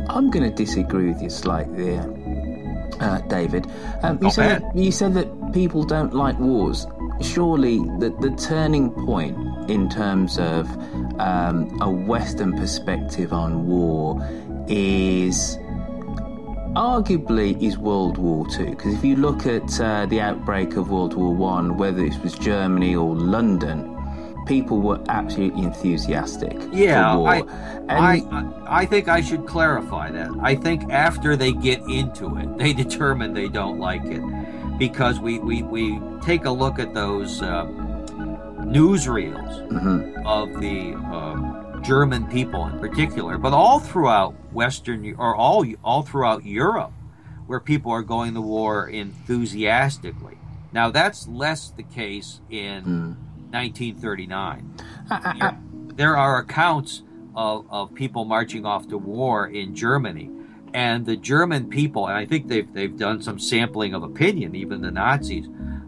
I'm 0.09 0.31
going 0.31 0.49
to 0.49 0.55
disagree 0.55 1.09
with 1.09 1.23
you 1.23 1.31
slightly 1.31 1.85
there, 1.85 2.95
uh, 3.01 3.21
David. 3.23 3.67
Um, 4.03 4.19
you, 4.21 4.31
said 4.31 4.63
that, 4.63 4.77
you 4.77 4.93
said 4.93 5.15
that 5.15 5.53
people 5.55 5.85
don't 5.85 6.13
like 6.13 6.39
wars. 6.39 6.87
Surely 7.21 7.79
the, 7.79 8.15
the 8.21 8.35
turning 8.37 8.91
point 9.07 9.37
in 9.71 9.89
terms 9.89 10.39
of 10.39 10.69
um, 11.21 11.81
a 11.81 11.89
Western 11.89 12.53
perspective 12.57 13.33
on 13.33 13.67
war 13.67 14.21
is 14.69 15.59
arguably 16.75 17.61
is 17.63 17.79
World 17.79 18.19
War 18.19 18.47
II. 18.59 18.71
Because 18.71 18.95
if 18.95 19.05
you 19.05 19.17
look 19.17 19.47
at 19.47 19.81
uh, 19.81 20.07
the 20.07 20.21
outbreak 20.21 20.77
of 20.77 20.91
World 20.91 21.15
War 21.15 21.35
One, 21.35 21.77
whether 21.77 22.05
it 22.05 22.21
was 22.23 22.35
Germany 22.35 22.95
or 22.95 23.15
London, 23.15 23.91
people 24.47 24.81
were 24.81 25.03
absolutely 25.09 25.63
enthusiastic. 25.63 26.57
Yeah, 26.73 27.17
I, 27.19 27.43
I, 27.89 28.53
I 28.67 28.87
think 28.87 29.09
I 29.09 29.21
should 29.21 29.47
clarify 29.47 30.11
that. 30.11 30.31
I 30.43 30.55
think 30.55 30.91
after 30.91 31.37
they 31.37 31.53
get 31.53 31.81
into 31.89 32.37
it, 32.39 32.59
they 32.59 32.73
determine 32.73 33.33
they 33.35 33.49
don't 33.49 33.79
like 33.79 34.05
it, 34.05 34.23
because 34.79 35.21
we 35.21 35.39
we, 35.39 35.63
we 35.63 36.01
take 36.23 36.45
a 36.45 36.51
look 36.51 36.79
at 36.79 36.95
those 36.95 37.41
uh, 37.43 37.65
newsreels 38.65 39.69
mm-hmm. 39.71 40.27
of 40.27 40.61
the. 40.61 40.95
Uh, 40.95 41.54
German 41.85 42.27
people 42.27 42.67
in 42.67 42.79
particular, 42.79 43.37
but 43.37 43.53
all 43.53 43.79
throughout 43.79 44.35
Western 44.53 45.15
or 45.19 45.37
all 45.37 45.67
all 45.85 46.03
throughout 46.03 46.45
Europe, 46.45 46.93
where 47.47 47.61
people 47.61 47.93
are 47.93 48.03
going 48.03 48.35
to 48.35 48.41
war 48.41 48.89
enthusiastically. 48.89 50.39
Now 50.73 50.91
that's 50.91 51.29
less 51.29 51.71
the 51.71 51.83
case 51.83 52.41
in 52.51 52.85
mm. 52.85 53.17
1939. 53.53 54.75
Uh, 55.11 55.21
uh, 55.23 55.35
uh, 55.41 55.53
there 55.95 56.17
are 56.17 56.39
accounts 56.39 57.03
of, 57.37 57.67
of 57.71 57.95
people 57.95 58.25
marching 58.25 58.65
off 58.65 58.89
to 58.89 58.97
war 58.97 59.47
in 59.47 59.75
Germany, 59.75 60.31
and 60.73 61.05
the 61.05 61.17
German 61.17 61.69
people, 61.69 62.07
and 62.07 62.17
I 62.17 62.25
think 62.25 62.49
they've 62.49 62.73
they've 62.73 62.97
done 62.97 63.21
some 63.21 63.39
sampling 63.39 63.93
of 63.93 64.03
opinion, 64.03 64.55
even 64.57 64.81
the 64.81 64.91
Nazis, 64.91 65.47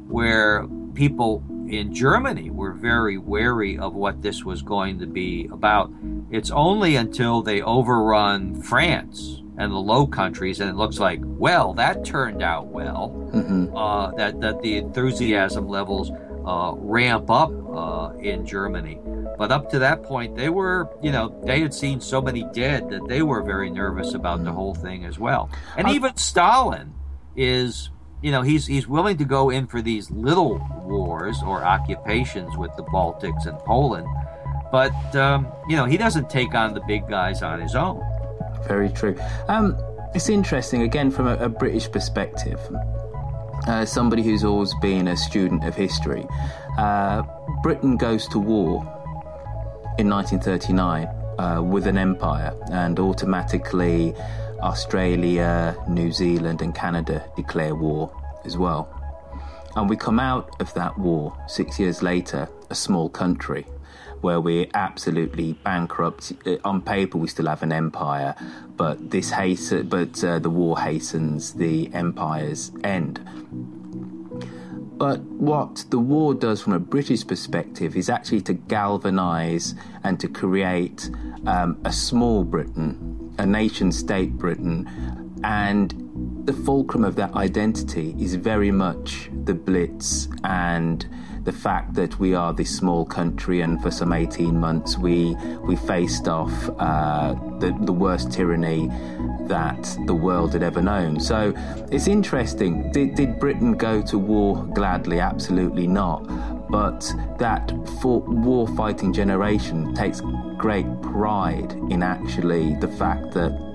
where 0.09 0.68
people 0.92 1.42
in 1.68 1.94
Germany 1.94 2.50
were 2.50 2.72
very 2.72 3.18
wary 3.18 3.78
of 3.78 3.94
what 3.94 4.22
this 4.22 4.44
was 4.44 4.62
going 4.62 4.98
to 5.00 5.06
be 5.06 5.48
about. 5.52 5.90
It's 6.30 6.50
only 6.50 6.96
until 6.96 7.42
they 7.42 7.62
overrun 7.62 8.62
France 8.62 9.42
and 9.58 9.72
the 9.72 9.78
Low 9.78 10.06
Countries, 10.06 10.60
and 10.60 10.68
it 10.68 10.76
looks 10.76 10.98
like, 10.98 11.20
well, 11.22 11.72
that 11.74 12.04
turned 12.04 12.42
out 12.42 12.66
well, 12.66 13.10
mm-hmm. 13.32 13.74
uh, 13.74 14.10
that 14.12 14.40
that 14.40 14.60
the 14.62 14.76
enthusiasm 14.76 15.66
levels 15.66 16.10
uh, 16.44 16.72
ramp 16.76 17.30
up 17.30 17.50
uh, 17.74 18.16
in 18.18 18.46
Germany. 18.46 19.00
But 19.38 19.52
up 19.52 19.70
to 19.70 19.78
that 19.80 20.02
point, 20.02 20.36
they 20.36 20.48
were, 20.48 20.88
you 21.02 21.10
know, 21.10 21.38
they 21.44 21.60
had 21.60 21.74
seen 21.74 22.00
so 22.00 22.22
many 22.22 22.44
dead 22.52 22.88
that 22.90 23.06
they 23.08 23.22
were 23.22 23.42
very 23.42 23.70
nervous 23.70 24.14
about 24.14 24.36
mm-hmm. 24.36 24.46
the 24.46 24.52
whole 24.52 24.74
thing 24.74 25.04
as 25.04 25.18
well. 25.18 25.50
And 25.76 25.88
even 25.88 26.16
Stalin 26.16 26.94
is 27.34 27.90
you 28.22 28.30
know 28.30 28.42
he's 28.42 28.66
he's 28.66 28.86
willing 28.86 29.16
to 29.18 29.24
go 29.24 29.50
in 29.50 29.66
for 29.66 29.82
these 29.82 30.10
little 30.10 30.58
wars 30.82 31.42
or 31.44 31.64
occupations 31.64 32.56
with 32.56 32.74
the 32.76 32.82
Baltics 32.84 33.46
and 33.46 33.58
Poland, 33.60 34.06
but 34.72 35.16
um, 35.16 35.46
you 35.68 35.76
know 35.76 35.84
he 35.84 35.96
doesn't 35.96 36.30
take 36.30 36.54
on 36.54 36.74
the 36.74 36.80
big 36.86 37.08
guys 37.08 37.42
on 37.42 37.60
his 37.60 37.74
own. 37.74 38.02
Very 38.66 38.88
true. 38.90 39.16
Um, 39.48 39.76
it's 40.14 40.28
interesting 40.28 40.82
again 40.82 41.10
from 41.10 41.26
a, 41.26 41.36
a 41.36 41.48
British 41.48 41.90
perspective. 41.90 42.60
Uh, 43.66 43.84
somebody 43.84 44.22
who's 44.22 44.44
always 44.44 44.72
been 44.80 45.08
a 45.08 45.16
student 45.16 45.64
of 45.64 45.74
history, 45.74 46.24
uh, 46.78 47.22
Britain 47.62 47.96
goes 47.96 48.28
to 48.28 48.38
war 48.38 48.82
in 49.98 50.08
1939 50.08 51.06
uh, 51.38 51.62
with 51.62 51.86
an 51.86 51.98
empire, 51.98 52.54
and 52.70 52.98
automatically 52.98 54.14
Australia, 54.61 55.76
New 55.88 56.12
Zealand, 56.12 56.62
and 56.62 56.74
Canada 56.74 57.24
declare 57.36 57.74
war 57.74 58.11
as 58.44 58.57
well. 58.57 58.88
And 59.76 59.90
we 59.90 59.96
come 59.96 60.18
out 60.18 60.61
of 60.61 60.72
that 60.74 60.98
war 60.98 61.36
six 61.46 61.78
years 61.78 62.02
later, 62.02 62.48
a 62.70 62.74
small 62.74 63.09
country 63.09 63.66
where 64.22 64.40
we're 64.40 64.66
absolutely 64.74 65.52
bankrupt. 65.52 66.32
Uh, 66.46 66.57
on 66.64 66.80
paper, 66.80 67.18
we 67.18 67.28
still 67.28 67.46
have 67.46 67.62
an 67.62 67.72
empire, 67.72 68.34
but 68.76 69.11
this 69.11 69.30
hasten, 69.30 69.88
but 69.88 70.22
uh, 70.24 70.38
the 70.38 70.50
war 70.50 70.78
hastens 70.78 71.54
the 71.54 71.92
empire's 71.92 72.72
end. 72.82 73.20
But 74.98 75.20
what 75.20 75.84
the 75.90 75.98
war 75.98 76.32
does 76.32 76.62
from 76.62 76.72
a 76.72 76.78
British 76.78 77.26
perspective 77.26 77.96
is 77.96 78.09
actually 78.09 78.40
to 78.42 78.54
galvanise 78.54 79.74
and 80.02 80.18
to 80.20 80.28
create 80.28 81.11
um, 81.46 81.78
a 81.84 81.92
small 81.92 82.44
Britain 82.44 83.26
a 83.39 83.47
nation 83.47 83.93
state 83.93 84.32
Britain 84.32 84.89
And 85.45 85.95
the 86.45 86.53
fulcrum 86.53 87.05
of 87.05 87.16
that 87.16 87.34
identity 87.34 88.14
is 88.18 88.34
very 88.34 88.70
much 88.70 89.30
the 89.45 89.55
Blitz 89.55 90.28
and 90.45 91.07
the 91.47 91.53
fact 91.53 91.94
that 91.94 92.18
we 92.18 92.34
are 92.34 92.53
this 92.53 92.76
small 92.76 93.07
country, 93.07 93.61
and 93.61 93.80
for 93.80 93.90
some 93.90 94.12
18 94.12 94.59
months 94.59 94.99
we 94.99 95.34
we 95.62 95.76
faced 95.76 96.28
off 96.28 96.53
uh, 96.78 97.34
the, 97.61 97.74
the 97.82 97.92
worst 97.92 98.32
tyranny 98.32 98.88
that 99.47 99.97
the 100.07 100.14
world 100.14 100.53
had 100.53 100.64
ever 100.64 100.82
known. 100.82 101.20
So 101.20 101.55
it's 101.90 102.09
interesting. 102.09 102.90
Did, 102.90 103.14
did 103.14 103.38
Britain 103.38 103.76
go 103.76 104.03
to 104.03 104.18
war 104.18 104.64
gladly? 104.74 105.20
Absolutely 105.20 105.86
not. 105.86 106.20
But 106.68 107.01
that 107.38 107.72
war 108.03 108.66
fighting 108.66 109.12
generation 109.12 109.94
takes 109.94 110.20
great 110.57 110.86
pride 111.01 111.72
in 111.90 112.03
actually 112.03 112.74
the 112.80 112.88
fact 112.88 113.30
that 113.34 113.65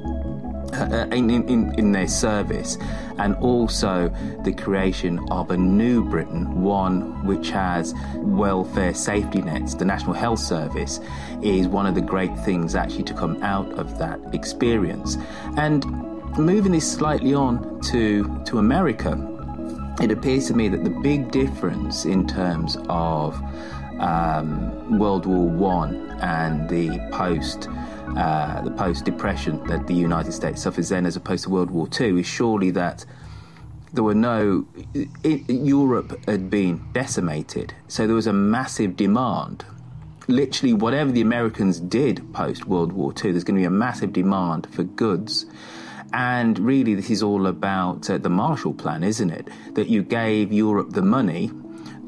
in, 0.73 1.29
in, 1.29 1.73
in 1.77 1.91
their 1.91 2.07
service, 2.07 2.77
and 3.17 3.35
also 3.35 4.09
the 4.43 4.53
creation 4.53 5.19
of 5.29 5.51
a 5.51 5.57
new 5.57 6.03
Britain, 6.03 6.61
one 6.61 7.25
which 7.25 7.49
has 7.49 7.93
welfare 8.15 8.93
safety 8.93 9.41
nets. 9.41 9.75
The 9.75 9.85
National 9.85 10.13
Health 10.13 10.39
Service 10.39 10.99
is 11.41 11.67
one 11.67 11.85
of 11.85 11.95
the 11.95 12.01
great 12.01 12.35
things 12.39 12.75
actually 12.75 13.03
to 13.03 13.13
come 13.13 13.41
out 13.43 13.71
of 13.73 13.97
that 13.97 14.19
experience. 14.33 15.17
And 15.57 15.85
moving 16.37 16.71
this 16.71 16.89
slightly 16.89 17.33
on 17.33 17.81
to, 17.81 18.41
to 18.45 18.57
America, 18.57 19.27
it 20.01 20.11
appears 20.11 20.47
to 20.47 20.53
me 20.53 20.67
that 20.69 20.83
the 20.83 20.89
big 20.89 21.31
difference 21.31 22.05
in 22.05 22.25
terms 22.27 22.77
of 22.89 23.39
um, 23.99 24.97
World 24.97 25.25
War 25.25 25.47
One 25.47 26.09
and 26.21 26.67
the 26.69 26.97
post 27.11 27.69
uh, 28.15 28.61
the 28.61 28.71
post 28.71 29.05
depression 29.05 29.63
that 29.67 29.87
the 29.87 29.93
United 29.93 30.31
States 30.31 30.61
suffers 30.61 30.89
then, 30.89 31.05
as 31.05 31.15
opposed 31.15 31.43
to 31.45 31.49
World 31.49 31.71
War 31.71 31.87
II, 31.99 32.19
is 32.19 32.27
surely 32.27 32.71
that 32.71 33.05
there 33.93 34.03
were 34.03 34.15
no. 34.15 34.65
It, 35.23 35.49
Europe 35.49 36.17
had 36.27 36.49
been 36.49 36.81
decimated, 36.93 37.73
so 37.87 38.07
there 38.07 38.15
was 38.15 38.27
a 38.27 38.33
massive 38.33 38.95
demand. 38.95 39.65
Literally, 40.27 40.73
whatever 40.73 41.11
the 41.11 41.21
Americans 41.21 41.79
did 41.79 42.33
post 42.33 42.65
World 42.65 42.93
War 42.93 43.11
II, 43.11 43.31
there's 43.31 43.43
going 43.43 43.55
to 43.55 43.61
be 43.61 43.65
a 43.65 43.69
massive 43.69 44.13
demand 44.13 44.71
for 44.73 44.83
goods. 44.83 45.45
And 46.13 46.59
really, 46.59 46.93
this 46.93 47.09
is 47.09 47.23
all 47.23 47.47
about 47.47 48.09
uh, 48.09 48.17
the 48.17 48.29
Marshall 48.29 48.73
Plan, 48.73 49.03
isn't 49.03 49.29
it? 49.29 49.47
That 49.73 49.87
you 49.87 50.03
gave 50.03 50.51
Europe 50.51 50.91
the 50.91 51.01
money 51.01 51.51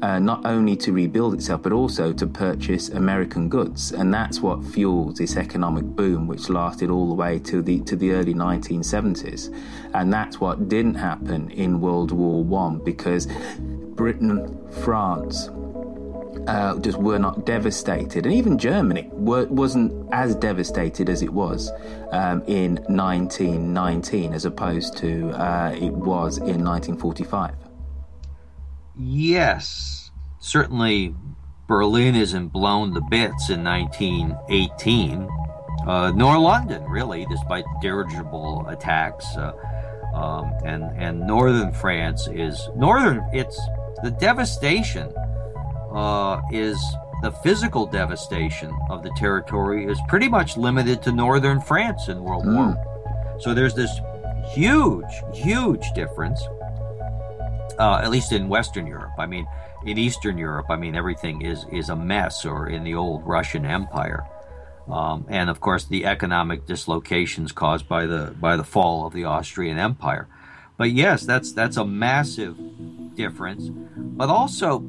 uh, 0.02 0.18
not 0.18 0.44
only 0.44 0.76
to 0.76 0.92
rebuild 0.92 1.34
itself, 1.34 1.62
but 1.62 1.72
also 1.72 2.12
to 2.12 2.26
purchase 2.26 2.88
American 2.88 3.48
goods. 3.48 3.92
And 3.92 4.12
that's 4.12 4.40
what 4.40 4.64
fuels 4.64 5.18
this 5.18 5.36
economic 5.36 5.84
boom, 5.84 6.26
which 6.26 6.48
lasted 6.48 6.90
all 6.90 7.08
the 7.08 7.14
way 7.14 7.38
to 7.40 7.62
the, 7.62 7.80
to 7.80 7.96
the 7.96 8.12
early 8.12 8.34
1970s. 8.34 9.54
And 9.94 10.12
that's 10.12 10.40
what 10.40 10.68
didn't 10.68 10.96
happen 10.96 11.50
in 11.50 11.80
World 11.80 12.12
War 12.12 12.42
One 12.42 12.78
because 12.78 13.26
Britain, 13.94 14.60
France, 14.82 15.48
uh, 16.46 16.78
just 16.78 16.98
were 16.98 17.18
not 17.18 17.46
devastated, 17.46 18.26
and 18.26 18.34
even 18.34 18.58
Germany 18.58 19.08
were, 19.12 19.46
wasn't 19.46 20.08
as 20.12 20.34
devastated 20.34 21.08
as 21.08 21.22
it 21.22 21.32
was 21.32 21.70
um, 22.10 22.42
in 22.46 22.76
1919, 22.88 24.34
as 24.34 24.44
opposed 24.44 24.96
to 24.98 25.30
uh, 25.30 25.72
it 25.74 25.92
was 25.92 26.38
in 26.38 26.62
1945. 26.64 27.63
Yes, 28.96 30.10
certainly 30.38 31.14
Berlin 31.66 32.14
isn't 32.14 32.48
blown 32.48 32.94
to 32.94 33.00
bits 33.00 33.50
in 33.50 33.64
1918, 33.64 35.28
uh, 35.86 36.12
nor 36.14 36.38
London, 36.38 36.84
really, 36.84 37.26
despite 37.26 37.64
dirigible 37.80 38.66
attacks. 38.68 39.26
Uh, 39.36 39.52
um, 40.14 40.52
and 40.64 40.84
and 40.96 41.26
northern 41.26 41.72
France 41.72 42.28
is 42.28 42.68
northern. 42.76 43.26
It's 43.32 43.60
the 44.04 44.12
devastation 44.12 45.12
uh, 45.92 46.40
is 46.52 46.78
the 47.22 47.32
physical 47.42 47.86
devastation 47.86 48.72
of 48.90 49.02
the 49.02 49.10
territory 49.16 49.86
is 49.86 49.98
pretty 50.08 50.28
much 50.28 50.56
limited 50.56 51.02
to 51.02 51.12
northern 51.12 51.60
France 51.60 52.08
in 52.08 52.22
World 52.22 52.44
mm. 52.44 52.54
War. 52.54 53.38
So 53.40 53.54
there's 53.54 53.74
this 53.74 53.90
huge, 54.50 55.22
huge 55.32 55.90
difference 55.94 56.46
uh, 57.78 58.00
at 58.02 58.10
least 58.10 58.32
in 58.32 58.48
Western 58.48 58.86
Europe. 58.86 59.12
I 59.18 59.26
mean, 59.26 59.46
in 59.84 59.98
Eastern 59.98 60.38
Europe, 60.38 60.66
I 60.70 60.76
mean, 60.76 60.94
everything 60.94 61.42
is, 61.42 61.66
is 61.70 61.88
a 61.88 61.96
mess, 61.96 62.44
or 62.44 62.68
in 62.68 62.84
the 62.84 62.94
old 62.94 63.26
Russian 63.26 63.64
Empire. 63.66 64.24
Um, 64.88 65.26
and 65.28 65.48
of 65.48 65.60
course, 65.60 65.84
the 65.84 66.04
economic 66.04 66.66
dislocations 66.66 67.52
caused 67.52 67.88
by 67.88 68.06
the 68.06 68.34
by 68.38 68.56
the 68.56 68.64
fall 68.64 69.06
of 69.06 69.14
the 69.14 69.24
Austrian 69.24 69.78
Empire. 69.78 70.28
But 70.76 70.90
yes, 70.90 71.24
that's 71.24 71.52
that's 71.52 71.76
a 71.76 71.86
massive 71.86 72.56
difference. 73.14 73.70
But 73.96 74.28
also, 74.28 74.84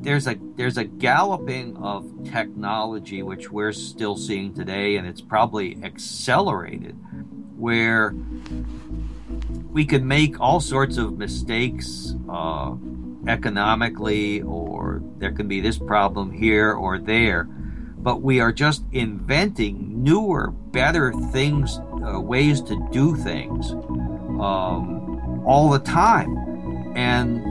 there's 0.00 0.26
a 0.26 0.36
there's 0.56 0.76
a 0.76 0.84
galloping 0.84 1.76
of 1.78 2.30
technology 2.30 3.22
which 3.22 3.50
we're 3.50 3.72
still 3.72 4.16
seeing 4.16 4.54
today, 4.54 4.96
and 4.96 5.06
it's 5.06 5.20
probably 5.20 5.82
accelerated, 5.82 6.96
where 7.56 8.14
we 9.72 9.84
can 9.84 10.06
make 10.06 10.40
all 10.40 10.60
sorts 10.60 10.96
of 10.96 11.16
mistakes 11.16 12.14
uh, 12.28 12.74
economically, 13.26 14.42
or 14.42 15.02
there 15.18 15.32
can 15.32 15.46
be 15.46 15.60
this 15.60 15.78
problem 15.78 16.32
here 16.32 16.72
or 16.72 16.98
there. 16.98 17.44
But 17.44 18.22
we 18.22 18.40
are 18.40 18.52
just 18.52 18.82
inventing 18.92 20.02
newer, 20.02 20.50
better 20.50 21.12
things, 21.30 21.78
uh, 22.04 22.20
ways 22.20 22.62
to 22.62 22.88
do 22.90 23.14
things 23.14 23.72
um, 24.40 25.42
all 25.46 25.70
the 25.70 25.78
time. 25.78 26.36
And 26.96 27.44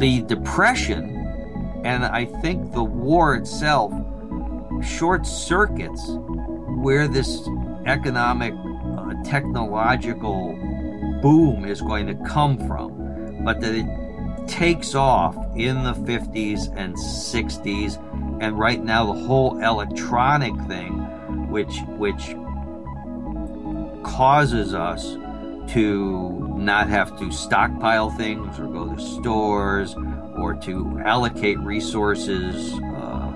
the 0.00 0.22
depression, 0.22 1.82
and 1.84 2.04
I 2.04 2.24
think 2.24 2.72
the 2.72 2.84
war 2.84 3.34
itself, 3.34 3.92
short 4.82 5.26
circuits 5.26 6.02
where 6.82 7.08
this 7.08 7.48
economic 7.86 8.54
technological 9.24 10.54
boom 11.22 11.64
is 11.64 11.80
going 11.80 12.06
to 12.06 12.14
come 12.26 12.58
from, 12.66 13.42
but 13.44 13.60
that 13.60 13.74
it 13.74 14.48
takes 14.48 14.94
off 14.94 15.36
in 15.56 15.82
the 15.84 15.94
50s 15.94 16.72
and 16.76 16.94
60s, 16.94 18.42
and 18.42 18.58
right 18.58 18.82
now 18.82 19.12
the 19.12 19.26
whole 19.26 19.58
electronic 19.62 20.54
thing, 20.66 20.92
which 21.50 21.78
which 21.96 22.36
causes 24.04 24.74
us 24.74 25.16
to 25.72 26.54
not 26.56 26.88
have 26.88 27.18
to 27.18 27.32
stockpile 27.32 28.10
things 28.10 28.58
or 28.58 28.66
go 28.66 28.94
to 28.94 29.00
stores 29.00 29.96
or 30.36 30.54
to 30.54 31.00
allocate 31.04 31.58
resources, 31.60 32.74
uh, 32.74 33.32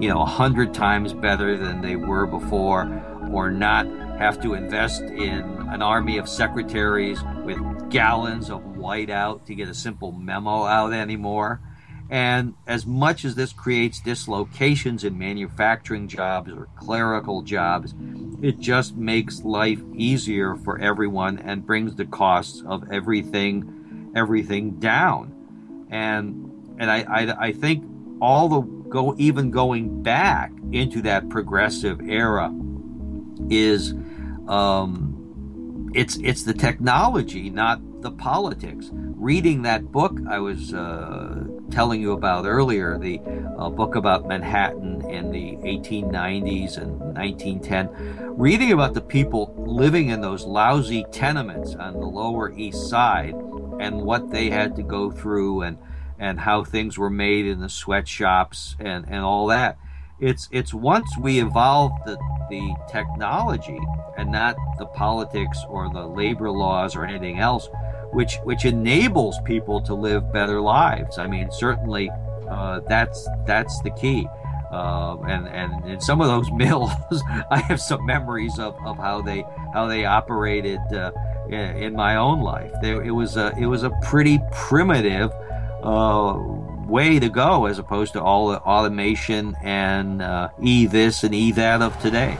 you 0.00 0.08
know, 0.08 0.20
a 0.22 0.26
hundred 0.26 0.74
times 0.74 1.12
better 1.12 1.56
than 1.56 1.80
they 1.80 1.96
were 1.96 2.26
before, 2.26 2.82
or 3.30 3.50
not 3.50 3.86
have 4.18 4.40
to 4.42 4.54
invest 4.54 5.02
in 5.02 5.40
an 5.70 5.80
army 5.80 6.18
of 6.18 6.28
secretaries 6.28 7.22
with 7.44 7.58
gallons 7.90 8.50
of 8.50 8.60
whiteout 8.62 9.44
to 9.46 9.54
get 9.54 9.68
a 9.68 9.74
simple 9.74 10.12
memo 10.12 10.64
out 10.64 10.92
anymore. 10.92 11.60
And 12.10 12.54
as 12.66 12.86
much 12.86 13.24
as 13.24 13.34
this 13.34 13.52
creates 13.52 14.00
dislocations 14.00 15.04
in 15.04 15.18
manufacturing 15.18 16.08
jobs 16.08 16.50
or 16.50 16.68
clerical 16.76 17.42
jobs, 17.42 17.94
it 18.42 18.58
just 18.58 18.96
makes 18.96 19.42
life 19.42 19.80
easier 19.94 20.56
for 20.56 20.78
everyone 20.80 21.38
and 21.38 21.66
brings 21.66 21.96
the 21.96 22.06
costs 22.06 22.62
of 22.66 22.90
everything 22.90 24.10
everything 24.16 24.80
down. 24.80 25.86
And 25.90 26.76
and 26.78 26.90
I, 26.90 27.02
I, 27.02 27.46
I 27.48 27.52
think 27.52 27.84
all 28.20 28.48
the 28.48 28.60
go 28.60 29.14
even 29.18 29.50
going 29.50 30.02
back 30.02 30.50
into 30.72 31.02
that 31.02 31.28
progressive 31.28 32.00
era 32.00 32.52
is 33.50 33.94
um, 34.48 35.90
it's 35.94 36.16
it's 36.16 36.42
the 36.42 36.54
technology, 36.54 37.50
not 37.50 37.80
the 38.02 38.10
politics. 38.10 38.90
Reading 38.92 39.62
that 39.62 39.90
book 39.90 40.18
I 40.28 40.38
was 40.38 40.72
uh, 40.72 41.44
telling 41.70 42.00
you 42.00 42.12
about 42.12 42.46
earlier, 42.46 42.98
the 42.98 43.20
uh, 43.58 43.68
book 43.68 43.94
about 43.94 44.26
Manhattan 44.26 45.08
in 45.10 45.30
the 45.30 45.56
1890s 45.56 46.78
and 46.78 46.98
1910, 47.16 48.36
reading 48.38 48.72
about 48.72 48.94
the 48.94 49.00
people 49.00 49.54
living 49.58 50.08
in 50.08 50.20
those 50.20 50.44
lousy 50.44 51.04
tenements 51.10 51.74
on 51.74 51.94
the 51.94 52.06
Lower 52.06 52.52
East 52.52 52.88
Side 52.88 53.34
and 53.80 54.02
what 54.02 54.30
they 54.30 54.50
had 54.50 54.76
to 54.76 54.82
go 54.82 55.10
through 55.10 55.62
and 55.62 55.78
and 56.18 56.40
how 56.40 56.64
things 56.64 56.98
were 56.98 57.10
made 57.10 57.46
in 57.46 57.60
the 57.60 57.68
sweatshops 57.68 58.76
and 58.80 59.04
and 59.08 59.24
all 59.24 59.46
that 59.46 59.78
it's 60.20 60.48
it's 60.50 60.74
once 60.74 61.08
we 61.20 61.40
evolve 61.40 61.92
the, 62.04 62.16
the 62.50 62.74
technology 62.90 63.78
and 64.16 64.32
not 64.32 64.56
the 64.78 64.86
politics 64.86 65.64
or 65.68 65.88
the 65.92 66.06
labor 66.06 66.50
laws 66.50 66.96
or 66.96 67.04
anything 67.04 67.38
else 67.38 67.68
which 68.12 68.36
which 68.44 68.64
enables 68.64 69.38
people 69.44 69.80
to 69.80 69.94
live 69.94 70.32
better 70.32 70.60
lives 70.60 71.18
i 71.18 71.26
mean 71.26 71.50
certainly 71.52 72.10
uh, 72.50 72.80
that's 72.88 73.28
that's 73.46 73.80
the 73.82 73.90
key 73.90 74.26
Uh, 74.70 75.16
and, 75.26 75.48
and 75.48 75.88
in 75.88 75.98
some 75.98 76.20
of 76.20 76.28
those 76.28 76.50
mills, 76.62 77.22
I 77.50 77.58
have 77.68 77.80
some 77.80 78.04
memories 78.04 78.58
of, 78.58 78.76
of 78.84 78.98
how 78.98 79.22
they 79.22 79.42
how 79.72 79.86
they 79.86 80.04
operated 80.04 80.80
uh, 80.92 81.10
in, 81.48 81.94
my 81.94 82.16
own 82.16 82.42
life. 82.42 82.70
There, 82.82 83.02
it 83.02 83.12
was 83.12 83.36
a 83.36 83.56
it 83.58 83.64
was 83.64 83.82
a 83.82 83.90
pretty 84.02 84.38
primitive 84.52 85.32
uh, 85.82 86.36
way 86.88 87.18
to 87.18 87.28
go 87.28 87.66
as 87.66 87.78
opposed 87.78 88.14
to 88.14 88.22
all 88.22 88.48
the 88.48 88.58
automation 88.60 89.56
and 89.62 90.22
uh, 90.22 90.48
e 90.60 90.86
this 90.86 91.22
and 91.22 91.34
e 91.34 91.52
that 91.52 91.82
of 91.82 91.98
today. 92.00 92.38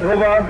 Hoover, 0.00 0.40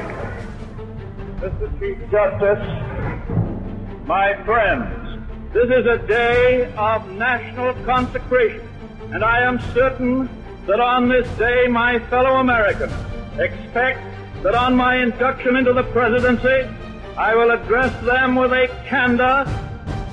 Mr. 1.40 1.80
Chief 1.80 1.98
Justice, 2.10 4.06
my 4.06 4.34
friends, 4.44 5.24
this 5.52 5.64
is 5.64 5.86
a 5.86 5.98
day 6.06 6.72
of 6.76 7.10
national 7.10 7.74
consecration, 7.84 8.68
and 9.12 9.24
I 9.24 9.40
am 9.40 9.58
certain 9.72 10.28
that 10.66 10.78
on 10.78 11.08
this 11.08 11.28
day 11.36 11.66
my 11.66 11.98
fellow 11.98 12.36
Americans 12.36 12.92
expect 13.38 14.09
that 14.42 14.54
on 14.54 14.74
my 14.74 14.96
induction 14.96 15.56
into 15.56 15.72
the 15.72 15.82
presidency, 15.84 16.68
I 17.16 17.34
will 17.34 17.50
address 17.50 17.92
them 18.04 18.36
with 18.36 18.52
a 18.52 18.68
candor 18.86 19.44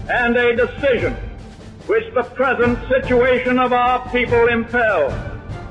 and 0.10 0.36
a 0.36 0.56
decision 0.56 1.14
which 1.88 2.14
the 2.14 2.24
present 2.24 2.78
situation 2.90 3.58
of 3.58 3.72
our 3.72 4.10
people 4.12 4.48
impels. 4.48 5.14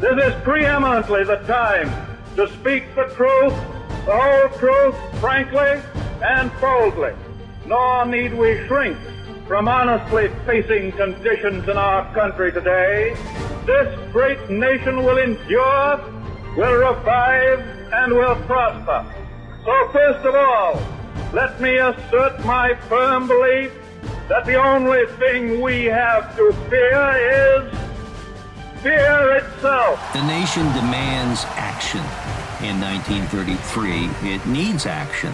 This 0.01 0.17
is 0.25 0.43
preeminently 0.43 1.25
the 1.25 1.37
time 1.47 1.91
to 2.37 2.49
speak 2.55 2.85
the 2.95 3.05
truth, 3.15 3.55
the 4.07 4.17
whole 4.17 4.59
truth, 4.59 5.21
frankly 5.21 5.81
and 6.23 6.51
boldly. 6.61 7.13
Nor 7.67 8.07
need 8.07 8.33
we 8.33 8.67
shrink 8.67 8.97
from 9.47 9.69
honestly 9.69 10.29
facing 10.47 10.93
conditions 10.93 11.69
in 11.69 11.77
our 11.77 12.13
country 12.15 12.51
today. 12.51 13.15
This 13.67 14.13
great 14.13 14.49
nation 14.49 15.05
will 15.05 15.19
endure, 15.19 16.01
will 16.57 16.95
revive, 16.95 17.76
and 17.93 18.13
will 18.13 18.37
prosper. 18.47 19.05
So 19.65 19.89
first 19.93 20.25
of 20.27 20.35
all, 20.35 20.83
let 21.33 21.61
me 21.61 21.77
assert 21.77 22.45
my 22.45 22.75
firm 22.89 23.27
belief 23.27 23.73
that 24.29 24.45
the 24.45 24.55
only 24.55 25.07
thing 25.19 25.61
we 25.61 25.85
have 25.85 26.37
to 26.37 26.53
fear 26.69 27.71
is 27.71 27.79
fear 28.83 29.37
itself. 29.37 30.01
The 30.13 30.25
nation 30.25 30.65
demands 30.73 31.45
action. 31.51 32.01
In 32.63 32.81
1933, 32.81 34.33
it 34.33 34.47
needs 34.47 34.87
action. 34.87 35.33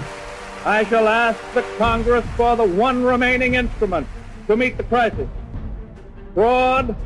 I 0.65 0.85
shall 0.85 1.09
ask 1.09 1.39
the 1.55 1.63
Congress 1.79 2.25
for 2.37 2.57
the 2.57 2.65
one 2.65 3.03
remaining 3.03 3.55
instrument 3.55 4.07
to 4.47 4.57
meet 4.57 4.77
the 4.77 4.85
crisis. 4.85 5.29
Broad 6.35 6.97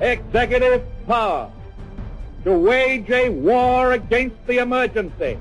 executive 0.00 0.82
power 1.06 1.50
to 2.44 2.52
wage 2.52 3.10
a 3.10 3.30
war 3.30 3.92
against 3.92 4.36
the 4.46 4.58
emergency 4.58 5.38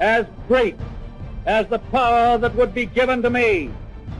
as 0.00 0.26
great 0.48 0.76
as 1.46 1.66
the 1.68 1.78
power 1.78 2.38
that 2.38 2.54
would 2.54 2.74
be 2.74 2.86
given 2.86 3.22
to 3.22 3.30
me 3.30 3.70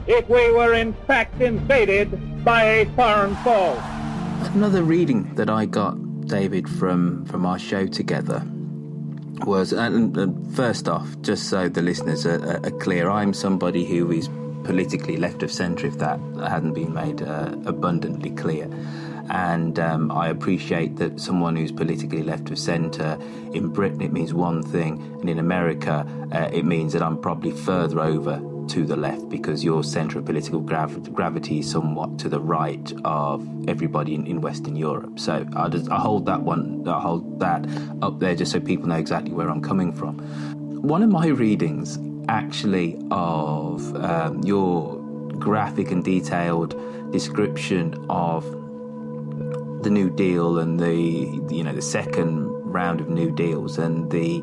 if 0.07 0.27
we 0.29 0.51
were 0.51 0.73
in 0.73 0.93
fact 1.07 1.41
invaded 1.41 2.43
by 2.43 2.63
a 2.63 2.85
foreign 2.95 3.35
foe. 3.37 3.81
Another 4.53 4.83
reading 4.83 5.33
that 5.35 5.49
I 5.49 5.65
got, 5.65 5.95
David, 6.27 6.67
from, 6.67 7.25
from 7.25 7.45
our 7.45 7.57
show 7.57 7.87
together 7.87 8.43
was, 9.45 9.73
and, 9.73 10.15
and 10.17 10.55
first 10.55 10.87
off, 10.87 11.19
just 11.21 11.49
so 11.49 11.69
the 11.69 11.81
listeners 11.81 12.25
are, 12.25 12.65
are, 12.65 12.71
clear, 12.71 13.09
I'm 13.09 13.33
somebody 13.33 13.85
who 13.85 14.11
is 14.11 14.29
politically 14.63 15.17
left 15.17 15.43
of 15.43 15.51
centre, 15.51 15.87
if 15.87 15.97
that 15.99 16.19
hadn't 16.39 16.73
been 16.73 16.93
made 16.93 17.21
uh, 17.21 17.55
abundantly 17.65 18.29
clear. 18.31 18.69
And 19.29 19.79
um, 19.79 20.11
I 20.11 20.29
appreciate 20.29 20.97
that 20.97 21.19
someone 21.19 21.55
who's 21.55 21.71
politically 21.71 22.23
left 22.23 22.49
of 22.51 22.59
centre, 22.59 23.17
in 23.53 23.69
Britain 23.69 24.01
it 24.01 24.11
means 24.11 24.33
one 24.33 24.61
thing, 24.63 25.01
and 25.21 25.29
in 25.29 25.39
America 25.39 26.05
uh, 26.31 26.49
it 26.51 26.65
means 26.65 26.93
that 26.93 27.01
I'm 27.01 27.17
probably 27.17 27.51
further 27.51 27.99
over 27.99 28.41
to 28.69 28.85
the 28.85 28.95
left 28.95 29.29
because 29.29 29.63
your 29.63 29.83
centre 29.83 30.19
of 30.19 30.25
political 30.25 30.59
grav- 30.59 31.13
gravity 31.13 31.59
is 31.59 31.69
somewhat 31.69 32.17
to 32.19 32.29
the 32.29 32.39
right 32.39 32.93
of 33.03 33.45
everybody 33.67 34.15
in, 34.15 34.25
in 34.25 34.41
Western 34.41 34.75
Europe. 34.75 35.19
So 35.19 35.45
I, 35.55 35.69
just, 35.69 35.89
I 35.91 35.97
hold 35.97 36.25
that 36.27 36.41
one, 36.41 36.87
I 36.87 36.99
hold 36.99 37.39
that 37.39 37.65
up 38.01 38.19
there 38.19 38.35
just 38.35 38.51
so 38.51 38.59
people 38.59 38.87
know 38.87 38.95
exactly 38.95 39.33
where 39.33 39.49
I'm 39.49 39.61
coming 39.61 39.91
from. 39.91 40.17
One 40.81 41.03
of 41.03 41.09
my 41.09 41.27
readings, 41.27 41.99
actually, 42.29 42.99
of 43.11 43.95
um, 44.03 44.41
your 44.43 44.97
graphic 45.39 45.91
and 45.91 46.03
detailed 46.03 47.11
description 47.11 48.05
of 48.09 48.43
the 49.83 49.89
New 49.89 50.09
Deal 50.09 50.59
and 50.59 50.79
the 50.79 50.95
you 51.53 51.63
know 51.63 51.73
the 51.73 51.81
second 51.81 52.47
round 52.63 53.01
of 53.01 53.09
New 53.09 53.31
Deals 53.31 53.77
and 53.77 54.09
the 54.09 54.41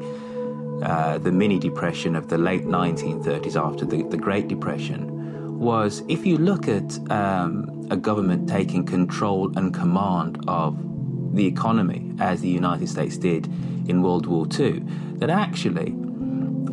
uh, 0.82 1.18
the 1.18 1.32
mini 1.32 1.58
depression 1.58 2.14
of 2.14 2.28
the 2.28 2.38
late 2.38 2.64
1930s 2.64 3.56
after 3.56 3.84
the, 3.84 4.02
the 4.04 4.16
Great 4.16 4.48
Depression 4.48 5.58
was 5.58 6.02
if 6.08 6.24
you 6.24 6.38
look 6.38 6.68
at 6.68 6.98
um, 7.10 7.86
a 7.90 7.96
government 7.96 8.48
taking 8.48 8.84
control 8.84 9.56
and 9.58 9.74
command 9.74 10.42
of 10.48 10.76
the 11.34 11.46
economy 11.46 12.12
as 12.18 12.40
the 12.40 12.48
United 12.48 12.88
States 12.88 13.16
did 13.16 13.46
in 13.88 14.02
World 14.02 14.26
War 14.26 14.46
II, 14.58 14.80
that 15.16 15.30
actually 15.30 15.88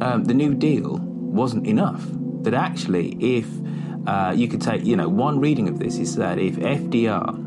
um, 0.01 0.23
the 0.25 0.33
New 0.33 0.53
Deal 0.53 0.97
wasn't 0.97 1.67
enough. 1.67 2.03
That 2.43 2.53
actually, 2.53 3.17
if 3.19 3.47
uh, 4.07 4.33
you 4.35 4.47
could 4.47 4.61
take, 4.61 4.85
you 4.85 4.95
know, 4.95 5.09
one 5.09 5.39
reading 5.39 5.67
of 5.67 5.79
this 5.79 5.97
is 5.97 6.15
that 6.15 6.39
if 6.39 6.55
FDR 6.55 7.46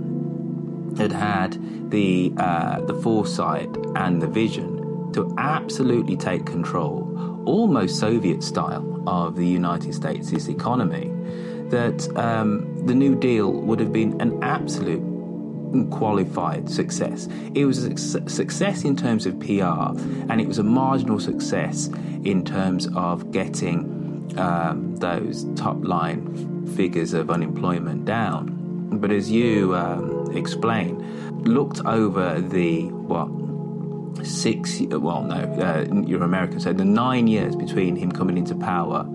had 0.99 1.13
had 1.13 1.91
the 1.91 2.33
uh, 2.37 2.81
the 2.83 2.95
foresight 2.95 3.69
and 3.97 4.21
the 4.21 4.27
vision 4.27 5.13
to 5.13 5.35
absolutely 5.39 6.17
take 6.17 6.47
control, 6.47 7.43
almost 7.47 7.99
Soviet 7.99 8.43
style, 8.43 9.03
of 9.07 9.37
the 9.37 9.47
United 9.47 9.95
States' 9.95 10.49
economy, 10.49 11.11
that 11.71 12.09
um, 12.17 12.87
the 12.87 12.95
New 12.95 13.15
Deal 13.15 13.53
would 13.53 13.81
have 13.81 13.93
been 13.93 14.21
an 14.21 14.43
absolute 14.43 15.03
qualified 15.91 16.69
success. 16.69 17.29
It 17.55 17.65
was 17.65 17.85
a 17.85 17.97
success 17.97 18.85
in 18.85 18.97
terms 18.97 19.27
of 19.27 19.39
PR, 19.41 19.99
and 20.31 20.41
it 20.41 20.47
was 20.47 20.59
a 20.59 20.65
marginal 20.65 21.21
success 21.21 21.89
in 22.25 22.45
terms 22.45 22.89
of 22.95 23.31
getting 23.31 24.35
um, 24.37 24.97
those 24.97 25.47
top 25.55 25.83
line 25.85 26.67
figures 26.77 27.13
of 27.13 27.31
unemployment 27.31 28.05
down. 28.05 28.60
But 28.93 29.11
as 29.13 29.31
you 29.31 29.75
um, 29.75 30.37
explain, 30.37 31.45
looked 31.45 31.81
over 31.85 32.41
the 32.41 32.87
what 32.89 33.29
six 34.25 34.81
well 34.81 35.23
no 35.23 35.37
uh, 35.37 35.87
you're 36.07 36.23
American 36.23 36.61
so 36.61 36.73
the 36.73 36.85
nine 36.85 37.27
years 37.27 37.57
between 37.57 37.97
him 37.97 38.13
coming 38.13 38.37
into 38.37 38.55
power 38.55 39.09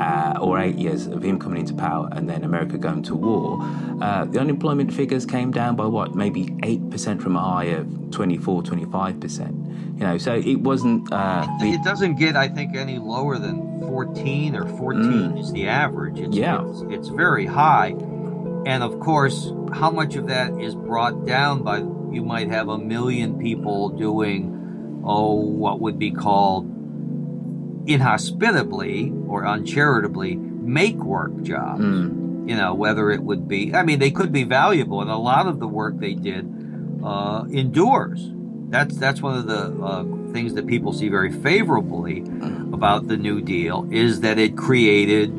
uh, 0.00 0.38
or 0.40 0.58
eight 0.58 0.76
years 0.76 1.06
of 1.06 1.22
him 1.22 1.38
coming 1.38 1.60
into 1.60 1.74
power 1.74 2.08
and 2.12 2.28
then 2.28 2.44
America 2.44 2.78
going 2.78 3.02
to 3.02 3.14
war 3.14 3.58
uh, 4.00 4.24
the 4.24 4.38
unemployment 4.38 4.92
figures 4.92 5.24
came 5.26 5.50
down 5.50 5.76
by 5.76 5.86
what 5.86 6.14
maybe 6.14 6.46
8% 6.46 7.20
from 7.20 7.36
a 7.36 7.40
high 7.40 7.64
of 7.64 8.10
24 8.10 8.62
25% 8.62 9.98
you 9.98 10.06
know 10.06 10.18
so 10.18 10.34
it 10.34 10.56
wasn't 10.56 11.12
uh, 11.12 11.46
the, 11.60 11.72
it 11.72 11.84
doesn't 11.84 12.16
get 12.16 12.34
I 12.36 12.48
think 12.48 12.74
any 12.76 12.98
lower 12.98 13.38
than 13.38 13.68
14 13.88 14.54
or 14.54 14.66
14 14.66 15.02
mm, 15.02 15.40
is 15.40 15.50
the 15.52 15.66
average. 15.66 16.20
It's, 16.20 16.36
yeah. 16.36 16.62
it's, 16.68 16.82
it's 16.90 17.08
very 17.08 17.46
high 17.46 17.92
and 18.66 18.82
of 18.82 19.00
course, 19.00 19.52
how 19.72 19.90
much 19.90 20.16
of 20.16 20.28
that 20.28 20.58
is 20.60 20.74
brought 20.74 21.26
down 21.26 21.62
by 21.62 21.78
you 22.12 22.22
might 22.24 22.48
have 22.48 22.68
a 22.68 22.78
million 22.78 23.38
people 23.38 23.90
doing, 23.90 25.02
oh, 25.04 25.34
what 25.34 25.80
would 25.80 25.98
be 25.98 26.10
called 26.10 26.66
inhospitably 27.86 29.12
or 29.26 29.44
uncharitably 29.44 30.36
make 30.36 30.96
work 30.96 31.42
jobs. 31.42 31.80
Mm. 31.80 32.48
You 32.48 32.56
know, 32.56 32.74
whether 32.74 33.10
it 33.10 33.22
would 33.22 33.46
be, 33.46 33.74
I 33.74 33.82
mean, 33.82 33.98
they 33.98 34.10
could 34.10 34.32
be 34.32 34.44
valuable, 34.44 35.02
and 35.02 35.10
a 35.10 35.16
lot 35.16 35.46
of 35.46 35.58
the 35.58 35.68
work 35.68 35.98
they 35.98 36.14
did 36.14 36.48
uh, 37.04 37.44
endures. 37.50 38.30
That's 38.70 38.96
that's 38.96 39.20
one 39.20 39.36
of 39.36 39.46
the 39.46 39.82
uh, 39.82 40.32
things 40.32 40.54
that 40.54 40.66
people 40.66 40.92
see 40.92 41.08
very 41.08 41.32
favorably 41.32 42.20
about 42.72 43.08
the 43.08 43.16
New 43.16 43.40
Deal 43.40 43.86
is 43.90 44.20
that 44.20 44.38
it 44.38 44.56
created 44.56 45.30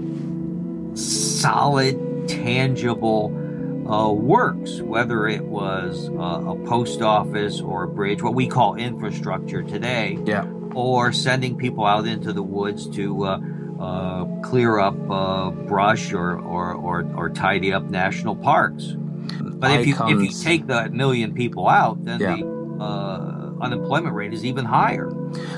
solid 0.97 2.09
tangible 2.30 3.36
uh, 3.89 4.11
works, 4.11 4.82
whether 4.82 5.27
it 5.27 5.43
was 5.43 6.09
uh, 6.09 6.51
a 6.51 6.55
post 6.67 7.01
office 7.01 7.59
or 7.59 7.84
a 7.84 7.88
bridge, 7.88 8.21
what 8.21 8.36
we 8.36 8.47
call 8.47 8.75
infrastructure 8.75 9.63
today, 9.63 10.17
yeah. 10.25 10.45
or 10.75 11.11
sending 11.11 11.57
people 11.57 11.86
out 11.86 12.05
into 12.05 12.32
the 12.32 12.43
woods 12.43 12.88
to 12.89 13.25
uh, 13.25 13.39
uh 13.80 14.25
clear 14.41 14.77
up 14.77 14.95
uh, 15.09 15.49
brush 15.49 16.13
or, 16.13 16.38
or, 16.39 16.73
or, 16.73 17.09
or, 17.15 17.30
tidy 17.30 17.73
up 17.73 17.84
national 17.89 18.36
parks. 18.36 18.93
But 19.41 19.80
if 19.80 19.88
you, 19.88 19.95
if 19.99 20.21
you 20.21 20.43
take 20.43 20.67
the 20.67 20.89
million 20.89 21.34
people 21.34 21.67
out, 21.67 22.03
then 22.03 22.19
yeah. 22.19 22.36
the 22.36 22.77
uh, 22.80 23.51
unemployment 23.61 24.15
rate 24.15 24.34
is 24.34 24.45
even 24.45 24.65
higher. 24.65 25.09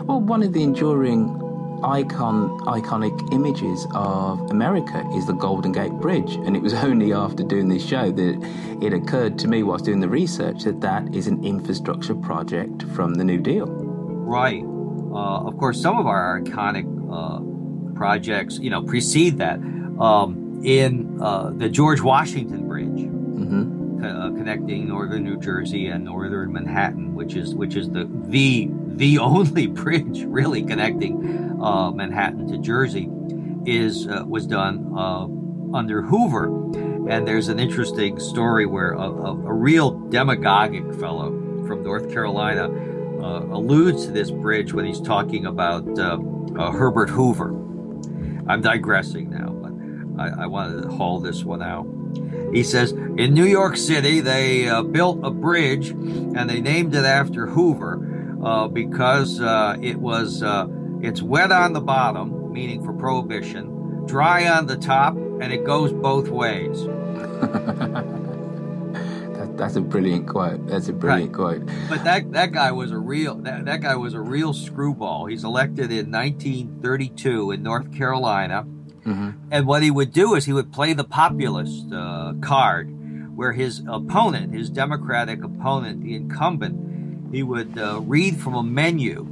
Well, 0.03 0.21
one 0.21 0.43
of 0.43 0.53
the 0.53 0.63
enduring 0.63 1.40
icon, 1.83 2.59
iconic 2.61 3.33
images 3.33 3.87
of 3.93 4.39
America 4.51 5.07
is 5.15 5.25
the 5.25 5.33
Golden 5.33 5.71
Gate 5.71 5.91
Bridge. 5.93 6.35
And 6.35 6.55
it 6.55 6.61
was 6.61 6.73
only 6.85 7.13
after 7.13 7.43
doing 7.43 7.69
this 7.69 7.85
show 7.85 8.11
that 8.11 8.77
it 8.81 8.93
occurred 8.93 9.37
to 9.39 9.47
me 9.47 9.63
whilst 9.63 9.85
doing 9.85 9.99
the 9.99 10.09
research 10.09 10.63
that 10.63 10.81
that 10.81 11.13
is 11.13 11.27
an 11.27 11.43
infrastructure 11.43 12.15
project 12.15 12.83
from 12.93 13.15
the 13.15 13.23
New 13.23 13.39
Deal. 13.39 13.67
Right. 13.67 14.63
Uh, 14.63 15.47
of 15.47 15.57
course, 15.57 15.81
some 15.81 15.97
of 15.97 16.07
our 16.07 16.39
iconic 16.41 16.85
uh, 17.11 17.95
projects, 17.95 18.59
you 18.59 18.69
know, 18.69 18.81
precede 18.81 19.37
that. 19.39 19.59
Um, 19.99 20.41
in 20.63 21.19
uh, 21.21 21.51
the 21.55 21.69
George 21.69 22.01
Washington 22.01 22.67
Bridge, 22.67 22.87
mm-hmm. 22.87 24.03
uh, 24.03 24.29
connecting 24.31 24.87
northern 24.87 25.23
New 25.23 25.39
Jersey 25.39 25.87
and 25.87 26.05
northern 26.05 26.51
Manhattan, 26.51 27.15
which 27.15 27.35
is 27.35 27.55
which 27.55 27.75
is 27.75 27.89
the 27.89 28.07
the 28.27 28.69
the 29.01 29.17
only 29.19 29.67
bridge 29.67 30.23
really 30.23 30.63
connecting 30.63 31.59
uh, 31.61 31.91
Manhattan 31.91 32.47
to 32.47 32.57
Jersey, 32.59 33.09
is 33.65 34.07
uh, 34.07 34.23
was 34.25 34.47
done 34.47 34.93
uh, 34.95 35.27
under 35.75 36.01
Hoover. 36.01 36.45
And 37.09 37.27
there's 37.27 37.49
an 37.49 37.59
interesting 37.59 38.19
story 38.19 38.65
where 38.65 38.93
a, 38.93 39.09
a, 39.09 39.31
a 39.31 39.53
real 39.53 39.91
demagogic 40.09 40.93
fellow 40.95 41.31
from 41.65 41.83
North 41.83 42.11
Carolina 42.11 42.69
uh, 43.21 43.45
alludes 43.51 44.05
to 44.05 44.11
this 44.11 44.31
bridge 44.31 44.71
when 44.71 44.85
he's 44.85 45.01
talking 45.01 45.45
about 45.47 45.83
uh, 45.99 46.17
Herbert 46.71 47.09
Hoover. 47.09 47.49
I'm 48.47 48.61
digressing 48.61 49.29
now, 49.29 49.49
but 49.49 50.21
I, 50.21 50.43
I 50.43 50.45
wanted 50.45 50.83
to 50.83 50.89
haul 50.89 51.19
this 51.19 51.43
one 51.43 51.61
out. 51.61 51.87
He 52.53 52.63
says, 52.63 52.91
in 52.91 53.33
New 53.33 53.45
York 53.45 53.77
City, 53.77 54.19
they 54.19 54.67
uh, 54.67 54.83
built 54.83 55.19
a 55.23 55.31
bridge 55.31 55.89
and 55.89 56.49
they 56.49 56.61
named 56.61 56.93
it 56.95 57.05
after 57.05 57.47
Hoover 57.47 58.10
uh, 58.43 58.67
because 58.67 59.39
uh, 59.41 59.77
it 59.81 59.97
was, 59.97 60.43
uh, 60.43 60.67
it's 61.01 61.21
wet 61.21 61.51
on 61.51 61.73
the 61.73 61.81
bottom, 61.81 62.51
meaning 62.51 62.83
for 62.83 62.93
prohibition, 62.93 64.05
dry 64.05 64.47
on 64.47 64.67
the 64.67 64.77
top, 64.77 65.15
and 65.15 65.51
it 65.51 65.65
goes 65.65 65.91
both 65.91 66.29
ways. 66.29 66.83
that, 69.35 69.53
that's 69.57 69.75
a 69.75 69.81
brilliant 69.81 70.27
quote. 70.27 70.67
That's 70.67 70.87
a 70.87 70.93
brilliant 70.93 71.35
right. 71.37 71.59
quote. 71.61 71.69
But 71.89 72.03
that, 72.03 72.31
that 72.33 72.51
guy 72.51 72.71
was 72.71 72.91
a 72.91 72.97
real, 72.97 73.35
that, 73.35 73.65
that 73.65 73.81
guy 73.81 73.95
was 73.95 74.13
a 74.13 74.21
real 74.21 74.53
screwball. 74.53 75.25
He's 75.25 75.43
elected 75.43 75.91
in 75.91 76.11
1932 76.11 77.51
in 77.51 77.63
North 77.63 77.95
Carolina 77.95 78.65
Mm-hmm. 79.05 79.29
And 79.51 79.65
what 79.65 79.83
he 79.83 79.91
would 79.91 80.13
do 80.13 80.35
is 80.35 80.45
he 80.45 80.53
would 80.53 80.71
play 80.71 80.93
the 80.93 81.03
populist 81.03 81.91
uh, 81.91 82.33
card, 82.41 82.89
where 83.35 83.53
his 83.53 83.81
opponent, 83.87 84.53
his 84.53 84.69
Democratic 84.69 85.43
opponent, 85.43 86.03
the 86.03 86.15
incumbent, 86.15 86.90
he 87.31 87.43
would 87.43 87.77
uh, 87.77 88.01
read 88.01 88.39
from 88.39 88.55
a 88.55 88.63
menu 88.63 89.25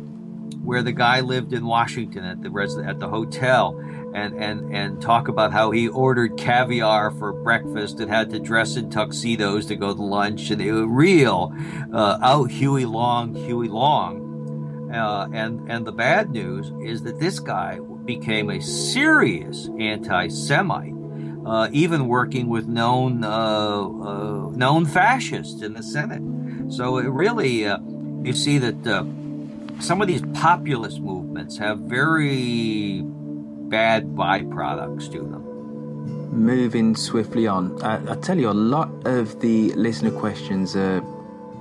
where 0.63 0.83
the 0.83 0.91
guy 0.91 1.21
lived 1.21 1.53
in 1.53 1.65
Washington 1.65 2.23
at 2.23 2.41
the 2.41 2.49
res- 2.49 2.77
at 2.77 2.99
the 2.99 3.07
hotel, 3.07 3.79
and 4.13 4.35
and 4.35 4.73
and 4.73 5.01
talk 5.01 5.27
about 5.27 5.51
how 5.51 5.71
he 5.71 5.87
ordered 5.87 6.37
caviar 6.37 7.11
for 7.11 7.33
breakfast 7.33 7.99
and 7.99 8.09
had 8.09 8.29
to 8.29 8.39
dress 8.39 8.75
in 8.75 8.89
tuxedos 8.89 9.65
to 9.67 9.75
go 9.75 9.93
to 9.93 10.01
lunch, 10.01 10.49
and 10.51 10.61
it 10.61 10.71
was 10.71 10.85
real 10.87 11.53
uh, 11.93 12.19
out 12.21 12.51
Huey 12.51 12.85
Long, 12.85 13.33
Huey 13.33 13.67
Long. 13.67 14.27
Uh, 14.93 15.27
and 15.33 15.71
and 15.71 15.85
the 15.85 15.91
bad 15.91 16.31
news 16.31 16.71
is 16.83 17.03
that 17.03 17.19
this 17.19 17.39
guy 17.39 17.79
became 18.05 18.49
a 18.49 18.59
serious 18.59 19.69
anti-Semite, 19.79 20.95
uh, 21.45 21.69
even 21.71 22.07
working 22.07 22.47
with 22.49 22.67
known 22.67 23.23
uh, 23.23 23.27
uh, 23.29 24.49
known 24.51 24.85
fascists 24.85 25.61
in 25.61 25.73
the 25.73 25.83
Senate. 25.83 26.23
So 26.69 26.97
it 26.97 27.07
really, 27.07 27.65
uh, 27.65 27.79
you 28.23 28.33
see 28.33 28.59
that 28.59 28.87
uh, 28.87 29.03
some 29.81 30.01
of 30.01 30.07
these 30.07 30.21
populist 30.33 30.99
movements 30.99 31.57
have 31.57 31.79
very 31.79 33.01
bad 33.03 34.09
byproducts 34.15 35.11
to 35.11 35.19
them. 35.19 35.45
Moving 36.31 36.95
swiftly 36.95 37.47
on, 37.47 37.81
I 37.81 38.15
tell 38.15 38.37
you, 38.37 38.49
a 38.49 38.51
lot 38.51 38.89
of 39.07 39.39
the 39.41 39.73
listener 39.73 40.11
questions 40.11 40.75
are 40.75 41.01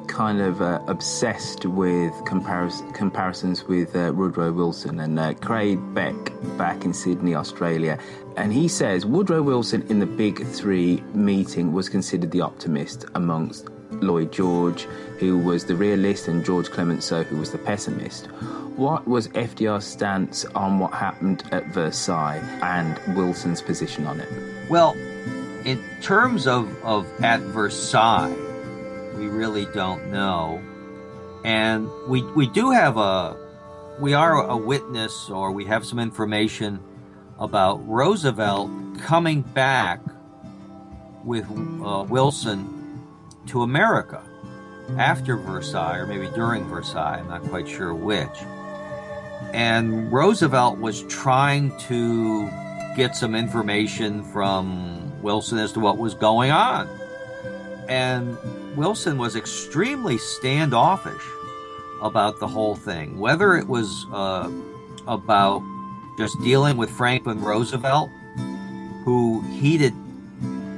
kind 0.09 0.41
of 0.41 0.61
uh, 0.61 0.81
obsessed 0.89 1.65
with 1.65 2.13
comparis- 2.25 2.95
comparisons 2.95 3.65
with 3.65 3.95
uh, 3.95 4.13
Woodrow 4.15 4.53
Wilson 4.53 5.01
and 5.01 5.19
uh, 5.19 5.35
Craig 5.35 5.79
Beck 5.95 6.17
back 6.57 6.85
in 6.85 6.93
Sydney, 6.93 7.35
Australia. 7.35 7.99
And 8.37 8.53
he 8.53 8.69
says 8.69 9.07
Woodrow 9.07 9.43
Wilson 9.43 9.87
in 9.89 10.01
the 10.01 10.07
Big 10.07 10.45
Three 10.47 11.03
meeting 11.15 11.73
was 11.73 11.89
considered 11.89 12.31
the 12.31 12.41
optimist 12.41 13.05
amongst 13.15 13.69
Lloyd 14.03 14.33
George, 14.33 14.83
who 15.19 15.39
was 15.39 15.65
the 15.65 15.75
realist, 15.75 16.29
and 16.29 16.45
George 16.45 16.71
Clemenceau, 16.71 17.25
who 17.25 17.37
was 17.37 17.51
the 17.51 17.59
pessimist. 17.59 18.27
What 18.77 19.09
was 19.09 19.29
FDR's 19.29 19.85
stance 19.85 20.45
on 20.55 20.79
what 20.79 20.93
happened 20.93 21.43
at 21.51 21.67
Versailles 21.67 22.43
and 22.63 23.17
Wilson's 23.17 23.61
position 23.61 24.07
on 24.07 24.21
it? 24.21 24.29
Well, 24.71 24.93
in 25.65 25.83
terms 26.01 26.47
of, 26.47 26.73
of 26.85 27.07
at 27.23 27.41
Versailles, 27.41 28.37
we 29.17 29.27
really 29.27 29.67
don't 29.75 30.13
know. 30.13 30.63
And 31.45 31.89
we, 32.07 32.23
we 32.23 32.47
do 32.47 32.71
have 32.71 32.97
a, 32.97 33.37
we 33.99 34.15
are 34.15 34.43
a 34.49 34.57
witness 34.57 35.29
or 35.29 35.51
we 35.51 35.65
have 35.65 35.85
some 35.85 35.99
information 35.99 36.81
about 37.39 37.87
Roosevelt 37.89 38.71
coming 39.01 39.43
back 39.43 40.01
with 41.25 41.45
uh, 41.51 42.05
Wilson 42.09 42.88
to 43.49 43.63
America 43.63 44.23
after 44.97 45.37
Versailles, 45.37 45.99
or 45.99 46.07
maybe 46.07 46.29
during 46.35 46.65
Versailles, 46.65 47.19
I'm 47.19 47.29
not 47.29 47.43
quite 47.45 47.69
sure 47.69 47.95
which. 47.95 48.29
And 49.53 50.11
Roosevelt 50.13 50.79
was 50.79 51.03
trying 51.05 51.77
to 51.81 52.49
get 52.97 53.15
some 53.15 53.35
information 53.35 54.25
from 54.25 55.23
Wilson 55.23 55.59
as 55.59 55.73
to 55.73 55.81
what 55.81 55.99
was 55.99 56.15
going 56.15 56.51
on. 56.51 56.89
And 57.89 58.37
Wilson 58.77 59.19
was 59.19 59.37
extremely 59.37 60.19
standoffish 60.19 61.23
about 62.03 62.41
the 62.41 62.49
whole 62.49 62.77
thing, 62.77 63.19
whether 63.19 63.57
it 63.57 63.67
was 63.67 64.07
uh, 64.13 64.51
about 65.07 65.63
just 66.19 66.41
dealing 66.43 66.77
with 66.77 66.91
Franklin 66.91 67.41
Roosevelt, 67.41 68.11
who 69.05 69.41
heated 69.53 69.95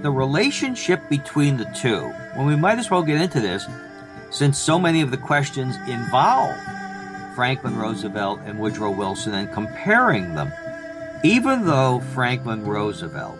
the 0.02 0.10
relationship 0.10 1.00
between 1.08 1.56
the 1.56 1.66
two. 1.80 2.12
Well, 2.36 2.46
we 2.46 2.56
might 2.56 2.78
as 2.78 2.90
well 2.90 3.02
get 3.02 3.20
into 3.20 3.40
this 3.40 3.66
since 4.30 4.58
so 4.58 4.78
many 4.78 5.00
of 5.00 5.10
the 5.10 5.16
questions 5.16 5.76
involve 5.88 6.56
Franklin 7.34 7.76
Roosevelt 7.76 8.40
and 8.44 8.58
Woodrow 8.58 8.90
Wilson 8.90 9.34
and 9.34 9.52
comparing 9.52 10.34
them. 10.34 10.52
Even 11.22 11.66
though 11.66 12.00
Franklin 12.14 12.64
Roosevelt 12.64 13.36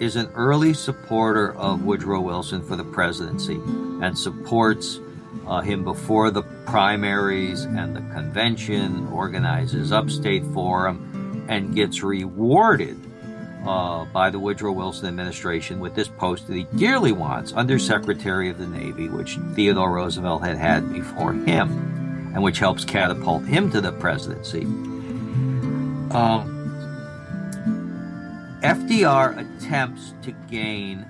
is 0.00 0.16
an 0.16 0.30
early 0.34 0.74
supporter 0.74 1.54
of 1.54 1.84
Woodrow 1.84 2.20
Wilson 2.20 2.62
for 2.62 2.76
the 2.76 2.84
presidency 2.84 3.60
and 4.02 4.18
supports 4.18 5.00
uh, 5.46 5.60
him 5.60 5.84
before 5.84 6.30
the 6.30 6.42
primaries 6.66 7.64
and 7.64 7.94
the 7.94 8.00
convention, 8.00 9.06
organizes 9.08 9.92
upstate 9.92 10.44
forum, 10.46 11.46
and 11.48 11.74
gets 11.74 12.02
rewarded 12.02 12.98
uh, 13.66 14.04
by 14.06 14.30
the 14.30 14.38
Woodrow 14.38 14.72
Wilson 14.72 15.08
administration 15.08 15.80
with 15.80 15.94
this 15.94 16.08
post 16.08 16.46
that 16.46 16.54
he 16.54 16.64
dearly 16.76 17.12
wants, 17.12 17.52
Undersecretary 17.52 18.50
of 18.50 18.58
the 18.58 18.66
Navy, 18.66 19.08
which 19.08 19.38
Theodore 19.54 19.92
Roosevelt 19.92 20.42
had 20.42 20.56
had 20.58 20.92
before 20.92 21.32
him, 21.32 22.32
and 22.34 22.42
which 22.42 22.58
helps 22.58 22.84
catapult 22.84 23.44
him 23.44 23.70
to 23.70 23.80
the 23.80 23.92
presidency. 23.92 24.62
Um, 26.10 26.54
FDR 28.62 29.38
attempts 29.38 30.14
to 30.22 30.32
gain 30.50 31.06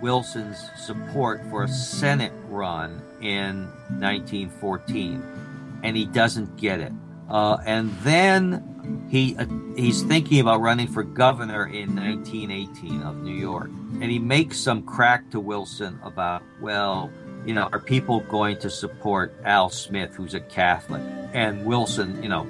Wilson's 0.00 0.68
support 0.76 1.40
for 1.50 1.64
a 1.64 1.68
Senate 1.68 2.32
run 2.48 3.02
in 3.20 3.66
1914, 3.98 5.80
and 5.82 5.96
he 5.96 6.04
doesn't 6.04 6.56
get 6.56 6.80
it. 6.80 6.92
Uh, 7.28 7.58
and 7.64 7.92
then 8.02 8.71
he 9.08 9.36
uh, 9.36 9.46
he's 9.76 10.02
thinking 10.02 10.40
about 10.40 10.60
running 10.60 10.88
for 10.88 11.02
governor 11.02 11.66
in 11.66 11.94
1918 11.94 13.02
of 13.02 13.22
New 13.22 13.34
York, 13.34 13.70
and 14.00 14.04
he 14.04 14.18
makes 14.18 14.58
some 14.58 14.82
crack 14.82 15.30
to 15.30 15.40
Wilson 15.40 15.98
about, 16.02 16.42
well, 16.60 17.10
you 17.44 17.54
know, 17.54 17.68
are 17.72 17.78
people 17.78 18.20
going 18.20 18.58
to 18.60 18.70
support 18.70 19.34
Al 19.44 19.70
Smith, 19.70 20.14
who's 20.14 20.34
a 20.34 20.40
Catholic? 20.40 21.02
And 21.32 21.64
Wilson, 21.64 22.22
you 22.22 22.28
know, 22.28 22.46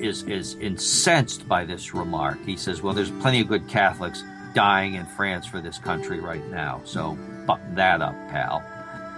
is 0.00 0.22
is 0.24 0.54
incensed 0.56 1.48
by 1.48 1.64
this 1.64 1.94
remark. 1.94 2.38
He 2.44 2.56
says, 2.56 2.82
"Well, 2.82 2.94
there's 2.94 3.10
plenty 3.10 3.40
of 3.40 3.48
good 3.48 3.68
Catholics 3.68 4.22
dying 4.54 4.94
in 4.94 5.06
France 5.06 5.46
for 5.46 5.60
this 5.60 5.78
country 5.78 6.20
right 6.20 6.46
now, 6.48 6.80
so 6.84 7.16
button 7.46 7.74
that 7.74 8.00
up, 8.00 8.14
pal." 8.28 8.64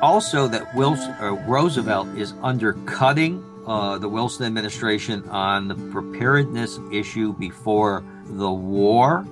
Also, 0.01 0.47
that 0.47 0.75
Wilson, 0.75 1.11
uh, 1.21 1.33
Roosevelt 1.47 2.09
is 2.17 2.33
undercutting 2.43 3.45
uh, 3.69 3.99
the 3.99 4.09
Wilson 4.09 4.47
administration 4.47 5.29
on 5.29 5.69
the 5.69 5.75
preparedness 5.75 6.81
issue 6.91 7.35
before 7.35 8.03
the 8.25 8.51
war. 8.51 9.27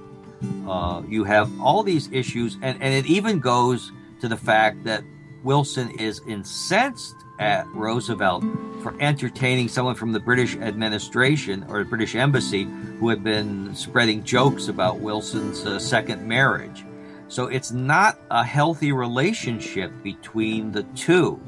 Uh, 0.68 1.02
you 1.08 1.24
have 1.24 1.50
all 1.60 1.82
these 1.82 2.10
issues, 2.12 2.58
and, 2.60 2.80
and 2.82 2.92
it 2.92 3.06
even 3.06 3.40
goes 3.40 3.92
to 4.20 4.28
the 4.28 4.36
fact 4.36 4.84
that 4.84 5.02
Wilson 5.42 5.90
is 5.98 6.20
incensed 6.28 7.14
at 7.38 7.66
Roosevelt 7.68 8.44
for 8.82 8.94
entertaining 9.00 9.68
someone 9.68 9.94
from 9.94 10.12
the 10.12 10.20
British 10.20 10.56
administration 10.56 11.64
or 11.68 11.78
the 11.78 11.88
British 11.88 12.14
embassy 12.14 12.64
who 12.98 13.08
had 13.08 13.24
been 13.24 13.74
spreading 13.74 14.22
jokes 14.22 14.68
about 14.68 14.98
Wilson's 15.00 15.64
uh, 15.64 15.78
second 15.78 16.26
marriage. 16.26 16.84
So 17.28 17.46
it's 17.46 17.72
not 17.72 18.18
a 18.30 18.44
healthy 18.44 18.92
relationship 18.92 19.92
between 20.02 20.72
the 20.72 20.82
two. 20.94 21.40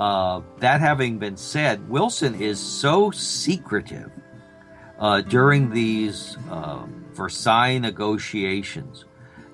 Uh, 0.00 0.40
that 0.60 0.80
having 0.80 1.18
been 1.18 1.36
said, 1.36 1.86
Wilson 1.90 2.34
is 2.34 2.58
so 2.58 3.10
secretive 3.10 4.10
uh, 4.98 5.20
during 5.20 5.68
these 5.70 6.38
uh, 6.50 6.86
Versailles 7.12 7.76
negotiations. 7.76 9.04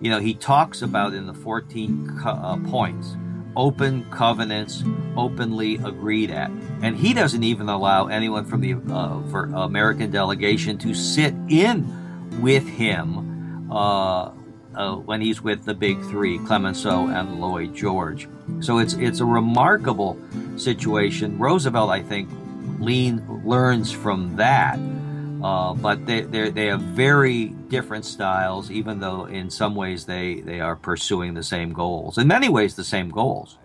You 0.00 0.08
know, 0.10 0.20
he 0.20 0.34
talks 0.34 0.82
about 0.82 1.14
in 1.14 1.26
the 1.26 1.34
14 1.34 2.20
co- 2.22 2.30
uh, 2.30 2.56
points 2.70 3.16
open 3.56 4.08
covenants 4.10 4.84
openly 5.16 5.76
agreed 5.76 6.30
at. 6.30 6.50
And 6.80 6.96
he 6.96 7.12
doesn't 7.12 7.42
even 7.42 7.68
allow 7.68 8.06
anyone 8.06 8.44
from 8.44 8.60
the 8.60 8.74
uh, 8.74 9.58
American 9.58 10.12
delegation 10.12 10.78
to 10.78 10.94
sit 10.94 11.34
in 11.48 12.40
with 12.40 12.68
him 12.68 13.68
uh, 14.76 14.96
when 14.96 15.20
he's 15.20 15.42
with 15.42 15.64
the 15.64 15.74
big 15.74 16.00
three, 16.02 16.38
Clemenceau 16.38 17.08
and 17.08 17.40
Lloyd 17.40 17.74
George. 17.74 18.28
So 18.60 18.78
it's 18.78 18.94
it's 18.94 19.20
a 19.20 19.24
remarkable 19.24 20.18
situation. 20.56 21.38
Roosevelt, 21.38 21.90
I 21.90 22.02
think, 22.02 22.28
lean 22.78 23.22
learns 23.44 23.90
from 23.90 24.36
that. 24.36 24.78
Uh, 25.42 25.74
but 25.74 26.06
they 26.06 26.22
they 26.22 26.66
have 26.66 26.80
very 26.80 27.46
different 27.68 28.04
styles, 28.04 28.70
even 28.70 29.00
though 29.00 29.26
in 29.26 29.50
some 29.50 29.74
ways 29.74 30.06
they, 30.06 30.40
they 30.40 30.60
are 30.60 30.76
pursuing 30.76 31.34
the 31.34 31.42
same 31.42 31.72
goals. 31.72 32.18
In 32.18 32.26
many 32.26 32.48
ways, 32.48 32.74
the 32.74 32.84
same 32.84 33.10
goals. 33.10 33.58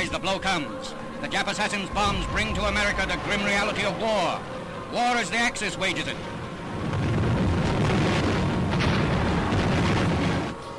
Skies, 0.00 0.10
the 0.10 0.18
blow 0.18 0.38
comes. 0.38 0.94
The 1.20 1.28
Jap 1.28 1.48
assassins' 1.48 1.90
bombs 1.90 2.26
bring 2.28 2.54
to 2.54 2.64
America 2.64 3.06
the 3.06 3.16
grim 3.24 3.44
reality 3.44 3.84
of 3.84 4.00
war. 4.00 4.40
War 4.92 5.16
as 5.16 5.30
the 5.30 5.36
Axis 5.36 5.76
wages 5.76 6.06
it. 6.06 6.16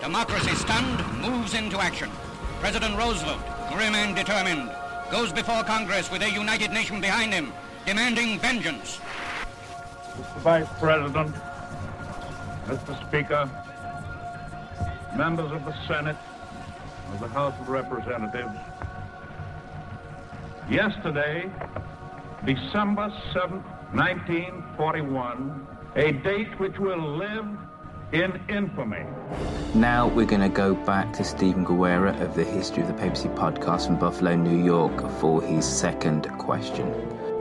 Democracy 0.02 0.56
stunned, 0.56 1.22
moves 1.22 1.54
into 1.54 1.80
action. 1.80 2.10
President 2.60 2.98
Roosevelt, 2.98 3.42
grim 3.72 3.94
and 3.96 4.16
determined, 4.16 4.72
goes 5.12 5.32
before 5.32 5.64
Congress 5.64 6.10
with 6.12 6.24
a 6.24 6.30
united 6.30 6.72
nation 6.72 7.00
behind 7.00 7.32
him, 7.32 7.54
demanding 7.86 8.40
vengeance. 8.40 9.00
Mr. 10.18 10.38
Vice 10.40 10.68
President, 10.80 11.36
Mr. 12.66 13.08
Speaker, 13.08 13.50
members 15.16 15.52
of 15.52 15.64
the 15.66 15.76
Senate, 15.88 16.18
of 17.14 17.20
the 17.20 17.28
House 17.28 17.54
of 17.60 17.70
Representatives. 17.70 18.58
Yesterday, 20.72 21.52
December 22.46 23.12
7th, 23.34 23.62
1941, 23.92 25.68
a 25.98 26.14
date 26.14 26.58
which 26.62 26.80
will 26.80 27.18
live 27.18 27.46
in 28.14 28.40
infamy. 28.48 29.04
Now 29.76 30.08
we're 30.08 30.26
going 30.26 30.40
to 30.40 30.48
go 30.48 30.74
back 30.74 31.12
to 31.16 31.26
Stephen 31.26 31.66
Guerra 31.66 32.18
of 32.22 32.36
the 32.36 32.46
History 32.46 32.84
of 32.84 32.88
the 32.88 32.94
Papacy 32.94 33.28
podcast 33.28 33.88
from 33.88 34.00
Buffalo, 34.00 34.34
New 34.38 34.64
York, 34.64 35.12
for 35.20 35.42
his 35.42 35.66
second 35.66 36.30
question. 36.38 36.88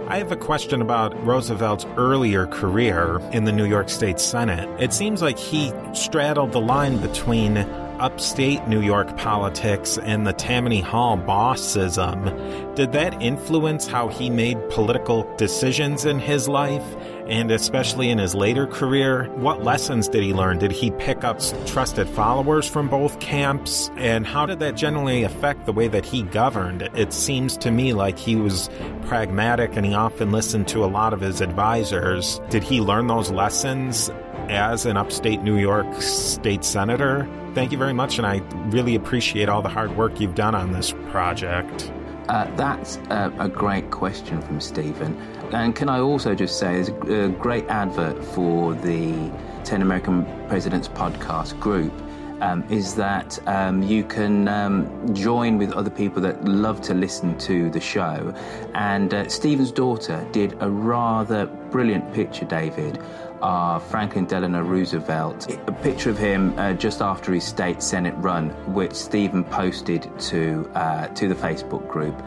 I 0.09 0.19
have 0.19 0.33
a 0.33 0.37
question 0.37 0.83
about 0.83 1.15
Roosevelt's 1.25 1.87
earlier 1.97 2.49
career 2.49 3.21
in 3.31 3.45
the 3.45 3.53
New 3.53 3.67
York 3.67 3.91
State 3.91 4.19
Senate. 4.19 4.69
It 4.83 4.93
seems 4.93 5.23
like 5.23 5.39
he 5.39 5.73
straddled 5.93 6.51
the 6.51 6.61
line 6.61 6.97
between 6.97 7.65
upstate 8.01 8.67
New 8.67 8.81
York 8.81 9.17
politics 9.17 9.99
and 9.99 10.27
the 10.27 10.33
Tammany 10.33 10.81
Hall 10.81 11.19
bossism, 11.19 12.75
did 12.75 12.93
that 12.93 13.21
influence 13.23 13.87
how 13.87 14.09
he 14.09 14.31
made 14.31 14.57
political 14.71 15.31
decisions 15.37 16.05
in 16.05 16.19
his 16.19 16.49
life 16.49 16.85
and 17.27 17.51
especially 17.51 18.09
in 18.09 18.19
his 18.19 18.35
later 18.35 18.67
career? 18.67 19.31
What 19.37 19.63
lessons 19.63 20.09
did 20.09 20.23
he 20.23 20.33
learn? 20.33 20.59
Did 20.59 20.73
he 20.73 20.91
pick 20.93 21.23
up 21.23 21.41
trusted 21.67 22.09
followers 22.09 22.67
from 22.67 22.89
both 22.89 23.21
camps? 23.21 23.91
And 23.97 24.27
how 24.27 24.47
did 24.47 24.59
that 24.61 24.77
generally 24.77 25.23
affect 25.23 25.67
the 25.67 25.73
way 25.73 25.87
that 25.89 26.05
he 26.05 26.23
governed? 26.23 26.89
It 26.95 27.13
seems 27.13 27.57
to 27.59 27.71
me 27.71 27.93
like 27.93 28.19
he 28.19 28.35
was 28.35 28.71
pragmatic 29.03 29.77
and 29.77 29.85
he 29.85 29.95
often 29.95 30.33
listened 30.33 30.67
to 30.69 30.85
a 30.85 30.87
lot 30.87 31.13
of 31.13 31.21
his 31.21 31.41
advisors. 31.41 32.41
Did 32.49 32.65
he 32.65 32.81
learn 32.81 33.07
those 33.07 33.31
lessons 33.31 34.11
as 34.49 34.87
an 34.87 34.97
upstate 34.97 35.43
New 35.43 35.57
York 35.57 36.01
state 36.01 36.65
senator? 36.65 37.29
Thank 37.55 37.73
you 37.73 37.79
very 37.79 37.93
much, 37.93 38.19
and 38.19 38.27
I 38.27 38.39
really 38.71 38.95
appreciate 38.95 39.49
all 39.49 39.61
the 39.61 39.69
hard 39.69 39.97
work 39.97 40.21
you've 40.21 40.35
done 40.35 40.55
on 40.55 40.73
this 40.73 40.95
project. 41.11 41.91
Uh, 42.29 42.45
that's 42.55 42.97
a, 43.11 43.33
a, 43.41 43.49
great 43.49 43.91
question 43.91 44.41
from 44.41 44.61
Stephen. 44.61 45.21
And 45.53 45.75
can 45.75 45.89
I 45.89 45.99
also 45.99 46.33
just 46.33 46.61
say, 46.61 46.75
there's 46.75 46.89
a, 46.89 47.25
a 47.25 47.29
great 47.29 47.67
advert 47.67 48.25
for 48.25 48.75
the 48.75 49.33
10 49.65 49.83
American 49.83 50.25
Presidents 50.47 50.87
podcast 50.87 51.59
group. 51.59 51.93
Um, 52.41 52.65
is 52.71 52.95
that 52.95 53.39
um, 53.47 53.83
you 53.83 54.03
can 54.03 54.49
um, 54.49 55.15
join 55.15 55.59
with 55.59 55.73
other 55.73 55.91
people 55.91 56.23
that 56.23 56.43
love 56.47 56.81
to 56.83 56.95
listen 56.95 57.37
to 57.41 57.69
the 57.69 57.81
show. 57.81 58.35
And 58.73 59.13
uh, 59.13 59.29
Stephen's 59.29 59.71
daughter 59.71 60.27
did 60.33 60.57
a 60.61 60.71
rather 60.71 61.45
brilliant 61.71 62.15
picture, 62.15 62.47
David, 62.47 62.99
are 63.43 63.81
Franklin 63.81 64.27
Delano 64.27 64.63
Roosevelt. 64.63 65.51
A 65.67 65.73
picture 65.73 66.11
of 66.11 66.19
him 66.19 66.59
uh, 66.59 66.73
just 66.75 67.01
after 67.01 67.33
his 67.33 67.45
state 67.45 67.83
senate 67.83 68.15
run, 68.19 68.51
which 68.73 68.93
Stephen 68.93 69.45
posted 69.45 70.09
to 70.21 70.71
uh, 70.75 71.09
to 71.09 71.29
the 71.29 71.35
Facebook 71.35 71.89
group. 71.89 72.21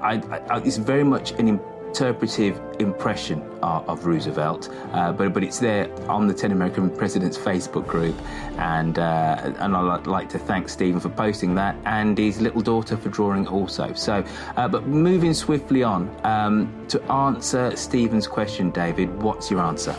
I, 0.00 0.14
I, 0.48 0.58
it's 0.58 0.76
very 0.76 1.04
much 1.04 1.32
an 1.32 1.48
interpretive 1.48 2.60
impression 2.78 3.42
of, 3.62 3.88
of 3.88 4.06
Roosevelt, 4.06 4.70
uh, 4.92 5.12
but 5.12 5.32
but 5.32 5.42
it's 5.42 5.58
there 5.58 5.90
on 6.08 6.26
the 6.26 6.34
Ten 6.34 6.52
American 6.52 6.88
Presidents 6.88 7.36
Facebook 7.36 7.86
group, 7.86 8.16
and 8.58 8.98
uh, 8.98 9.52
and 9.58 9.76
I'd 9.76 10.06
like 10.06 10.28
to 10.30 10.38
thank 10.38 10.68
Stephen 10.68 11.00
for 11.00 11.10
posting 11.10 11.54
that, 11.56 11.76
and 11.84 12.16
his 12.16 12.40
little 12.40 12.62
daughter 12.62 12.96
for 12.96 13.08
drawing 13.08 13.46
also. 13.48 13.92
So, 13.94 14.24
uh, 14.56 14.68
but 14.68 14.86
moving 14.86 15.34
swiftly 15.34 15.82
on 15.82 16.08
um, 16.24 16.86
to 16.88 17.02
answer 17.10 17.76
Stephen's 17.76 18.26
question, 18.26 18.70
David, 18.70 19.22
what's 19.22 19.50
your 19.50 19.60
answer? 19.60 19.94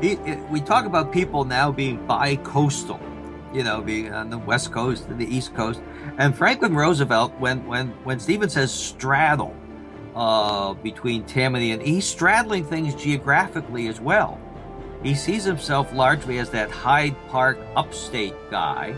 We 0.00 0.60
talk 0.60 0.86
about 0.86 1.12
people 1.12 1.44
now 1.44 1.70
being 1.70 2.04
bi-coastal, 2.06 3.00
you 3.52 3.62
know, 3.62 3.80
being 3.80 4.12
on 4.12 4.30
the 4.30 4.38
west 4.38 4.72
coast 4.72 5.06
and 5.08 5.18
the 5.18 5.26
east 5.26 5.54
coast. 5.54 5.80
And 6.18 6.36
Franklin 6.36 6.74
Roosevelt, 6.74 7.32
when 7.38 7.66
when 7.66 7.88
when 8.04 8.18
Stephen 8.18 8.48
says 8.48 8.72
straddle 8.72 9.54
uh, 10.14 10.74
between 10.74 11.24
Tammany 11.24 11.72
and 11.72 11.82
he's 11.82 12.06
straddling 12.06 12.64
things 12.64 12.94
geographically 12.94 13.88
as 13.88 14.00
well. 14.00 14.40
He 15.02 15.14
sees 15.14 15.44
himself 15.44 15.92
largely 15.94 16.38
as 16.38 16.50
that 16.50 16.70
Hyde 16.70 17.16
Park 17.28 17.58
upstate 17.74 18.34
guy, 18.50 18.94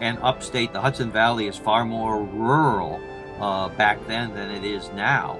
and 0.00 0.18
upstate, 0.18 0.72
the 0.72 0.80
Hudson 0.80 1.10
Valley 1.10 1.46
is 1.46 1.56
far 1.56 1.84
more 1.84 2.22
rural 2.22 3.00
uh, 3.40 3.68
back 3.70 4.04
then 4.06 4.34
than 4.34 4.50
it 4.50 4.64
is 4.64 4.90
now. 4.92 5.38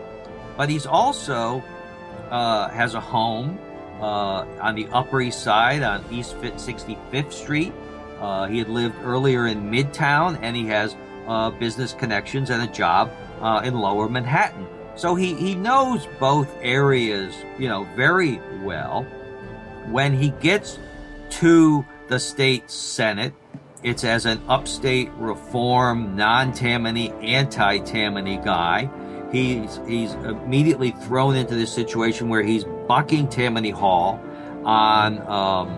But 0.56 0.68
he's 0.68 0.86
also 0.86 1.62
uh, 2.30 2.68
has 2.70 2.94
a 2.94 3.00
home 3.00 3.58
uh, 4.00 4.44
on 4.60 4.74
the 4.74 4.86
Upper 4.88 5.20
East 5.20 5.42
Side 5.42 5.82
on 5.82 6.04
East 6.10 6.36
65th 6.36 7.32
Street. 7.32 7.72
Uh, 8.20 8.46
he 8.46 8.58
had 8.58 8.68
lived 8.68 8.96
earlier 9.02 9.46
in 9.46 9.70
Midtown, 9.70 10.38
and 10.42 10.56
he 10.56 10.66
has 10.66 10.96
uh, 11.26 11.50
business 11.50 11.92
connections 11.92 12.50
and 12.50 12.62
a 12.62 12.72
job 12.72 13.10
uh, 13.40 13.60
in 13.64 13.74
Lower 13.74 14.08
Manhattan. 14.08 14.66
So 14.96 15.14
he, 15.14 15.34
he 15.34 15.54
knows 15.54 16.06
both 16.18 16.54
areas, 16.62 17.34
you 17.58 17.68
know, 17.68 17.84
very 17.96 18.40
well. 18.62 19.02
When 19.90 20.14
he 20.14 20.30
gets 20.30 20.78
to 21.30 21.84
the 22.08 22.18
state 22.18 22.70
senate, 22.70 23.34
it's 23.82 24.04
as 24.04 24.24
an 24.24 24.40
upstate 24.48 25.10
reform, 25.12 26.16
non-Tammany, 26.16 27.12
anti-Tammany 27.22 28.38
guy. 28.38 28.90
He's 29.32 29.80
he's 29.86 30.14
immediately 30.14 30.92
thrown 30.92 31.36
into 31.36 31.54
this 31.54 31.72
situation 31.72 32.28
where 32.28 32.42
he's 32.42 32.64
bucking 32.86 33.28
Tammany 33.28 33.70
Hall 33.70 34.20
on 34.64 35.18
um, 35.28 35.68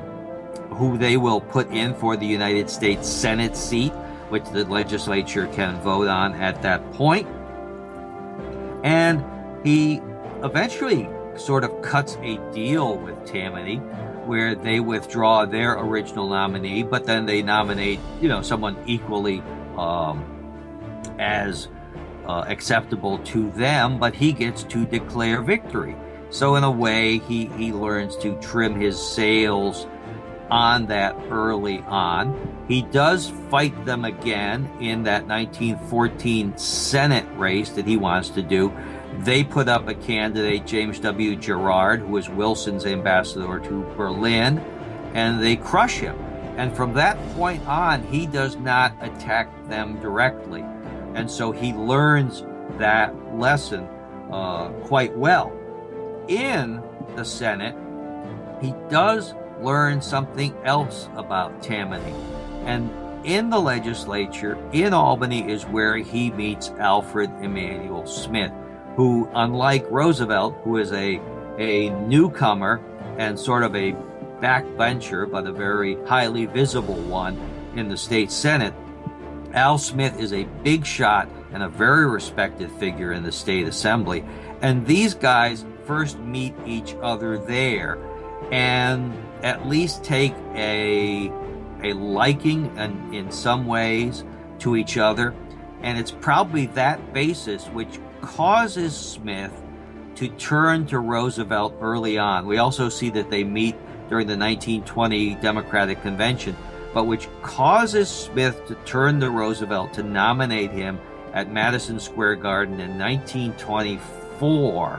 who 0.70 0.98
they 0.98 1.16
will 1.16 1.40
put 1.40 1.70
in 1.70 1.94
for 1.94 2.16
the 2.16 2.26
United 2.26 2.68
States 2.70 3.08
Senate 3.08 3.56
seat, 3.56 3.92
which 4.28 4.44
the 4.50 4.64
legislature 4.64 5.46
can 5.48 5.80
vote 5.80 6.08
on 6.08 6.34
at 6.34 6.62
that 6.62 6.92
point. 6.92 7.26
And 8.84 9.24
he 9.64 10.00
eventually 10.42 11.08
sort 11.36 11.64
of 11.64 11.82
cuts 11.82 12.16
a 12.22 12.36
deal 12.52 12.98
with 12.98 13.26
Tammany 13.26 13.76
where 14.26 14.54
they 14.54 14.78
withdraw 14.78 15.46
their 15.46 15.78
original 15.78 16.28
nominee, 16.28 16.82
but 16.82 17.06
then 17.06 17.24
they 17.24 17.40
nominate, 17.42 17.98
you 18.20 18.28
know, 18.28 18.42
someone 18.42 18.76
equally 18.86 19.42
um, 19.78 20.22
as 21.18 21.68
uh, 22.28 22.44
acceptable 22.46 23.18
to 23.18 23.50
them, 23.52 23.98
but 23.98 24.14
he 24.14 24.32
gets 24.32 24.62
to 24.64 24.84
declare 24.84 25.42
victory. 25.42 25.96
So 26.30 26.56
in 26.56 26.64
a 26.64 26.70
way, 26.70 27.18
he, 27.18 27.46
he 27.46 27.72
learns 27.72 28.16
to 28.18 28.38
trim 28.40 28.78
his 28.78 29.00
sails 29.00 29.86
on 30.50 30.86
that 30.86 31.16
early 31.30 31.78
on. 31.80 32.64
He 32.68 32.82
does 32.82 33.30
fight 33.50 33.84
them 33.84 34.04
again 34.04 34.70
in 34.80 35.02
that 35.04 35.26
1914 35.26 36.56
Senate 36.56 37.26
race 37.36 37.70
that 37.70 37.86
he 37.86 37.96
wants 37.96 38.28
to 38.30 38.42
do. 38.42 38.72
They 39.20 39.42
put 39.42 39.68
up 39.68 39.88
a 39.88 39.94
candidate, 39.94 40.66
James 40.66 41.00
W. 41.00 41.34
Gerard, 41.34 42.00
who 42.00 42.08
was 42.08 42.28
Wilson's 42.28 42.86
ambassador 42.86 43.58
to 43.58 43.82
Berlin, 43.96 44.58
and 45.14 45.42
they 45.42 45.56
crush 45.56 45.98
him. 45.98 46.16
And 46.56 46.76
from 46.76 46.92
that 46.94 47.16
point 47.34 47.66
on, 47.66 48.02
he 48.04 48.26
does 48.26 48.56
not 48.56 48.92
attack 49.00 49.48
them 49.68 49.98
directly. 50.00 50.64
And 51.14 51.30
so 51.30 51.52
he 51.52 51.72
learns 51.72 52.44
that 52.78 53.14
lesson 53.36 53.88
uh, 54.30 54.68
quite 54.84 55.16
well. 55.16 55.52
In 56.28 56.82
the 57.16 57.24
Senate, 57.24 57.74
he 58.60 58.74
does 58.88 59.34
learn 59.60 60.00
something 60.00 60.54
else 60.64 61.08
about 61.16 61.62
Tammany. 61.62 62.14
And 62.64 62.90
in 63.24 63.50
the 63.50 63.58
legislature 63.58 64.56
in 64.72 64.94
Albany 64.94 65.50
is 65.50 65.64
where 65.66 65.96
he 65.96 66.30
meets 66.30 66.70
Alfred 66.78 67.30
Emanuel 67.42 68.06
Smith, 68.06 68.52
who, 68.96 69.28
unlike 69.34 69.86
Roosevelt, 69.90 70.56
who 70.62 70.76
is 70.76 70.92
a, 70.92 71.20
a 71.58 71.90
newcomer 72.06 72.80
and 73.18 73.38
sort 73.38 73.64
of 73.64 73.74
a 73.74 73.92
backbencher, 74.40 75.30
but 75.30 75.46
a 75.46 75.52
very 75.52 75.96
highly 76.04 76.46
visible 76.46 76.94
one 76.94 77.38
in 77.74 77.88
the 77.88 77.96
state 77.96 78.30
Senate, 78.30 78.74
Al 79.58 79.76
Smith 79.76 80.20
is 80.20 80.32
a 80.32 80.44
big 80.62 80.86
shot 80.86 81.28
and 81.52 81.64
a 81.64 81.68
very 81.68 82.06
respected 82.06 82.70
figure 82.70 83.12
in 83.12 83.24
the 83.24 83.32
state 83.32 83.66
assembly. 83.66 84.24
And 84.62 84.86
these 84.86 85.14
guys 85.14 85.66
first 85.84 86.16
meet 86.20 86.54
each 86.64 86.94
other 87.02 87.38
there 87.38 87.98
and 88.52 89.12
at 89.42 89.66
least 89.66 90.04
take 90.04 90.32
a 90.54 91.32
a 91.82 91.92
liking 91.92 92.72
and 92.78 93.12
in 93.12 93.32
some 93.32 93.66
ways 93.66 94.24
to 94.60 94.76
each 94.76 94.96
other 94.96 95.34
and 95.82 95.98
it's 95.98 96.10
probably 96.10 96.66
that 96.66 97.12
basis 97.12 97.66
which 97.66 97.98
causes 98.20 98.96
Smith 98.96 99.52
to 100.14 100.28
turn 100.28 100.86
to 100.86 100.98
Roosevelt 100.98 101.74
early 101.80 102.16
on. 102.16 102.46
We 102.46 102.58
also 102.58 102.88
see 102.88 103.10
that 103.10 103.30
they 103.30 103.42
meet 103.42 103.74
during 104.08 104.26
the 104.26 104.36
1920 104.36 105.36
Democratic 105.36 106.02
Convention, 106.02 106.56
but 106.94 107.04
which 107.04 107.28
causes 107.42 108.08
Smith 108.08 108.66
to 108.66 108.74
turn 108.86 109.20
to 109.20 109.30
Roosevelt 109.30 109.92
to 109.94 110.02
nominate 110.02 110.70
him 110.70 110.98
at 111.32 111.50
Madison 111.50 112.00
Square 112.00 112.36
Garden 112.36 112.80
in 112.80 112.98
1924, 112.98 114.96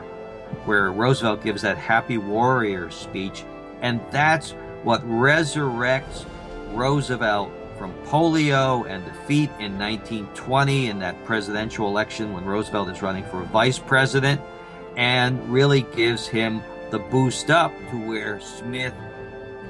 where 0.66 0.92
Roosevelt 0.92 1.44
gives 1.44 1.62
that 1.64 1.78
Happy 1.78 2.18
Warrior 2.18 2.90
speech. 2.92 3.44
And 3.82 4.00
that's 4.12 4.52
what 4.84 5.02
resurrects 5.08 6.26
Roosevelt 6.72 7.52
from 7.78 7.94
polio 8.06 8.88
and 8.90 9.04
defeat 9.06 9.50
in 9.60 9.80
1920 9.80 10.88
in 10.88 11.00
that 11.00 11.24
presidential 11.26 11.88
election 11.88 12.34
when 12.34 12.46
Roosevelt 12.46 12.90
is 12.90 13.02
running 13.02 13.24
for 13.26 13.42
vice 13.44 13.80
president 13.80 14.42
and 14.98 15.50
really 15.50 15.84
gives 15.96 16.28
him 16.28 16.62
the 16.92 17.00
boost 17.00 17.50
up 17.50 17.72
to 17.90 17.98
where 17.98 18.40
Smith, 18.42 18.94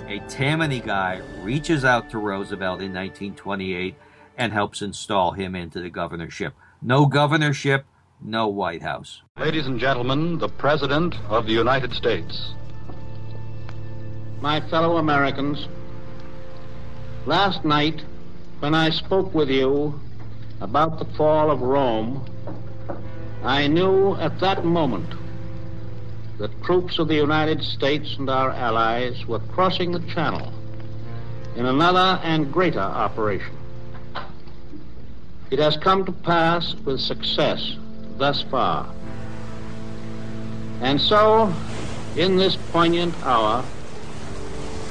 a 0.09 0.19
Tammany 0.21 0.79
guy, 0.79 1.21
reaches 1.41 1.85
out 1.85 2.09
to 2.09 2.17
Roosevelt 2.17 2.81
in 2.81 2.91
1928 2.91 3.95
and 4.37 4.51
helps 4.51 4.81
install 4.81 5.33
him 5.33 5.55
into 5.55 5.79
the 5.79 5.89
governorship. 5.91 6.55
No 6.81 7.05
governorship, 7.05 7.85
no 8.19 8.47
White 8.47 8.81
House. 8.81 9.21
Ladies 9.37 9.67
and 9.67 9.79
gentlemen, 9.79 10.39
the 10.39 10.49
President 10.49 11.15
of 11.29 11.45
the 11.45 11.53
United 11.53 11.93
States. 11.93 12.55
My 14.41 14.59
fellow 14.69 14.97
Americans, 14.97 15.67
last 17.27 17.63
night 17.63 18.01
when 18.61 18.73
I 18.73 18.89
spoke 18.89 19.35
with 19.35 19.49
you 19.49 19.99
about 20.59 20.97
the 20.97 21.05
fall 21.17 21.51
of 21.51 21.61
Rome, 21.61 22.25
I 23.43 23.67
knew 23.67 24.15
at 24.15 24.39
that 24.39 24.65
moment 24.65 25.13
that 26.39 26.63
troops 26.63 26.99
of 26.99 27.09
the 27.09 27.15
United 27.15 27.61
States 27.61 28.15
and 28.17 28.29
our 28.29 28.49
allies 28.51 29.25
were 29.27 29.39
crossing 29.39 29.91
the 29.91 29.99
Channel 30.13 30.51
in 31.55 31.65
another 31.65 32.19
and 32.23 32.51
greater 32.51 32.79
operation. 32.79 33.55
It 35.51 35.59
has 35.59 35.75
come 35.75 36.05
to 36.05 36.11
pass 36.11 36.75
with 36.85 37.01
success 37.01 37.75
thus 38.17 38.41
far. 38.43 38.89
And 40.81 40.99
so, 41.01 41.53
in 42.15 42.37
this 42.37 42.55
poignant 42.71 43.13
hour, 43.23 43.65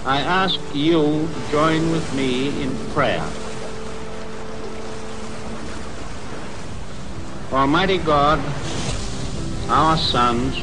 I 0.04 0.20
ask 0.20 0.60
you 0.74 1.00
to 1.00 1.50
join 1.50 1.90
with 1.90 2.14
me 2.14 2.48
in 2.62 2.76
prayer. 2.92 3.26
Almighty 7.52 7.96
God, 7.98 8.38
our 9.70 9.96
sons, 9.96 10.62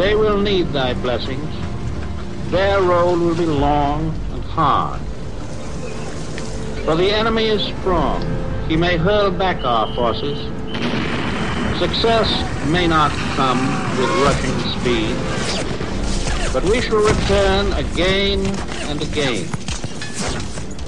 They 0.00 0.14
will 0.14 0.40
need 0.40 0.68
thy 0.68 0.94
blessings. 0.94 1.54
Their 2.50 2.80
road 2.80 3.20
will 3.20 3.34
be 3.34 3.44
long 3.44 4.14
and 4.32 4.42
hard. 4.44 4.98
For 6.86 6.96
the 6.96 7.10
enemy 7.12 7.48
is 7.48 7.62
strong. 7.78 8.24
He 8.66 8.78
may 8.78 8.96
hurl 8.96 9.30
back 9.30 9.62
our 9.62 9.94
forces. 9.94 10.38
Success 11.78 12.30
may 12.70 12.86
not 12.86 13.10
come 13.36 13.60
with 13.98 14.08
rushing 14.24 14.58
speed, 14.80 15.14
but 16.54 16.64
we 16.64 16.80
shall 16.80 17.04
return 17.04 17.70
again 17.74 18.46
and 18.88 19.02
again. 19.02 19.46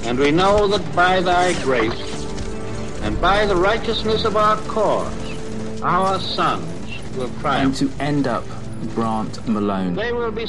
And 0.05 0.17
we 0.17 0.31
know 0.31 0.67
that 0.69 0.95
by 0.95 1.21
thy 1.21 1.53
grace 1.61 2.01
and 3.03 3.21
by 3.21 3.45
the 3.45 3.55
righteousness 3.55 4.25
of 4.25 4.37
our 4.37 4.57
cause, 4.61 5.13
our 5.83 6.19
sons 6.19 7.15
will 7.15 7.29
triumph. 7.41 7.79
And 7.79 7.91
to 7.91 8.03
end 8.03 8.25
up 8.25 8.43
Grant 8.95 9.47
Malone 9.47 9.95
They 9.95 10.11
will 10.11 10.31
be 10.31 10.45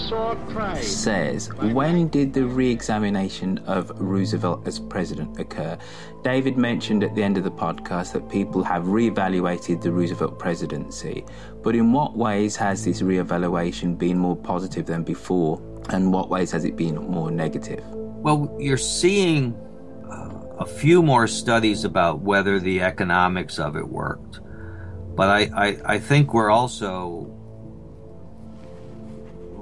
says, 0.82 1.52
when 1.54 2.08
did 2.08 2.32
the 2.32 2.44
re-examination 2.44 3.58
of 3.66 3.90
Roosevelt 4.00 4.66
as 4.66 4.78
president 4.78 5.38
occur? 5.38 5.78
David 6.22 6.56
mentioned 6.56 7.04
at 7.04 7.14
the 7.14 7.22
end 7.22 7.38
of 7.38 7.44
the 7.44 7.50
podcast 7.50 8.12
that 8.12 8.28
people 8.28 8.62
have 8.62 8.88
re-evaluated 8.88 9.80
the 9.80 9.92
Roosevelt 9.92 10.38
presidency, 10.38 11.24
but 11.62 11.74
in 11.74 11.92
what 11.92 12.16
ways 12.16 12.56
has 12.56 12.84
this 12.84 13.02
re-evaluation 13.02 13.94
been 13.94 14.18
more 14.18 14.36
positive 14.36 14.86
than 14.86 15.02
before, 15.02 15.60
and 15.90 16.12
what 16.12 16.28
ways 16.28 16.50
has 16.50 16.64
it 16.64 16.76
been 16.76 16.96
more 16.96 17.30
negative? 17.30 17.84
Well, 17.86 18.54
you're 18.58 18.76
seeing 18.76 19.54
uh, 20.10 20.30
a 20.58 20.66
few 20.66 21.02
more 21.02 21.26
studies 21.26 21.84
about 21.84 22.20
whether 22.20 22.58
the 22.58 22.80
economics 22.82 23.58
of 23.58 23.76
it 23.76 23.88
worked. 23.88 24.40
But 25.14 25.28
I, 25.28 25.40
I, 25.54 25.94
I 25.94 25.98
think 25.98 26.34
we're 26.34 26.50
also 26.50 27.30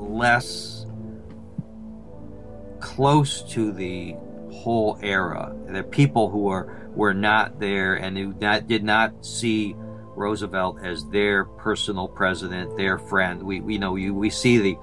less 0.03 0.87
close 2.81 3.43
to 3.53 3.73
the 3.73 4.17
whole 4.51 4.99
era. 5.03 5.57
Are 5.69 5.83
people 5.83 6.29
who 6.29 6.49
are 6.49 6.91
were 6.95 7.15
not 7.15 7.59
there 7.59 7.95
and 7.95 8.17
who 8.19 8.35
not, 8.39 8.67
did 8.67 8.85
not 8.85 9.25
see 9.25 9.75
Roosevelt 10.15 10.79
as 10.83 11.07
their 11.09 11.45
personal 11.45 12.07
president, 12.07 12.77
their 12.77 12.99
friend. 12.99 13.43
We, 13.43 13.61
we 13.61 13.79
know 13.79 13.97
you. 13.97 14.15
We 14.15 14.31
see 14.31 14.59
the 14.59 14.77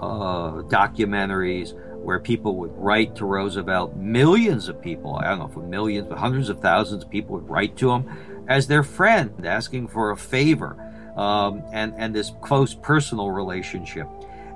uh, 0.00 0.62
documentaries 0.68 1.74
where 1.96 2.18
people 2.18 2.56
would 2.56 2.72
write 2.76 3.16
to 3.16 3.26
Roosevelt. 3.26 3.96
Millions 3.96 4.68
of 4.68 4.80
people, 4.80 5.16
I 5.16 5.24
don't 5.24 5.38
know 5.38 5.62
if 5.62 5.68
millions, 5.68 6.08
but 6.08 6.18
hundreds 6.18 6.48
of 6.48 6.60
thousands 6.60 7.04
of 7.04 7.10
people 7.10 7.36
would 7.36 7.48
write 7.48 7.76
to 7.78 7.90
him 7.90 8.44
as 8.48 8.66
their 8.66 8.82
friend, 8.82 9.46
asking 9.46 9.88
for 9.88 10.10
a 10.10 10.16
favor, 10.16 10.76
um, 11.16 11.62
and 11.72 11.94
and 11.96 12.14
this 12.14 12.32
close 12.40 12.74
personal 12.74 13.30
relationship. 13.30 14.08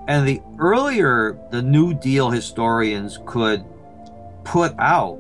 And 0.07 0.29
the 0.29 0.43
earlier 0.59 1.39
the 1.51 1.63
New 1.63 1.95
Deal 1.95 2.31
historians 2.31 3.19
could 3.25 3.65
put 4.45 4.75
out 4.79 5.19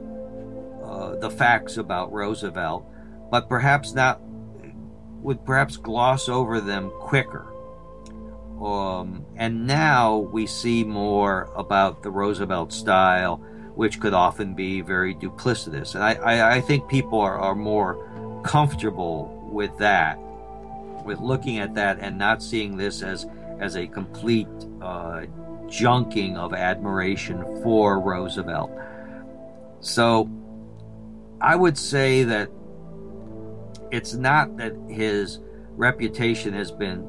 uh, 0.84 1.16
the 1.16 1.30
facts 1.30 1.78
about 1.78 2.12
Roosevelt, 2.12 2.84
but 3.30 3.48
perhaps 3.48 3.94
not 3.94 4.20
would 5.22 5.44
perhaps 5.46 5.78
gloss 5.78 6.28
over 6.28 6.60
them 6.60 6.90
quicker. 7.00 7.46
Um, 8.62 9.24
and 9.36 9.66
now 9.66 10.18
we 10.18 10.46
see 10.46 10.84
more 10.84 11.50
about 11.56 12.02
the 12.02 12.10
Roosevelt 12.10 12.72
style, 12.72 13.38
which 13.74 14.00
could 14.00 14.12
often 14.12 14.54
be 14.54 14.82
very 14.82 15.14
duplicitous. 15.14 15.94
And 15.94 16.04
I, 16.04 16.14
I, 16.14 16.56
I 16.56 16.60
think 16.60 16.88
people 16.88 17.18
are, 17.20 17.38
are 17.38 17.54
more 17.54 18.42
comfortable 18.44 19.48
with 19.50 19.76
that, 19.78 20.18
with 21.04 21.20
looking 21.20 21.58
at 21.58 21.74
that 21.74 21.98
and 22.00 22.18
not 22.18 22.42
seeing 22.42 22.76
this 22.76 23.02
as 23.02 23.26
as 23.60 23.76
a 23.76 23.86
complete 23.86 24.48
uh, 24.82 25.22
junking 25.66 26.36
of 26.36 26.52
admiration 26.52 27.42
for 27.62 28.00
Roosevelt. 28.00 28.70
So 29.80 30.28
I 31.40 31.56
would 31.56 31.76
say 31.76 32.24
that 32.24 32.50
it's 33.90 34.14
not 34.14 34.56
that 34.56 34.74
his 34.88 35.40
reputation 35.76 36.54
has 36.54 36.70
been 36.70 37.02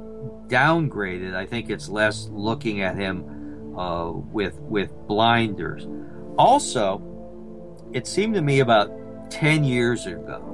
downgraded. 0.47 1.35
I 1.35 1.45
think 1.45 1.69
it's 1.69 1.89
less 1.89 2.27
looking 2.31 2.81
at 2.81 2.95
him 2.95 3.75
uh, 3.77 4.11
with 4.11 4.59
with 4.59 4.91
blinders. 5.07 5.87
Also, 6.37 7.01
it 7.93 8.07
seemed 8.07 8.35
to 8.35 8.41
me 8.41 8.59
about 8.59 8.91
ten 9.31 9.63
years 9.63 10.05
ago 10.05 10.51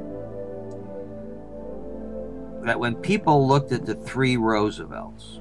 that 2.63 2.79
when 2.79 2.95
people 2.95 3.47
looked 3.47 3.71
at 3.71 3.85
the 3.85 3.95
three 3.95 4.37
Roosevelts, 4.37 5.40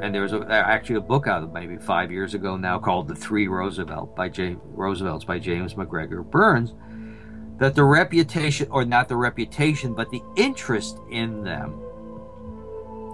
and 0.00 0.14
there 0.14 0.22
was 0.22 0.32
a, 0.32 0.46
actually 0.50 0.96
a 0.96 1.00
book 1.00 1.26
out 1.26 1.52
maybe 1.52 1.76
five 1.76 2.10
years 2.10 2.34
ago 2.34 2.56
now 2.56 2.78
called 2.78 3.08
"The 3.08 3.14
Three 3.14 3.48
Roosevelt" 3.48 4.14
by 4.14 4.30
Roosevelt's 4.64 5.24
by 5.24 5.38
James 5.38 5.76
MacGregor 5.76 6.22
Burns, 6.22 6.74
that 7.58 7.74
the 7.74 7.84
reputation, 7.84 8.68
or 8.70 8.84
not 8.84 9.08
the 9.08 9.16
reputation, 9.16 9.94
but 9.94 10.10
the 10.10 10.22
interest 10.36 10.98
in 11.10 11.42
them 11.42 11.80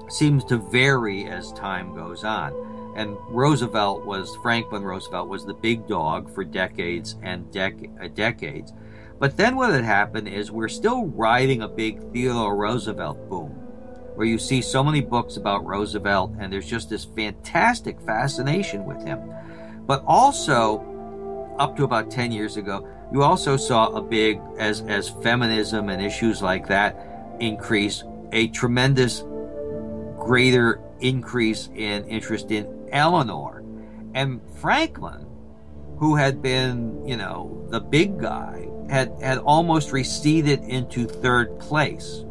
seems 0.09 0.44
to 0.44 0.59
vary 0.59 1.24
as 1.24 1.52
time 1.52 1.94
goes 1.94 2.24
on. 2.24 2.52
And 2.97 3.16
Roosevelt 3.28 4.05
was 4.05 4.36
Franklin 4.36 4.82
Roosevelt 4.85 5.28
was 5.28 5.44
the 5.44 5.55
big 5.55 5.89
dog 5.89 6.32
for 6.32 6.44
decades 6.44 7.16
and 7.23 7.51
dec- 7.51 7.90
uh, 8.02 8.09
decades. 8.09 8.73
But 9.19 9.36
then 9.36 9.56
what 9.56 9.73
had 9.73 9.85
happened 9.85 10.28
is 10.28 10.51
we're 10.51 10.69
still 10.69 11.06
riding 11.06 11.62
a 11.62 11.69
big 11.69 12.12
Theodore 12.12 12.56
Roosevelt 12.56 13.28
boom, 13.28 13.59
where 14.15 14.27
you 14.27 14.39
see 14.39 14.62
so 14.62 14.82
many 14.82 15.01
books 15.01 15.36
about 15.36 15.65
Roosevelt 15.65 16.32
and 16.39 16.53
there's 16.53 16.69
just 16.69 16.89
this 16.91 17.05
fantastic 17.05 18.01
fascination 18.01 18.85
with 18.85 19.03
him. 19.05 19.20
But 19.86 20.03
also, 20.07 21.55
up 21.59 21.77
to 21.77 21.85
about 21.85 22.11
10 22.11 22.32
years 22.32 22.57
ago, 22.57 22.89
you 23.12 23.23
also 23.23 23.57
saw 23.57 23.89
a 23.89 24.03
big, 24.03 24.41
as, 24.59 24.81
as 24.82 25.09
feminism 25.09 25.89
and 25.89 26.03
issues 26.03 26.43
like 26.43 26.66
that 26.69 26.97
increase, 27.41 28.03
a 28.32 28.49
tremendous 28.49 29.23
greater 30.19 30.81
increase 31.01 31.69
in 31.74 32.05
interest 32.09 32.51
in 32.51 32.89
Eleanor. 32.91 33.62
And 34.15 34.41
Franklin, 34.57 35.27
who 35.99 36.16
had 36.16 36.41
been, 36.41 37.07
you 37.07 37.16
know, 37.16 37.66
the 37.70 37.81
big 37.81 38.20
guy, 38.20 38.69
had, 38.89 39.12
had 39.20 39.39
almost 39.39 39.93
receded 39.93 40.61
into 40.65 41.07
third 41.07 41.59
place. 41.59 42.24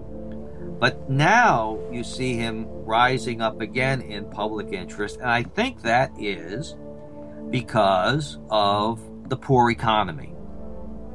But 0.80 1.10
now 1.10 1.80
you 1.92 2.04
see 2.04 2.36
him 2.36 2.68
rising 2.68 3.42
up 3.42 3.62
again 3.62 4.02
in 4.02 4.30
public 4.30 4.74
interest. 4.74 5.18
And 5.18 5.30
I 5.30 5.44
think 5.44 5.82
that 5.84 6.12
is 6.18 6.76
because 7.50 8.38
of 8.50 9.00
the 9.30 9.38
poor 9.38 9.72
economy 9.72 10.34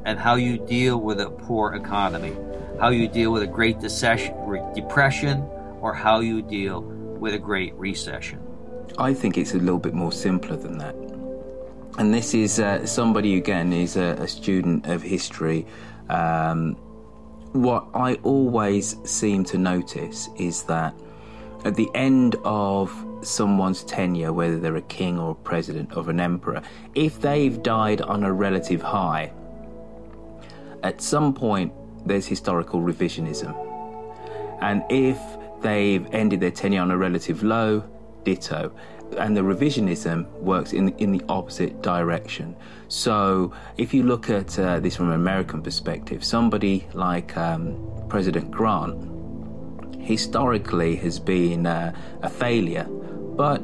and 0.05 0.17
how 0.17 0.35
you 0.35 0.57
deal 0.57 0.99
with 0.99 1.19
a 1.19 1.29
poor 1.29 1.73
economy, 1.73 2.35
how 2.79 2.89
you 2.89 3.07
deal 3.07 3.31
with 3.31 3.43
a 3.43 3.47
great 3.47 3.79
depression, 3.79 5.41
or 5.81 5.93
how 5.93 6.19
you 6.19 6.41
deal 6.41 6.81
with 6.81 7.33
a 7.33 7.39
great 7.39 7.73
recession. 7.75 8.39
I 8.97 9.13
think 9.13 9.37
it's 9.37 9.53
a 9.53 9.57
little 9.57 9.79
bit 9.79 9.93
more 9.93 10.11
simpler 10.11 10.57
than 10.57 10.77
that. 10.79 10.95
And 11.97 12.13
this 12.13 12.33
is 12.33 12.59
uh, 12.59 12.85
somebody, 12.85 13.37
again, 13.37 13.73
is 13.73 13.97
a, 13.97 14.15
a 14.19 14.27
student 14.27 14.87
of 14.87 15.01
history. 15.01 15.65
Um, 16.09 16.77
what 17.53 17.87
I 17.93 18.15
always 18.15 18.97
seem 19.09 19.43
to 19.45 19.57
notice 19.57 20.29
is 20.37 20.63
that 20.63 20.93
at 21.65 21.75
the 21.75 21.89
end 21.93 22.35
of 22.43 22.93
someone's 23.21 23.83
tenure, 23.83 24.31
whether 24.31 24.59
they're 24.59 24.75
a 24.75 24.81
king 24.83 25.19
or 25.19 25.31
a 25.31 25.35
president 25.35 25.95
or 25.97 26.09
an 26.09 26.19
emperor, 26.19 26.61
if 26.95 27.19
they've 27.19 27.61
died 27.61 28.01
on 28.01 28.23
a 28.23 28.31
relative 28.31 28.81
high, 28.81 29.31
at 30.83 31.01
some 31.01 31.33
point 31.33 31.73
there's 32.05 32.25
historical 32.25 32.81
revisionism. 32.81 33.53
And 34.61 34.83
if 34.89 35.17
they've 35.61 36.07
ended 36.13 36.39
their 36.39 36.51
tenure 36.51 36.81
on 36.81 36.91
a 36.91 36.97
relative 36.97 37.43
low, 37.43 37.83
ditto. 38.23 38.71
And 39.17 39.35
the 39.35 39.41
revisionism 39.41 40.29
works 40.39 40.73
in, 40.73 40.89
in 40.97 41.11
the 41.11 41.21
opposite 41.29 41.81
direction. 41.81 42.55
So, 42.87 43.53
if 43.77 43.93
you 43.93 44.03
look 44.03 44.29
at 44.29 44.57
uh, 44.57 44.79
this 44.79 44.95
from 44.95 45.09
an 45.09 45.15
American 45.15 45.61
perspective, 45.61 46.23
somebody 46.23 46.87
like 46.93 47.35
um, 47.37 47.75
President 48.07 48.51
Grant 48.51 49.99
historically 50.01 50.95
has 50.97 51.19
been 51.19 51.65
uh, 51.65 51.93
a 52.21 52.29
failure, 52.29 52.85
but 52.85 53.61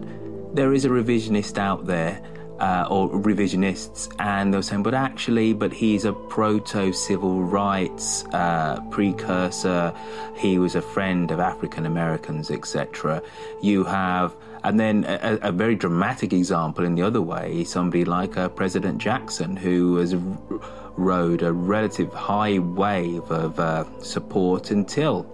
there 0.55 0.73
is 0.73 0.85
a 0.85 0.89
revisionist 0.89 1.57
out 1.57 1.85
there 1.85 2.21
uh, 2.59 2.87
or 2.89 3.09
revisionists, 3.09 4.13
and 4.19 4.53
they're 4.53 4.61
saying, 4.61 4.83
but 4.83 4.93
actually, 4.93 5.53
but 5.53 5.73
he's 5.73 6.05
a 6.05 6.13
proto 6.13 6.93
civil 6.93 7.43
rights 7.43 8.23
uh, 8.33 8.79
precursor. 8.91 9.93
He 10.37 10.57
was 10.57 10.75
a 10.75 10.81
friend 10.81 11.31
of 11.31 11.39
African 11.39 11.85
Americans, 11.85 12.49
etc. 12.51 13.21
You 13.61 13.83
have, 13.83 14.35
and 14.65 14.79
then 14.79 15.05
a, 15.07 15.37
a, 15.43 15.51
very 15.51 15.75
dramatic 15.75 16.33
example 16.33 16.85
in 16.85 16.95
the 16.95 17.03
other 17.03 17.21
way, 17.21 17.63
somebody 17.63 18.03
like 18.03 18.35
uh, 18.35 18.49
President 18.49 18.97
Jackson, 18.97 19.55
who 19.55 19.97
has 19.97 20.15
rode 20.95 21.43
a 21.43 21.53
relative 21.53 22.11
high 22.11 22.57
wave 22.57 23.29
of 23.29 23.59
uh, 23.59 23.85
support 24.01 24.71
until 24.71 25.31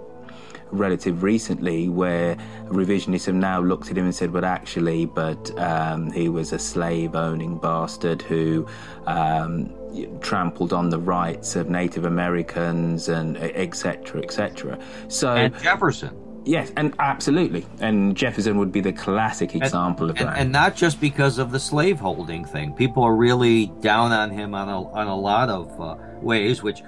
relative 0.71 1.23
recently 1.23 1.87
where 1.87 2.35
revisionists 2.65 3.25
have 3.25 3.35
now 3.35 3.61
looked 3.61 3.89
at 3.89 3.97
him 3.97 4.03
and 4.03 4.13
said, 4.13 4.33
"But 4.33 4.43
actually, 4.43 5.05
but 5.05 5.57
um, 5.57 6.11
he 6.11 6.27
was 6.27 6.51
a 6.51 6.59
slave-owning 6.59 7.57
bastard 7.59 8.21
who." 8.21 8.67
Um, 9.07 9.73
trampled 10.21 10.71
on 10.71 10.89
the 10.89 10.97
rights 10.97 11.57
of 11.57 11.69
Native 11.69 12.05
Americans 12.05 13.09
and 13.09 13.35
etc. 13.35 14.21
etc. 14.21 14.79
So 15.09 15.35
and 15.35 15.59
Jefferson. 15.59 16.20
Yes, 16.43 16.71
and 16.75 16.93
absolutely. 16.99 17.65
And 17.79 18.15
Jefferson 18.15 18.57
would 18.57 18.71
be 18.71 18.81
the 18.81 18.93
classic 18.93 19.55
example 19.55 20.09
and, 20.09 20.11
of 20.11 20.25
that. 20.25 20.33
And, 20.33 20.37
and, 20.37 20.51
not 20.51 20.75
just 20.75 20.99
because 20.99 21.37
of 21.37 21.51
the 21.51 21.59
slaveholding 21.59 22.45
thing. 22.45 22.73
People 22.73 23.03
are 23.03 23.15
really 23.15 23.67
down 23.81 24.11
on 24.11 24.31
him 24.31 24.55
on 24.55 24.67
a, 24.67 24.89
on 24.91 25.07
a 25.07 25.15
lot 25.15 25.49
of 25.49 25.79
uh, 25.79 25.95
ways, 26.21 26.63
which 26.63 26.81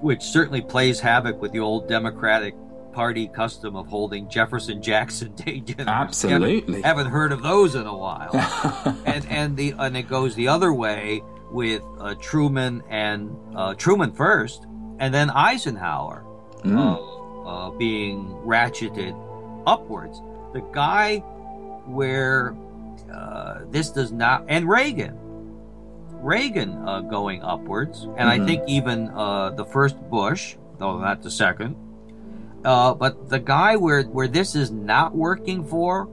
which 0.00 0.22
certainly 0.22 0.60
plays 0.60 1.00
havoc 1.00 1.40
with 1.40 1.52
the 1.52 1.58
old 1.58 1.88
Democratic 1.88 2.54
party 2.92 3.26
custom 3.28 3.74
of 3.76 3.86
holding 3.86 4.28
Jefferson 4.28 4.80
Jackson 4.82 5.34
Day 5.34 5.60
dinners. 5.60 5.86
Absolutely. 5.88 6.82
Haven't, 6.82 6.84
haven't 6.84 7.12
heard 7.12 7.32
of 7.32 7.42
those 7.42 7.74
in 7.74 7.86
a 7.86 7.96
while. 7.96 8.30
and 9.06 9.26
and 9.28 9.56
the 9.56 9.74
and 9.78 9.96
it 9.96 10.08
goes 10.08 10.34
the 10.34 10.48
other 10.48 10.72
way 10.72 11.22
with 11.50 11.82
uh, 11.98 12.14
Truman 12.20 12.82
and 12.90 13.34
uh, 13.56 13.74
Truman 13.74 14.12
first, 14.12 14.66
and 14.98 15.14
then 15.14 15.30
Eisenhower 15.30 16.24
uh, 17.48 17.70
being 17.70 18.28
ratcheted 18.44 19.16
upwards. 19.66 20.20
The 20.52 20.60
guy 20.72 21.18
where 21.88 22.54
uh, 23.12 23.60
this 23.70 23.88
does 23.90 24.12
not, 24.12 24.44
and 24.48 24.68
Reagan, 24.68 25.16
Reagan 26.20 26.76
uh, 26.86 27.00
going 27.00 27.42
upwards, 27.42 28.06
and 28.16 28.28
I 28.28 28.38
Mhm. 28.38 28.44
think 28.46 28.62
even 28.66 29.08
uh, 29.14 29.50
the 29.56 29.64
first 29.64 29.96
Bush, 30.10 30.56
though 30.78 30.98
not 30.98 31.22
the 31.22 31.30
second. 31.30 31.74
Uh, 32.64 32.92
but 32.92 33.28
the 33.30 33.38
guy 33.38 33.76
where 33.76 34.02
where 34.04 34.28
this 34.28 34.54
is 34.54 34.70
not 34.70 35.14
working 35.14 35.64
for 35.64 36.08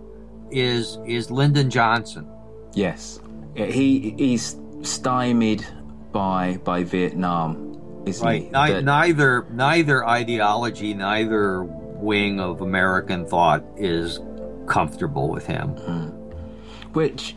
is 0.52 1.00
is 1.06 1.32
Lyndon 1.32 1.70
Johnson. 1.70 2.28
Yes, 2.74 3.20
he 3.56 4.14
he's 4.18 4.56
stymied 4.84 5.66
by 6.14 6.60
by 6.64 6.84
Vietnam, 6.84 7.75
Right. 8.22 8.44
Ni- 8.44 8.52
That- 8.52 8.84
neither 8.84 9.46
neither 9.52 10.06
ideology, 10.08 10.94
neither 10.94 11.64
wing 11.64 12.40
of 12.40 12.62
American 12.62 13.26
thought 13.26 13.64
is 13.78 14.20
comfortable 14.68 15.30
with 15.30 15.46
him. 15.46 15.70
which 16.94 17.36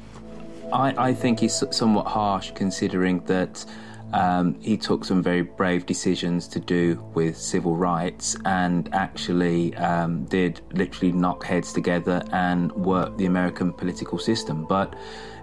I, 0.72 1.08
I 1.08 1.14
think 1.14 1.42
is 1.42 1.64
somewhat 1.70 2.06
harsh 2.06 2.52
considering 2.54 3.20
that 3.24 3.64
um, 4.12 4.54
he 4.60 4.76
took 4.76 5.04
some 5.04 5.22
very 5.22 5.42
brave 5.42 5.84
decisions 5.84 6.46
to 6.48 6.60
do 6.60 7.02
with 7.14 7.36
civil 7.36 7.76
rights 7.76 8.36
and 8.44 8.88
actually 8.94 9.74
um, 9.76 10.24
did 10.26 10.60
literally 10.72 11.12
knock 11.12 11.44
heads 11.44 11.72
together 11.72 12.22
and 12.32 12.72
work 12.72 13.16
the 13.18 13.26
American 13.26 13.72
political 13.72 14.18
system. 14.18 14.64
But 14.66 14.94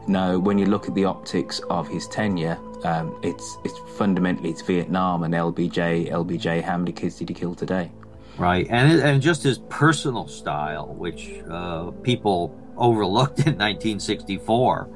no, 0.07 0.39
when 0.39 0.57
you 0.57 0.65
look 0.65 0.87
at 0.87 0.95
the 0.95 1.05
optics 1.05 1.59
of 1.69 1.87
his 1.87 2.07
tenure, 2.07 2.57
um, 2.85 3.17
it's 3.23 3.57
it's 3.65 3.77
fundamentally 3.97 4.49
it's 4.49 4.61
Vietnam 4.61 5.23
and 5.23 5.33
LBJ. 5.33 6.11
LBJ, 6.11 6.61
how 6.61 6.77
many 6.77 6.91
kids 6.91 7.15
did 7.17 7.29
he 7.29 7.35
kill 7.35 7.55
today? 7.55 7.91
Right, 8.37 8.67
and 8.69 8.99
and 9.01 9.21
just 9.21 9.43
his 9.43 9.59
personal 9.69 10.27
style, 10.27 10.87
which 10.93 11.41
uh, 11.49 11.91
people 12.03 12.53
overlooked 12.77 13.39
in 13.39 13.57
1964, 13.57 14.89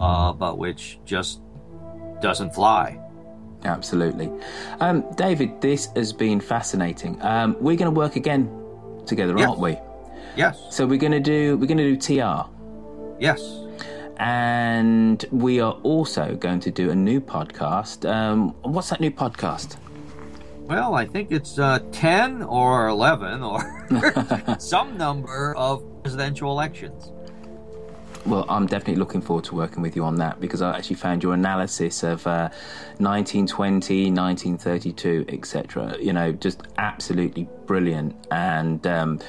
uh, 0.00 0.32
but 0.32 0.58
which 0.58 0.98
just 1.04 1.40
doesn't 2.20 2.54
fly. 2.54 2.98
Absolutely. 3.64 4.30
Um, 4.80 5.04
David, 5.16 5.60
this 5.60 5.88
has 5.94 6.12
been 6.12 6.40
fascinating. 6.40 7.20
Um, 7.22 7.56
we're 7.60 7.76
going 7.76 7.92
to 7.92 7.98
work 7.98 8.16
again 8.16 8.48
together, 9.06 9.34
Yes. 9.38 9.48
aren't 9.48 9.60
we? 9.60 9.76
Yes. 10.36 10.60
So 10.70 10.86
we're 10.86 10.98
going 10.98 11.12
to 11.12 11.20
do 11.20 11.56
we're 11.58 11.66
going 11.66 11.78
to 11.78 11.94
do 11.94 11.96
TR. 11.96 12.48
Yes. 13.20 13.40
And 14.20 15.24
we 15.32 15.60
are 15.60 15.72
also 15.82 16.36
going 16.36 16.60
to 16.60 16.70
do 16.70 16.90
a 16.90 16.94
new 16.94 17.22
podcast. 17.22 18.08
Um, 18.08 18.50
what's 18.60 18.90
that 18.90 19.00
new 19.00 19.10
podcast? 19.10 19.78
Well, 20.58 20.94
I 20.94 21.06
think 21.06 21.32
it's 21.32 21.58
uh, 21.58 21.78
10 21.90 22.42
or 22.42 22.88
11 22.88 23.42
or 23.42 24.56
some 24.58 24.98
number 24.98 25.54
of 25.56 25.82
presidential 26.02 26.50
elections. 26.50 27.12
Well, 28.26 28.44
I'm 28.50 28.66
definitely 28.66 28.96
looking 28.96 29.22
forward 29.22 29.46
to 29.46 29.54
working 29.54 29.80
with 29.80 29.96
you 29.96 30.04
on 30.04 30.16
that 30.16 30.38
because 30.38 30.60
I 30.60 30.76
actually 30.76 30.96
found 30.96 31.22
your 31.22 31.32
analysis 31.32 32.02
of 32.02 32.26
uh, 32.26 32.50
1920, 32.98 34.10
1932, 34.10 35.24
etc. 35.28 35.96
You 35.98 36.12
know, 36.12 36.30
just 36.32 36.60
absolutely 36.76 37.48
brilliant. 37.64 38.14
And 38.30 38.86
um, 38.86 39.20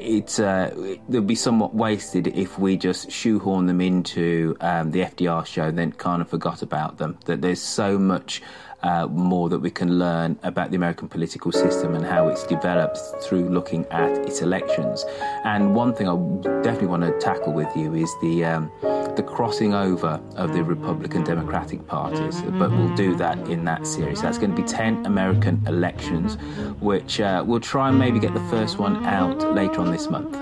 it's 0.00 0.38
uh, 0.38 0.96
they'll 1.08 1.22
be 1.22 1.34
somewhat 1.34 1.74
wasted 1.74 2.26
if 2.28 2.58
we 2.58 2.76
just 2.76 3.10
shoehorn 3.10 3.66
them 3.66 3.80
into 3.80 4.56
um, 4.60 4.90
the 4.90 5.00
FDR 5.00 5.46
show, 5.46 5.64
and 5.64 5.78
then 5.78 5.92
kind 5.92 6.22
of 6.22 6.28
forgot 6.28 6.62
about 6.62 6.98
them. 6.98 7.18
That 7.26 7.42
there's 7.42 7.62
so 7.62 7.98
much. 7.98 8.42
Uh, 8.82 9.06
more 9.08 9.50
that 9.50 9.58
we 9.58 9.70
can 9.70 9.98
learn 9.98 10.38
about 10.42 10.70
the 10.70 10.76
American 10.76 11.06
political 11.06 11.52
system 11.52 11.94
and 11.94 12.02
how 12.02 12.28
it's 12.28 12.46
developed 12.46 12.98
through 13.22 13.46
looking 13.50 13.84
at 13.90 14.10
its 14.26 14.40
elections. 14.40 15.04
And 15.44 15.74
one 15.74 15.92
thing 15.94 16.08
I 16.08 16.16
definitely 16.62 16.86
want 16.86 17.02
to 17.02 17.12
tackle 17.18 17.52
with 17.52 17.68
you 17.76 17.94
is 17.94 18.10
the 18.22 18.46
um, 18.46 18.72
the 19.16 19.22
crossing 19.22 19.74
over 19.74 20.18
of 20.36 20.54
the 20.54 20.64
Republican 20.64 21.24
Democratic 21.24 21.86
parties. 21.86 22.40
But 22.58 22.70
we'll 22.70 22.94
do 22.94 23.14
that 23.16 23.36
in 23.50 23.66
that 23.66 23.86
series. 23.86 24.22
That's 24.22 24.38
going 24.38 24.56
to 24.56 24.62
be 24.62 24.66
ten 24.66 25.04
American 25.04 25.62
elections, 25.66 26.38
which 26.80 27.20
uh, 27.20 27.44
we'll 27.46 27.60
try 27.60 27.90
and 27.90 27.98
maybe 27.98 28.18
get 28.18 28.32
the 28.32 28.48
first 28.48 28.78
one 28.78 29.04
out 29.04 29.54
later 29.54 29.80
on 29.82 29.90
this 29.92 30.08
month. 30.08 30.34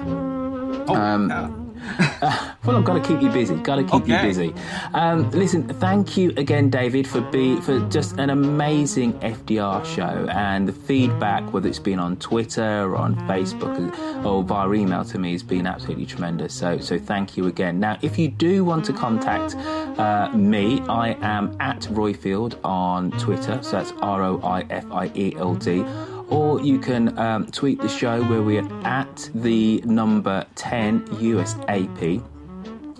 um, 0.90 1.58
well, 2.65 2.77
I've 2.77 2.85
got 2.85 3.02
to 3.02 3.09
keep 3.09 3.23
you 3.23 3.31
busy. 3.31 3.55
Got 3.56 3.77
to 3.77 3.85
keep 3.85 4.09
you 4.09 4.19
busy. 4.19 4.55
Um, 4.94 5.31
listen, 5.31 5.66
thank 5.69 6.16
you 6.16 6.31
again, 6.36 6.70
David, 6.70 7.06
for 7.06 7.20
be 7.20 7.60
for 7.60 7.81
just 7.89 8.19
an 8.19 8.31
amazing 8.31 9.15
FDR 9.20 9.85
show 9.85 10.28
and 10.31 10.69
the 10.69 10.73
feedback, 10.73 11.52
whether 11.52 11.69
it's 11.69 11.78
been 11.78 11.98
on 11.98 12.16
Twitter 12.16 12.82
or 12.85 12.97
on 12.97 13.16
Facebook 13.28 14.24
or 14.24 14.43
via 14.43 14.73
email 14.73 15.05
to 15.05 15.19
me, 15.19 15.32
has 15.32 15.43
been 15.43 15.66
absolutely 15.66 16.06
tremendous. 16.06 16.55
So, 16.55 16.78
so 16.78 16.98
thank 16.98 17.36
you 17.36 17.47
again. 17.47 17.81
Now, 17.81 17.98
if 18.02 18.19
you 18.19 18.28
do 18.28 18.65
want 18.65 18.85
to 18.86 18.93
contact 18.93 19.55
uh, 19.98 20.31
me, 20.35 20.81
I 20.89 21.16
am 21.23 21.56
at 21.60 21.81
Roifield 21.82 22.59
on 22.65 23.10
Twitter. 23.12 23.62
So 23.62 23.73
that's 23.73 23.93
R 24.01 24.23
O 24.23 24.40
I 24.43 24.62
F 24.70 24.85
I 24.90 25.10
E 25.15 25.35
L 25.36 25.55
D 25.55 25.85
or 26.31 26.61
you 26.61 26.79
can 26.79 27.19
um, 27.19 27.47
tweet 27.47 27.81
the 27.81 27.89
show 27.89 28.23
where 28.25 28.43
we're 28.43 28.69
at 28.85 29.31
the 29.35 29.81
number 29.85 30.47
10 30.55 31.07
USAP. 31.09 32.23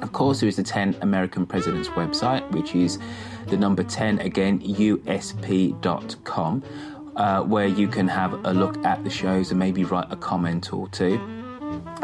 Of 0.03 0.13
course, 0.13 0.41
there 0.41 0.49
is 0.49 0.57
the 0.57 0.63
10 0.63 0.97
American 1.03 1.47
Presidents 1.47 1.89
website, 1.89 2.49
which 2.53 2.75
is 2.75 2.99
the 3.49 3.57
number 3.57 3.83
10 3.83 4.21
again, 4.21 4.61
USP.com, 4.61 6.63
uh, 7.17 7.43
where 7.43 7.67
you 7.67 7.89
can 7.89 8.09
have 8.09 8.33
a 8.45 8.53
look 8.53 8.83
at 8.85 9.03
the 9.05 9.11
shows 9.11 9.51
and 9.51 9.59
maybe 9.59 9.85
write 9.85 10.07
a 10.11 10.17
comment 10.17 10.73
or 10.73 10.89
two. 10.89 11.38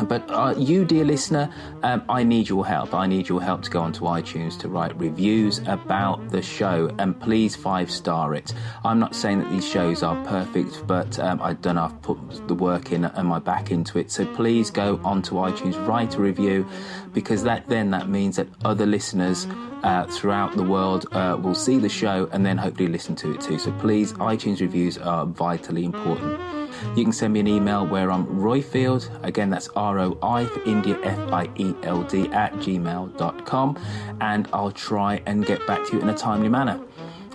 But 0.03 0.29
uh, 0.31 0.55
you, 0.59 0.85
dear 0.85 1.05
listener, 1.05 1.53
um, 1.83 2.05
I 2.09 2.25
need 2.25 2.49
your 2.49 2.67
help. 2.67 2.95
I 2.95 3.07
need 3.07 3.29
your 3.29 3.41
help 3.41 3.63
to 3.63 3.71
go 3.71 3.81
onto 3.81 4.03
iTunes 4.03 4.59
to 4.61 4.69
write 4.69 4.97
reviews 4.99 5.59
about 5.67 6.31
the 6.31 6.43
show 6.43 6.91
and 6.99 7.19
please 7.19 7.55
five 7.55 7.91
star 7.91 8.35
it. 8.35 8.53
I'm 8.85 8.99
not 8.99 9.15
saying 9.15 9.39
that 9.41 9.51
these 9.51 9.67
shows 9.67 10.03
are 10.03 10.23
perfect, 10.25 10.87
but 10.87 11.19
um, 11.19 11.41
I 11.41 11.55
don't 11.55 11.77
know, 11.77 11.85
I've 11.85 12.03
put 12.03 12.19
the 12.49 12.55
work 12.55 12.93
in 12.93 13.05
and 13.05 13.29
my 13.29 13.39
back 13.39 13.71
into 13.71 13.99
it. 13.99 14.11
So 14.11 14.27
please 14.35 14.71
go 14.71 15.01
onto 15.05 15.37
iTunes, 15.37 15.87
write 15.87 16.17
a 16.17 16.21
review 16.21 16.67
because 17.13 17.45
that 17.45 17.69
then 17.69 17.91
that 17.91 18.09
means 18.09 18.37
that 18.37 18.49
other 18.65 18.87
listeners 18.87 19.47
uh, 19.85 20.07
throughout 20.07 20.57
the 20.57 20.63
world 20.63 21.07
uh, 21.13 21.39
will 21.41 21.55
see 21.55 21.79
the 21.79 21.89
show 21.89 22.29
and 22.33 22.45
then 22.45 22.59
hopefully 22.59 22.89
listen 22.89 23.15
to 23.17 23.33
it 23.33 23.41
too. 23.41 23.59
So 23.59 23.71
please, 23.73 24.13
iTunes 24.15 24.61
reviews 24.61 24.99
are 24.99 25.25
vitally 25.27 25.85
important. 25.85 26.64
You 26.97 27.05
can 27.05 27.13
send 27.13 27.33
me 27.33 27.41
an 27.41 27.49
email 27.49 27.87
where 27.87 28.11
I'm 28.11 28.27
Roifield. 28.27 29.09
Again, 29.25 29.51
that's 29.51 29.69
R 29.77 29.99
O 29.99 30.19
I 30.23 30.47
for 30.47 30.63
India 30.65 30.99
F 31.03 31.19
I 31.33 31.49
E 31.57 31.75
L 31.83 32.03
D 32.03 32.29
at 32.29 32.53
gmail.com. 32.55 33.79
And 34.21 34.49
I'll 34.53 34.73
try 34.73 35.23
and 35.27 35.45
get 35.45 35.67
back 35.67 35.87
to 35.87 35.97
you 35.97 36.03
in 36.03 36.09
a 36.09 36.15
timely 36.15 36.49
manner. 36.49 36.81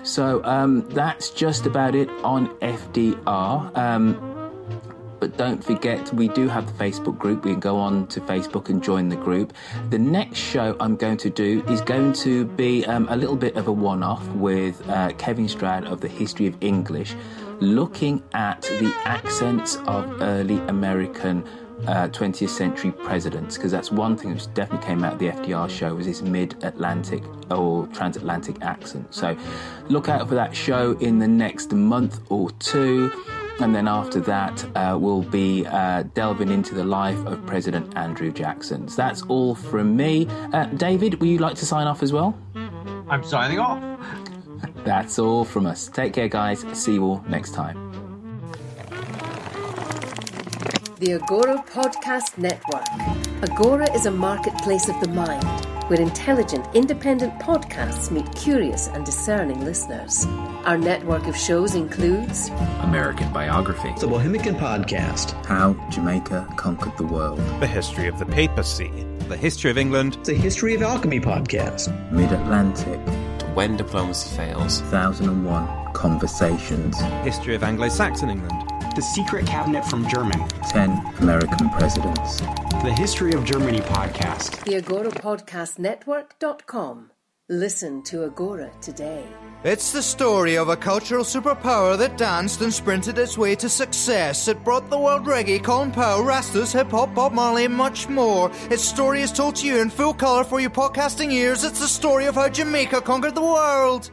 So 0.03 0.43
um, 0.45 0.87
that's 0.89 1.29
just 1.29 1.65
about 1.65 1.95
it 1.95 2.09
on 2.23 2.49
FDR. 2.59 3.77
Um, 3.77 4.29
but 5.19 5.35
don't 5.35 5.63
forget, 5.63 6.13
we 6.13 6.29
do 6.29 6.47
have 6.47 6.65
the 6.65 6.83
Facebook 6.83 7.17
group. 7.17 7.43
We 7.43 7.51
can 7.51 7.59
go 7.59 7.77
on 7.77 8.07
to 8.07 8.21
Facebook 8.21 8.69
and 8.69 8.81
join 8.81 9.09
the 9.09 9.17
group. 9.17 9.53
The 9.89 9.99
next 9.99 10.39
show 10.39 10.77
I'm 10.79 10.95
going 10.95 11.17
to 11.17 11.29
do 11.29 11.63
is 11.67 11.81
going 11.81 12.13
to 12.13 12.45
be 12.45 12.85
um, 12.85 13.07
a 13.09 13.17
little 13.17 13.35
bit 13.35 13.57
of 13.57 13.67
a 13.67 13.71
one 13.71 14.01
off 14.01 14.25
with 14.29 14.87
uh, 14.89 15.11
Kevin 15.17 15.49
Stroud 15.49 15.85
of 15.85 15.99
the 15.99 16.07
History 16.07 16.47
of 16.47 16.55
English, 16.61 17.15
looking 17.59 18.23
at 18.33 18.61
the 18.61 18.93
accents 19.05 19.77
of 19.87 20.21
early 20.21 20.57
American. 20.67 21.43
Uh, 21.87 22.09
20th 22.09 22.49
century 22.49 22.91
presidents 22.91 23.55
because 23.55 23.71
that's 23.71 23.89
one 23.89 24.17
thing 24.17 24.33
which 24.33 24.53
definitely 24.53 24.85
came 24.85 25.01
out 25.01 25.13
of 25.13 25.19
the 25.19 25.29
FDR 25.29 25.69
show 25.69 25.95
was 25.95 26.05
his 26.05 26.21
mid-Atlantic 26.21 27.23
or 27.49 27.87
transatlantic 27.93 28.61
accent 28.61 29.07
so 29.15 29.33
look 29.87 30.09
out 30.09 30.27
for 30.27 30.35
that 30.35 30.53
show 30.53 30.91
in 30.97 31.19
the 31.19 31.27
next 31.27 31.71
month 31.71 32.19
or 32.29 32.51
two 32.59 33.09
and 33.61 33.75
then 33.75 33.89
after 33.89 34.21
that, 34.21 34.65
uh, 34.77 34.97
we'll 34.97 35.21
be 35.23 35.65
uh, 35.65 36.03
delving 36.13 36.49
into 36.49 36.73
the 36.73 36.83
life 36.85 37.19
of 37.25 37.45
President 37.45 37.95
Andrew 37.97 38.31
Jackson. 38.31 38.87
So 38.87 38.95
that's 38.95 39.21
all 39.23 39.53
from 39.53 39.97
me. 39.97 40.27
Uh, 40.53 40.65
David, 40.67 41.19
would 41.19 41.27
you 41.27 41.39
like 41.39 41.55
to 41.55 41.65
sign 41.65 41.85
off 41.85 42.01
as 42.01 42.13
well? 42.13 42.37
I'm 43.09 43.23
signing 43.23 43.59
off. 43.59 43.83
That's 44.83 45.19
all 45.19 45.45
from 45.45 45.65
us. 45.65 45.87
Take 45.89 46.13
care, 46.13 46.27
guys. 46.27 46.65
See 46.73 46.93
you 46.95 47.03
all 47.03 47.23
next 47.27 47.53
time. 47.53 47.77
The 50.99 51.13
Agora 51.13 51.63
Podcast 51.69 52.37
Network. 52.37 52.83
Agora 53.49 53.89
is 53.93 54.05
a 54.05 54.11
marketplace 54.11 54.89
of 54.89 54.99
the 54.99 55.07
mind. 55.09 55.45
where 55.89 55.99
intelligent, 55.99 56.63
independent 56.75 57.33
podcasts 57.39 58.11
meet 58.11 58.31
curious 58.35 58.87
and 58.89 59.03
discerning 59.03 59.65
listeners. 59.65 60.23
Our 60.65 60.77
network 60.77 61.25
of 61.25 61.35
shows 61.35 61.73
includes 61.73 62.49
American 62.81 63.33
Biography, 63.33 63.91
The 63.99 64.05
Bohemian 64.07 64.53
Podcast, 64.53 65.33
How 65.47 65.73
Jamaica 65.89 66.47
Conquered 66.57 66.95
the 66.97 67.05
World, 67.07 67.39
The 67.59 67.65
History 67.65 68.07
of 68.07 68.19
the 68.19 68.27
Papacy, 68.27 68.91
The 69.29 69.35
History 69.37 69.71
of 69.71 69.79
England, 69.79 70.19
The 70.25 70.35
History 70.35 70.75
of 70.75 70.83
Alchemy 70.83 71.21
Podcast, 71.21 72.11
Mid 72.11 72.31
Atlantic, 72.31 72.99
When 73.53 73.77
Diplomacy 73.77 74.35
Fails, 74.35 74.81
1001 74.83 75.93
Conversations, 75.93 76.97
History 77.23 77.55
of 77.55 77.63
Anglo 77.63 77.89
Saxon 77.89 78.29
England, 78.29 78.69
The 78.95 79.01
Secret 79.01 79.45
Cabinet 79.45 79.83
from 79.85 80.07
German, 80.07 80.39
10 80.69 81.15
American 81.21 81.69
Presidents, 81.71 82.39
The 82.83 82.93
History 82.97 83.33
of 83.33 83.43
Germany 83.43 83.79
Podcast, 83.79 84.63
the 84.63 84.75
Agora 84.75 85.11
Podcast 85.11 85.79
Network.com. 85.79 87.11
Listen 87.51 88.03
to 88.03 88.25
Agora 88.25 88.69
today. 88.79 89.25
It's 89.63 89.91
the 89.91 90.03
story 90.03 90.55
of 90.55 90.69
a 90.69 90.77
cultural 90.77 91.23
superpower 91.23 91.97
that 91.97 92.15
danced 92.15 92.61
and 92.61 92.71
sprinted 92.71 93.17
its 93.17 93.39
way 93.39 93.55
to 93.55 93.67
success. 93.67 94.47
It 94.47 94.63
brought 94.63 94.91
the 94.91 94.99
world 94.99 95.25
reggae, 95.25 95.63
Colin 95.63 95.91
Powell, 95.91 96.23
Rastas, 96.23 96.71
hip 96.71 96.91
hop, 96.91 97.15
Bob 97.15 97.33
Marley, 97.33 97.65
and 97.65 97.73
much 97.73 98.07
more. 98.07 98.51
Its 98.69 98.83
story 98.83 99.23
is 99.23 99.31
told 99.31 99.55
to 99.55 99.65
you 99.65 99.81
in 99.81 99.89
full 99.89 100.13
colour 100.13 100.43
for 100.43 100.59
your 100.59 100.69
podcasting 100.69 101.31
ears. 101.31 101.63
It's 101.63 101.79
the 101.79 101.87
story 101.87 102.27
of 102.27 102.35
how 102.35 102.49
Jamaica 102.49 103.01
conquered 103.01 103.33
the 103.33 103.41
world. 103.41 104.11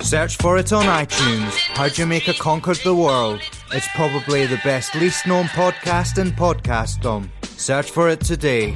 Search 0.00 0.38
for 0.38 0.56
it 0.56 0.72
on 0.72 0.86
iTunes. 0.86 1.52
How 1.76 1.90
Jamaica 1.90 2.32
Conquered 2.32 2.78
the 2.82 2.94
World. 2.94 3.42
It's 3.74 3.88
probably 3.88 4.46
the 4.46 4.60
best, 4.64 4.94
least 4.94 5.26
known 5.26 5.44
podcast 5.48 6.16
in 6.16 6.30
podcastdom. 6.30 7.28
Search 7.42 7.90
for 7.90 8.08
it 8.08 8.20
today. 8.20 8.74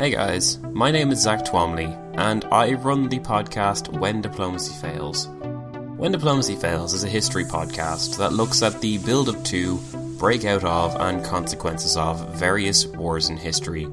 Hey 0.00 0.12
guys, 0.12 0.58
my 0.72 0.90
name 0.90 1.10
is 1.10 1.20
Zack 1.20 1.44
Twamley, 1.44 1.94
and 2.16 2.46
I 2.46 2.72
run 2.72 3.10
the 3.10 3.18
podcast 3.18 3.92
When 3.98 4.22
Diplomacy 4.22 4.72
Fails. 4.80 5.26
When 5.98 6.12
Diplomacy 6.12 6.56
Fails 6.56 6.94
is 6.94 7.04
a 7.04 7.06
history 7.06 7.44
podcast 7.44 8.16
that 8.16 8.32
looks 8.32 8.62
at 8.62 8.80
the 8.80 8.96
build 8.96 9.28
up 9.28 9.44
to, 9.44 9.76
breakout 10.18 10.64
of, 10.64 10.96
and 10.98 11.22
consequences 11.22 11.98
of 11.98 12.34
various 12.34 12.86
wars 12.86 13.28
in 13.28 13.36
history. 13.36 13.88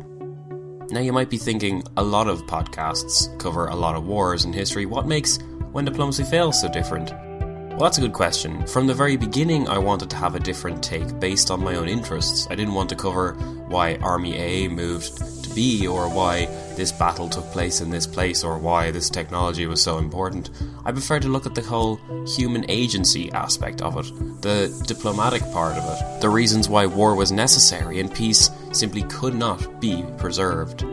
Now, 0.92 1.02
you 1.02 1.12
might 1.12 1.30
be 1.30 1.38
thinking 1.38 1.84
a 1.98 2.04
lot 2.04 2.30
of 2.30 2.46
podcasts 2.46 3.38
cover 3.38 3.66
a 3.66 3.76
lot 3.76 3.98
of 3.98 4.08
wars 4.08 4.46
in 4.46 4.54
history. 4.54 4.86
What 4.86 5.08
makes 5.08 5.40
When 5.74 5.84
Diplomacy 5.84 6.24
Fails 6.24 6.62
so 6.62 6.72
different? 6.72 7.12
Well, 7.12 7.80
that's 7.82 7.98
a 7.98 8.02
good 8.02 8.14
question. 8.14 8.66
From 8.66 8.88
the 8.88 8.94
very 8.94 9.18
beginning, 9.18 9.68
I 9.68 9.78
wanted 9.78 10.10
to 10.12 10.16
have 10.16 10.36
a 10.36 10.40
different 10.40 10.82
take 10.82 11.20
based 11.20 11.52
on 11.52 11.62
my 11.62 11.76
own 11.76 11.90
interests. 11.90 12.48
I 12.50 12.56
didn't 12.56 12.76
want 12.76 12.88
to 12.92 12.96
cover 12.96 13.34
why 13.68 13.98
Army 13.98 14.38
A 14.38 14.70
moved 14.70 15.47
to 15.58 15.80
B, 15.80 15.88
or 15.88 16.08
why 16.08 16.46
this 16.76 16.92
battle 16.92 17.30
took 17.30 17.46
place 17.52 17.82
in 17.82 17.90
this 17.90 18.08
place, 18.08 18.44
or 18.44 18.58
why 18.58 18.92
this 18.92 19.10
technology 19.10 19.66
was 19.66 19.82
so 19.82 19.98
important. 19.98 20.50
I 20.86 20.92
prefer 20.92 21.20
to 21.20 21.28
look 21.28 21.46
at 21.46 21.56
the 21.56 21.62
whole 21.62 22.00
human 22.26 22.70
agency 22.70 23.32
aspect 23.32 23.82
of 23.82 23.98
it, 23.98 24.42
the 24.42 24.84
diplomatic 24.88 25.42
part 25.52 25.78
of 25.78 25.84
it, 25.84 26.22
the 26.22 26.30
reasons 26.30 26.70
why 26.70 26.86
war 26.86 27.16
was 27.16 27.32
necessary 27.32 28.00
and 28.00 28.14
peace 28.14 28.50
simply 28.72 29.04
could 29.04 29.36
not 29.36 29.82
be 29.82 30.06
preserved. 30.18 30.86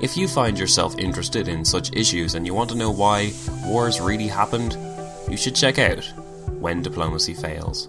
If 0.00 0.16
you 0.16 0.28
find 0.28 0.58
yourself 0.58 0.98
interested 0.98 1.48
in 1.48 1.64
such 1.64 1.94
issues 1.94 2.34
and 2.34 2.46
you 2.46 2.54
want 2.54 2.70
to 2.70 2.76
know 2.76 2.90
why 2.90 3.32
wars 3.64 4.00
really 4.00 4.28
happened, 4.28 4.76
you 5.30 5.36
should 5.36 5.54
check 5.54 5.78
out 5.78 6.04
When 6.60 6.82
Diplomacy 6.82 7.34
Fails. 7.34 7.88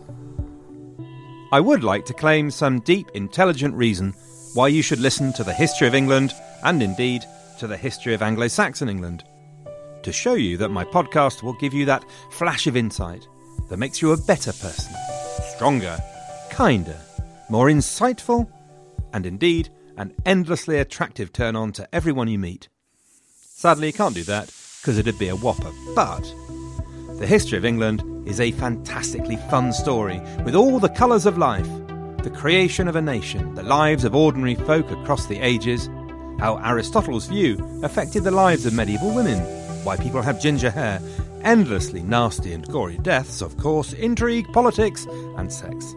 I 1.52 1.60
would 1.60 1.84
like 1.84 2.06
to 2.06 2.14
claim 2.14 2.52
some 2.52 2.80
deep, 2.82 3.12
intelligent 3.14 3.76
reason 3.76 4.14
why 4.56 4.70
you 4.70 4.82
should 4.82 5.02
listen 5.02 5.34
to 5.34 5.44
the 5.44 5.54
history 5.54 5.86
of 5.86 5.94
England 5.94 6.34
and 6.64 6.82
indeed 6.82 7.26
to 7.60 7.68
the 7.68 7.76
history 7.76 8.14
of 8.14 8.22
Anglo 8.22 8.48
Saxon 8.48 8.88
England. 8.88 9.26
To 10.04 10.14
show 10.14 10.36
you 10.36 10.56
that 10.58 10.70
my 10.70 10.86
podcast 10.86 11.44
will 11.44 11.58
give 11.60 11.74
you 11.74 11.86
that 11.86 12.06
flash 12.32 12.66
of 12.66 12.78
insight 12.78 13.28
that 13.70 13.76
makes 13.76 14.02
you 14.02 14.14
a 14.14 14.18
better 14.18 14.54
person, 14.54 14.96
stronger, 15.56 15.98
kinder, 16.50 16.98
more 17.50 17.68
insightful, 17.68 18.50
and 19.12 19.26
indeed 19.26 19.70
an 19.98 20.14
endlessly 20.26 20.80
attractive 20.80 21.34
turn 21.34 21.58
on 21.58 21.74
to 21.74 21.90
everyone 21.94 22.30
you 22.30 22.40
meet. 22.40 22.70
Sadly, 23.36 23.88
you 23.88 23.94
can't 23.94 24.16
do 24.16 24.24
that 24.24 24.54
because 24.80 24.98
it'd 24.98 25.20
be 25.20 25.30
a 25.30 25.36
whopper, 25.36 25.72
but 25.96 26.24
the 27.20 27.28
history 27.28 27.58
of 27.58 27.66
England 27.66 28.04
is 28.26 28.40
a 28.40 28.52
fantastically 28.52 29.38
fun 29.50 29.74
story 29.74 30.22
with 30.46 30.56
all 30.56 30.80
the 30.80 30.90
colours 30.90 31.26
of 31.26 31.38
life 31.38 31.68
the 32.26 32.32
creation 32.32 32.88
of 32.88 32.96
a 32.96 33.02
nation, 33.02 33.54
the 33.54 33.62
lives 33.62 34.04
of 34.04 34.16
ordinary 34.16 34.56
folk 34.56 34.90
across 34.90 35.28
the 35.28 35.40
ages, 35.42 35.88
how 36.40 36.58
Aristotle's 36.58 37.28
view 37.28 37.56
affected 37.84 38.24
the 38.24 38.32
lives 38.32 38.66
of 38.66 38.74
medieval 38.74 39.14
women, 39.14 39.38
why 39.86 39.96
people 39.96 40.24
have 40.24 40.42
ginger 40.42 40.72
hair, 40.72 41.00
endlessly 41.44 42.02
nasty 42.02 42.52
and 42.52 42.68
gory 42.68 42.98
deaths, 42.98 43.44
of 43.44 43.56
course, 43.58 43.94
intrigue, 43.94 44.52
politics, 44.54 45.06
and 45.38 45.54
sex. 45.54 45.94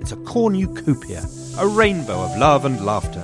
It's 0.00 0.10
a 0.10 0.16
cornucopia, 0.16 1.24
a 1.56 1.68
rainbow 1.68 2.20
of 2.20 2.36
love 2.36 2.64
and 2.64 2.84
laughter. 2.84 3.22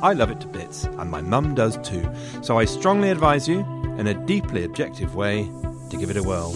I 0.00 0.12
love 0.12 0.30
it 0.30 0.40
to 0.42 0.46
bits, 0.46 0.84
and 0.84 1.10
my 1.10 1.22
mum 1.22 1.56
does 1.56 1.76
too, 1.78 2.08
so 2.40 2.56
I 2.56 2.66
strongly 2.66 3.10
advise 3.10 3.48
you, 3.48 3.60
in 3.98 4.06
a 4.06 4.14
deeply 4.26 4.62
objective 4.62 5.16
way, 5.16 5.50
to 5.90 5.96
give 5.96 6.10
it 6.10 6.16
a 6.16 6.22
whirl. 6.22 6.54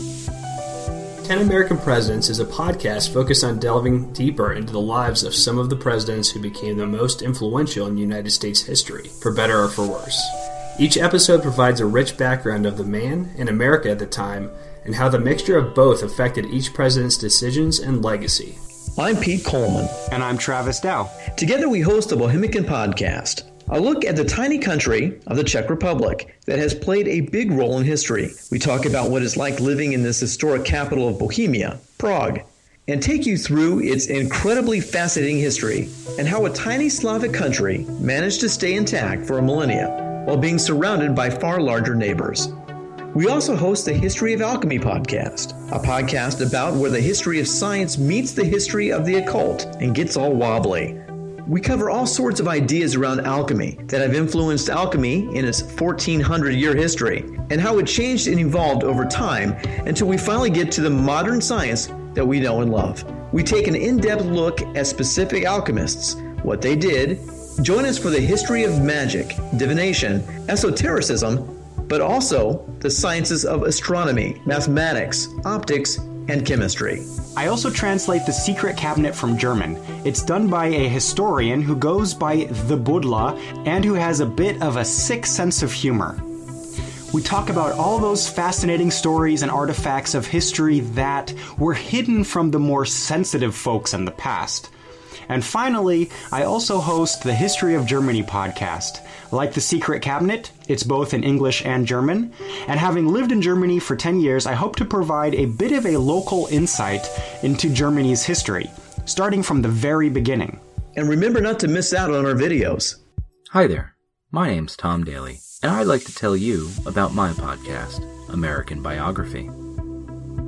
10 1.24 1.38
American 1.38 1.78
Presidents 1.78 2.28
is 2.28 2.38
a 2.38 2.44
podcast 2.44 3.10
focused 3.10 3.44
on 3.44 3.59
delving 3.59 4.12
deeper 4.12 4.52
into 4.52 4.74
the 4.74 4.80
lives 4.80 5.24
of 5.24 5.34
some 5.34 5.56
of 5.56 5.70
the 5.70 5.76
presidents 5.76 6.30
who 6.30 6.38
became 6.38 6.76
the 6.76 6.86
most 6.86 7.22
influential 7.22 7.86
in 7.86 7.96
United 7.96 8.30
States 8.30 8.60
history, 8.60 9.09
for 9.22 9.32
better 9.32 9.59
or 9.59 9.68
for 9.68 9.86
worse. 9.86 10.22
Each 10.78 10.98
episode 10.98 11.40
provides 11.40 11.80
a 11.80 11.86
rich 11.86 12.18
background 12.18 12.66
of 12.66 12.76
the 12.76 12.84
man 12.84 13.30
and 13.38 13.48
America 13.48 13.90
at 13.90 13.98
the 13.98 14.06
time, 14.06 14.51
and 14.84 14.94
how 14.94 15.09
the 15.09 15.18
mixture 15.18 15.56
of 15.56 15.74
both 15.74 16.02
affected 16.02 16.44
each 16.44 16.74
president's 16.74 17.16
decisions 17.16 17.78
and 17.78 18.05
legacy. 18.05 18.59
I'm 18.97 19.16
Pete 19.16 19.45
Coleman. 19.45 19.89
And 20.12 20.23
I'm 20.23 20.39
Travis 20.39 20.79
Dow. 20.79 21.11
Together 21.37 21.69
we 21.69 21.81
host 21.81 22.11
the 22.11 22.16
Bohemian 22.16 22.62
Podcast, 22.62 23.43
a 23.69 23.81
look 23.81 24.05
at 24.05 24.15
the 24.15 24.25
tiny 24.25 24.57
country 24.57 25.21
of 25.27 25.37
the 25.37 25.43
Czech 25.43 25.69
Republic 25.69 26.39
that 26.47 26.61
has 26.61 26.77
played 26.77 27.09
a 27.09 27.23
big 27.23 27.51
role 27.51 27.79
in 27.79 27.85
history. 27.85 28.31
We 28.53 28.61
talk 28.61 28.87
about 28.87 29.11
what 29.11 29.25
it's 29.25 29.37
like 29.37 29.59
living 29.59 29.95
in 29.95 30.05
this 30.05 30.21
historic 30.21 30.65
capital 30.65 31.09
of 31.09 31.19
Bohemia, 31.19 31.81
Prague, 31.99 32.43
and 32.87 33.03
take 33.03 33.27
you 33.27 33.37
through 33.37 33.81
its 33.81 34.07
incredibly 34.07 34.79
fascinating 34.79 35.39
history 35.39 35.89
and 36.16 36.29
how 36.29 36.47
a 36.47 36.51
tiny 36.51 36.89
Slavic 36.89 37.33
country 37.33 37.79
managed 37.99 38.39
to 38.43 38.49
stay 38.49 38.75
intact 38.75 39.27
for 39.27 39.39
a 39.39 39.43
millennia 39.43 40.23
while 40.25 40.37
being 40.37 40.59
surrounded 40.59 41.16
by 41.16 41.31
far 41.31 41.61
larger 41.61 41.97
neighbors. 41.97 42.47
We 43.15 43.28
also 43.28 43.55
host 43.55 43.85
the 43.85 43.93
History 43.93 44.32
of 44.32 44.43
Alchemy 44.43 44.81
podcast, 44.81 45.53
a 45.70 45.78
podcast 45.78 46.45
about 46.45 46.74
where 46.74 46.91
the 46.91 47.01
history 47.01 47.39
of 47.39 47.47
science 47.47 47.97
meets 47.97 48.32
the 48.32 48.43
history 48.45 48.91
of 48.91 49.07
the 49.07 49.15
occult 49.15 49.66
and 49.81 49.95
gets 49.95 50.16
all 50.16 50.32
wobbly. 50.32 51.01
We 51.47 51.61
cover 51.61 51.91
all 51.91 52.09
sorts 52.09 52.41
of 52.41 52.49
ideas 52.49 52.97
around 52.97 53.20
alchemy 53.20 53.78
that 53.85 54.01
have 54.01 54.16
influenced 54.16 54.69
alchemy 54.69 55.32
in 55.36 55.45
its 55.45 55.62
1400 55.62 56.55
year 56.55 56.74
history 56.74 57.20
and 57.51 57.61
how 57.61 57.78
it 57.78 57.86
changed 57.86 58.27
and 58.27 58.41
evolved 58.41 58.82
over 58.82 59.05
time 59.05 59.53
until 59.86 60.09
we 60.09 60.19
finally 60.19 60.51
get 60.51 60.73
to 60.73 60.81
the 60.81 60.91
modern 60.91 61.41
science 61.41 61.93
that 62.15 62.27
we 62.27 62.41
know 62.41 62.62
and 62.62 62.73
love. 62.73 63.05
We 63.32 63.45
take 63.45 63.69
an 63.69 63.77
in 63.77 63.99
depth 63.99 64.24
look 64.24 64.61
at 64.77 64.89
specific 64.89 65.45
alchemists, 65.45 66.16
what 66.43 66.61
they 66.61 66.74
did. 66.74 67.20
Join 67.62 67.85
us 67.85 67.97
for 67.97 68.11
the 68.11 68.20
history 68.20 68.65
of 68.65 68.82
magic, 68.82 69.36
divination, 69.57 70.20
esotericism, 70.49 71.53
but 71.89 72.01
also 72.01 72.65
the 72.81 72.90
sciences 72.90 73.44
of 73.44 73.62
astronomy, 73.62 74.40
mathematics, 74.47 75.28
optics, 75.44 75.98
and 76.28 76.47
chemistry. 76.47 77.05
I 77.36 77.48
also 77.48 77.70
translate 77.70 78.24
The 78.24 78.32
Secret 78.32 78.77
Cabinet 78.77 79.15
from 79.15 79.36
German. 79.36 79.77
It's 80.05 80.23
done 80.23 80.48
by 80.48 80.66
a 80.66 80.89
historian 80.89 81.61
who 81.62 81.77
goes 81.77 82.15
by 82.15 82.44
the 82.44 82.77
Buddler 82.77 83.39
and 83.66 83.85
who 83.85 83.94
has 83.94 84.20
a 84.20 84.27
bit 84.27 84.62
of 84.62 84.77
a 84.77 84.85
sick 84.85 85.27
sense 85.27 85.62
of 85.62 85.73
humor. 85.73 86.23
We 87.12 87.23
talk 87.23 87.48
about 87.48 87.78
all 87.78 87.98
those 87.98 88.28
fascinating 88.28 88.90
stories 88.90 89.43
and 89.43 89.51
artifacts 89.51 90.15
of 90.15 90.27
history 90.27 90.81
that 90.81 91.32
were 91.59 91.74
hidden 91.74 92.24
from 92.24 92.51
the 92.51 92.59
more 92.59 92.85
sensitive 92.85 93.55
folks 93.55 93.94
in 93.94 94.05
the 94.05 94.11
past. 94.11 94.70
And 95.28 95.44
finally, 95.44 96.11
I 96.32 96.43
also 96.43 96.81
host 96.81 97.23
the 97.23 97.35
History 97.35 97.74
of 97.77 97.86
Germany 97.86 98.23
podcast. 98.23 98.98
Like 99.35 99.52
The 99.52 99.61
Secret 99.61 100.01
Cabinet, 100.01 100.52
it's 100.69 100.85
both 100.85 101.12
in 101.12 101.24
English 101.24 101.66
and 101.66 101.85
German. 101.85 102.32
And 102.69 102.78
having 102.78 103.09
lived 103.09 103.32
in 103.32 103.43
Germany 103.43 103.81
for 103.81 103.97
10 103.97 104.20
years, 104.20 104.47
I 104.47 104.52
hope 104.52 104.77
to 104.77 104.85
provide 104.85 105.35
a 105.35 105.47
bit 105.47 105.73
of 105.73 105.86
a 105.86 105.97
local 105.97 106.47
insight 106.52 107.11
into 107.43 107.69
Germany's 107.69 108.23
history, 108.23 108.70
starting 109.06 109.43
from 109.43 109.61
the 109.61 109.69
very 109.69 110.09
beginning. 110.09 110.61
And 110.94 111.09
remember 111.09 111.40
not 111.40 111.59
to 111.61 111.69
miss 111.69 111.93
out 111.93 112.15
on 112.15 112.24
our 112.24 112.35
videos. 112.35 112.94
Hi 113.51 113.66
there, 113.66 113.97
my 114.31 114.47
name's 114.47 114.77
Tom 114.77 115.02
Daly, 115.02 115.40
and 115.65 115.73
I'd 115.73 115.89
like 115.89 116.05
to 116.05 116.15
tell 116.15 116.36
you 116.36 116.70
about 116.86 117.12
my 117.12 117.32
podcast, 117.32 118.05
American 118.32 118.82
Biography. 118.82 119.48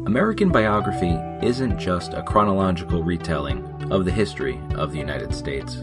American 0.07 0.51
Biography 0.51 1.19
isn't 1.45 1.81
just 1.81 2.15
a 2.15 2.23
chronological 2.23 3.03
retelling 3.03 3.65
of 3.91 4.05
the 4.05 4.13
history 4.13 4.61
of 4.77 4.93
the 4.93 4.99
United 4.99 5.35
States, 5.35 5.75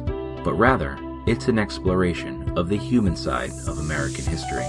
but 0.45 0.53
rather, 0.53 0.97
it's 1.27 1.49
an 1.49 1.59
exploration 1.59 2.42
of 2.55 2.69
the 2.69 2.77
human 2.77 3.15
side 3.15 3.51
of 3.67 3.80
American 3.80 4.25
history. 4.25 4.65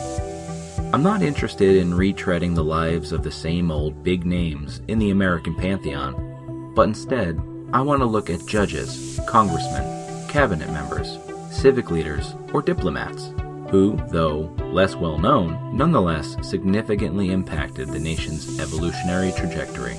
I'm 0.92 1.02
not 1.02 1.22
interested 1.22 1.76
in 1.76 1.92
retreading 1.92 2.54
the 2.54 2.64
lives 2.64 3.12
of 3.12 3.22
the 3.22 3.30
same 3.30 3.70
old 3.70 4.02
big 4.02 4.24
names 4.24 4.80
in 4.88 4.98
the 4.98 5.10
American 5.10 5.54
pantheon, 5.54 6.72
but 6.74 6.88
instead, 6.88 7.40
I 7.72 7.80
want 7.80 8.00
to 8.00 8.06
look 8.06 8.30
at 8.30 8.46
judges, 8.46 9.18
congressmen, 9.26 10.28
cabinet 10.28 10.70
members, 10.70 11.18
civic 11.50 11.90
leaders, 11.90 12.34
or 12.52 12.62
diplomats 12.62 13.32
who, 13.70 13.96
though 14.10 14.54
less 14.72 14.94
well 14.94 15.18
known, 15.18 15.76
nonetheless 15.76 16.36
significantly 16.42 17.32
impacted 17.32 17.88
the 17.88 17.98
nation's 17.98 18.60
evolutionary 18.60 19.32
trajectory. 19.32 19.96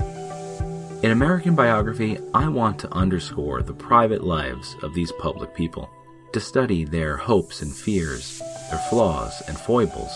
In 1.02 1.10
American 1.10 1.54
Biography, 1.54 2.18
I 2.32 2.48
want 2.48 2.78
to 2.78 2.92
underscore 2.94 3.62
the 3.62 3.74
private 3.74 4.24
lives 4.24 4.76
of 4.82 4.94
these 4.94 5.12
public 5.12 5.54
people, 5.54 5.90
to 6.32 6.40
study 6.40 6.84
their 6.84 7.16
hopes 7.16 7.62
and 7.62 7.74
fears, 7.74 8.40
their 8.70 8.80
flaws 8.90 9.42
and 9.48 9.58
foibles, 9.58 10.12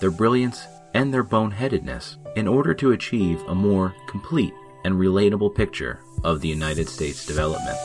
their 0.00 0.10
brilliance 0.10 0.66
and 0.94 1.12
their 1.12 1.24
boneheadedness, 1.24 2.16
in 2.36 2.46
order 2.48 2.74
to 2.74 2.92
achieve 2.92 3.42
a 3.48 3.54
more 3.54 3.94
complete 4.06 4.54
and 4.84 4.94
relatable 4.94 5.54
picture 5.54 6.00
of 6.22 6.40
the 6.40 6.48
United 6.48 6.88
States 6.88 7.26
development. 7.26 7.78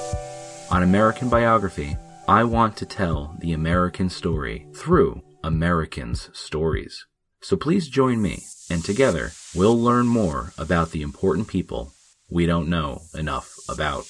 On 0.72 0.84
American 0.84 1.30
Biography, 1.30 1.98
I 2.28 2.44
want 2.44 2.78
to 2.78 2.86
tell 2.86 3.36
the 3.40 3.54
American 3.54 4.10
story 4.10 4.68
through 4.76 5.22
Americans' 5.44 6.30
stories. 6.34 7.06
So 7.42 7.58
please 7.58 7.88
join 7.88 8.22
me, 8.22 8.44
and 8.70 8.84
together 8.84 9.32
we'll 9.56 9.80
learn 9.80 10.06
more 10.06 10.54
about 10.58 10.92
the 10.92 11.02
important 11.02 11.48
people 11.48 11.92
we 12.30 12.46
don't 12.46 12.70
know 12.70 13.02
enough 13.16 13.52
about. 13.68 14.06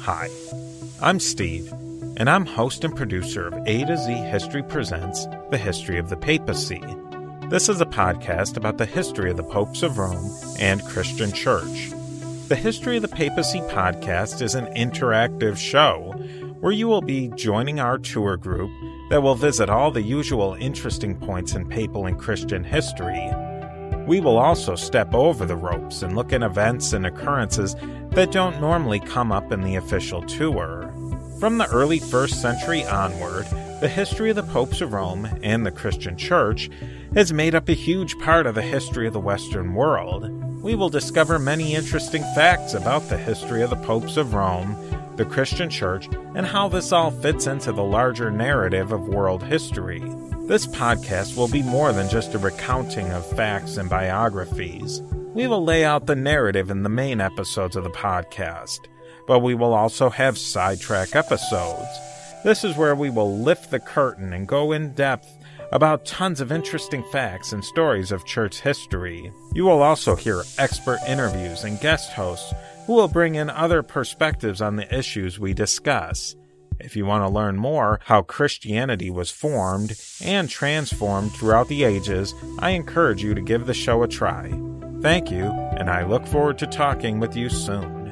Hi, 0.00 0.28
I'm 1.00 1.18
Steve, 1.18 1.72
and 2.16 2.30
I'm 2.30 2.46
host 2.46 2.84
and 2.84 2.94
producer 2.94 3.48
of 3.48 3.54
A 3.66 3.84
to 3.84 3.96
Z 3.96 4.12
History 4.12 4.62
Presents 4.62 5.26
The 5.50 5.58
History 5.58 5.98
of 5.98 6.10
the 6.10 6.16
Papacy. 6.16 6.82
This 7.48 7.68
is 7.68 7.80
a 7.80 7.86
podcast 7.86 8.56
about 8.56 8.78
the 8.78 8.86
history 8.86 9.30
of 9.30 9.36
the 9.36 9.42
popes 9.42 9.82
of 9.82 9.98
Rome 9.98 10.30
and 10.60 10.84
Christian 10.84 11.32
Church. 11.32 11.90
The 12.48 12.56
History 12.56 12.96
of 12.96 13.02
the 13.02 13.08
Papacy 13.08 13.60
podcast 13.62 14.42
is 14.42 14.54
an 14.54 14.66
interactive 14.74 15.56
show 15.56 16.12
where 16.60 16.72
you 16.72 16.86
will 16.86 17.02
be 17.02 17.32
joining 17.34 17.80
our 17.80 17.98
tour 17.98 18.36
group 18.36 18.70
that 19.10 19.22
will 19.22 19.34
visit 19.34 19.68
all 19.68 19.90
the 19.90 20.02
usual 20.02 20.54
interesting 20.54 21.18
points 21.18 21.54
in 21.54 21.68
papal 21.68 22.06
and 22.06 22.18
Christian 22.18 22.62
history. 22.62 23.28
We 24.06 24.20
will 24.20 24.38
also 24.38 24.76
step 24.76 25.12
over 25.14 25.44
the 25.44 25.56
ropes 25.56 26.02
and 26.02 26.14
look 26.14 26.32
at 26.32 26.42
events 26.42 26.92
and 26.92 27.06
occurrences 27.06 27.74
that 28.10 28.30
don't 28.30 28.60
normally 28.60 29.00
come 29.00 29.32
up 29.32 29.50
in 29.50 29.62
the 29.62 29.74
official 29.74 30.22
tour. 30.22 30.93
From 31.44 31.58
the 31.58 31.68
early 31.68 31.98
first 31.98 32.40
century 32.40 32.86
onward, 32.86 33.44
the 33.82 33.92
history 33.94 34.30
of 34.30 34.36
the 34.36 34.42
popes 34.44 34.80
of 34.80 34.94
Rome 34.94 35.28
and 35.42 35.66
the 35.66 35.70
Christian 35.70 36.16
Church 36.16 36.70
has 37.14 37.34
made 37.34 37.54
up 37.54 37.68
a 37.68 37.74
huge 37.74 38.18
part 38.20 38.46
of 38.46 38.54
the 38.54 38.62
history 38.62 39.06
of 39.06 39.12
the 39.12 39.20
Western 39.20 39.74
world. 39.74 40.26
We 40.62 40.74
will 40.74 40.88
discover 40.88 41.38
many 41.38 41.74
interesting 41.74 42.22
facts 42.34 42.72
about 42.72 43.10
the 43.10 43.18
history 43.18 43.60
of 43.60 43.68
the 43.68 43.76
popes 43.76 44.16
of 44.16 44.32
Rome, 44.32 44.74
the 45.16 45.26
Christian 45.26 45.68
Church, 45.68 46.08
and 46.34 46.46
how 46.46 46.68
this 46.68 46.92
all 46.92 47.10
fits 47.10 47.46
into 47.46 47.72
the 47.72 47.84
larger 47.84 48.30
narrative 48.30 48.90
of 48.90 49.08
world 49.08 49.42
history. 49.42 50.00
This 50.46 50.66
podcast 50.66 51.36
will 51.36 51.48
be 51.48 51.62
more 51.62 51.92
than 51.92 52.08
just 52.08 52.32
a 52.32 52.38
recounting 52.38 53.10
of 53.10 53.30
facts 53.36 53.76
and 53.76 53.90
biographies. 53.90 55.02
We 55.34 55.46
will 55.46 55.62
lay 55.62 55.84
out 55.84 56.06
the 56.06 56.16
narrative 56.16 56.70
in 56.70 56.84
the 56.84 56.88
main 56.88 57.20
episodes 57.20 57.76
of 57.76 57.84
the 57.84 57.90
podcast, 57.90 58.78
but 59.26 59.40
we 59.40 59.54
will 59.54 59.74
also 59.74 60.10
have 60.10 60.38
sidetrack 60.38 61.14
episodes. 61.14 61.88
This 62.44 62.64
is 62.64 62.76
where 62.76 62.94
we 62.94 63.10
will 63.10 63.38
lift 63.38 63.70
the 63.70 63.80
curtain 63.80 64.32
and 64.32 64.46
go 64.46 64.72
in 64.72 64.92
depth 64.92 65.32
about 65.72 66.04
tons 66.04 66.40
of 66.40 66.52
interesting 66.52 67.02
facts 67.10 67.52
and 67.52 67.64
stories 67.64 68.12
of 68.12 68.24
church 68.24 68.60
history. 68.60 69.32
You 69.54 69.64
will 69.64 69.82
also 69.82 70.14
hear 70.14 70.42
expert 70.58 71.00
interviews 71.08 71.64
and 71.64 71.80
guest 71.80 72.12
hosts 72.12 72.52
who 72.86 72.94
will 72.94 73.08
bring 73.08 73.34
in 73.34 73.50
other 73.50 73.82
perspectives 73.82 74.60
on 74.60 74.76
the 74.76 74.94
issues 74.94 75.38
we 75.38 75.54
discuss. 75.54 76.36
If 76.80 76.96
you 76.96 77.06
want 77.06 77.24
to 77.24 77.32
learn 77.32 77.56
more 77.56 78.00
how 78.04 78.22
Christianity 78.22 79.10
was 79.10 79.30
formed 79.30 79.98
and 80.22 80.50
transformed 80.50 81.32
throughout 81.32 81.68
the 81.68 81.84
ages, 81.84 82.34
I 82.58 82.70
encourage 82.70 83.22
you 83.22 83.34
to 83.34 83.40
give 83.40 83.66
the 83.66 83.74
show 83.74 84.02
a 84.02 84.08
try. 84.08 84.50
Thank 85.00 85.30
you, 85.30 85.44
and 85.44 85.88
I 85.88 86.04
look 86.04 86.26
forward 86.26 86.58
to 86.58 86.66
talking 86.66 87.20
with 87.20 87.36
you 87.36 87.48
soon. 87.48 88.03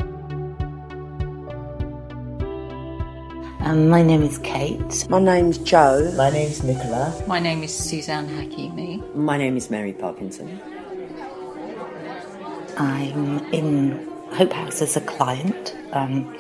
Um, 3.65 3.89
my 3.89 4.03
name 4.03 4.23
is 4.23 4.39
Kate. 4.39 5.09
My 5.09 5.21
name's 5.21 5.57
Joe. 5.57 6.13
My 6.17 6.31
name's 6.31 6.65
Nicola. 6.65 7.15
My 7.29 7.39
name 7.39 7.63
is 7.63 7.73
Suzanne 7.73 8.29
Hakimi. 8.29 9.15
My 9.15 9.39
name 9.39 9.57
is 9.57 9.71
Mary 9.71 9.93
Parkinson. 9.93 10.61
I'm 12.77 13.39
in 13.53 14.05
Hope 14.33 14.53
House 14.53 14.83
as 14.83 14.97
a 14.97 15.01
client. 15.03 15.77
Um, 15.93 16.37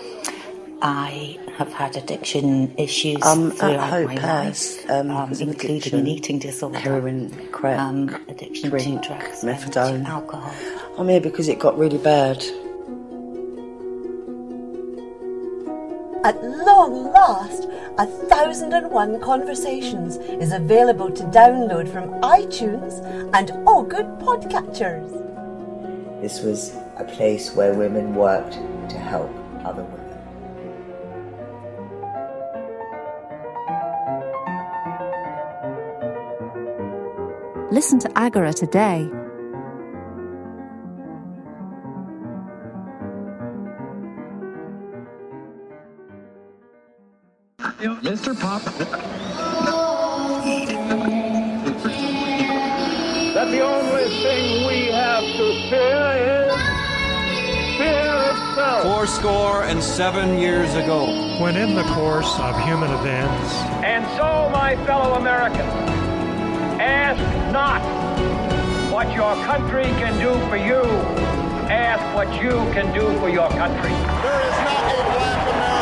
I 0.82 1.38
have 1.56 1.72
had 1.72 1.96
addiction 1.96 2.74
issues 2.76 3.22
um, 3.22 3.52
throughout 3.52 3.88
Hope 3.88 4.06
my 4.08 4.18
House, 4.18 4.78
life, 4.78 4.90
um, 4.90 5.10
um, 5.12 5.30
including 5.30 5.76
addiction, 5.76 5.98
an 6.00 6.06
eating 6.08 6.38
disorder, 6.40 6.76
heroin, 6.76 7.30
crack, 7.52 7.78
um, 7.78 8.08
addiction 8.28 8.70
drink, 8.70 9.02
to 9.02 9.08
drugs, 9.08 9.44
methadone, 9.44 10.04
alcohol. 10.06 10.52
I'm 10.98 11.08
here 11.08 11.20
because 11.20 11.48
it 11.48 11.60
got 11.60 11.78
really 11.78 11.98
bad. 11.98 12.44
At 16.24 16.40
long 16.44 17.12
last, 17.12 17.64
A 17.98 18.06
Thousand 18.06 18.72
and 18.74 18.92
One 18.92 19.20
Conversations 19.20 20.18
is 20.18 20.52
available 20.52 21.10
to 21.10 21.24
download 21.24 21.92
from 21.92 22.10
iTunes 22.20 23.02
and 23.34 23.50
all 23.66 23.82
good 23.82 24.06
podcatchers. 24.20 25.10
This 26.20 26.42
was 26.42 26.76
a 26.96 27.02
place 27.02 27.56
where 27.56 27.74
women 27.74 28.14
worked 28.14 28.52
to 28.52 28.98
help 28.98 29.30
other 29.64 29.82
women. 29.82 29.98
Listen 37.72 37.98
to 37.98 38.12
Agora 38.16 38.52
today. 38.52 39.10
Mr. 48.12 48.38
Pop. 48.38 48.60
That 53.32 53.50
the 53.50 53.60
only 53.60 54.04
thing 54.20 54.66
we 54.66 54.92
have 54.92 55.24
to 55.24 55.70
fear 55.70 56.12
is 56.44 56.52
fear 57.78 58.12
itself. 58.28 58.82
Four 58.82 59.06
score 59.06 59.62
and 59.62 59.82
seven 59.82 60.38
years 60.38 60.74
ago. 60.74 61.06
When 61.40 61.56
in 61.56 61.74
the 61.74 61.84
course 61.94 62.38
of 62.38 62.54
human 62.64 62.90
events, 62.90 63.54
And 63.82 64.04
so, 64.18 64.50
my 64.52 64.76
fellow 64.84 65.14
Americans, 65.14 65.72
ask 66.82 67.18
not 67.50 67.80
what 68.92 69.10
your 69.14 69.34
country 69.46 69.84
can 69.84 70.20
do 70.20 70.34
for 70.50 70.58
you. 70.58 70.82
Ask 71.72 72.04
what 72.14 72.28
you 72.42 72.50
can 72.74 72.92
do 72.92 73.18
for 73.20 73.30
your 73.30 73.48
country. 73.48 73.94
There 74.20 74.42
is 74.50 74.58
not 74.68 74.84
a 74.84 75.04
black 75.16 75.46
America 75.54 75.81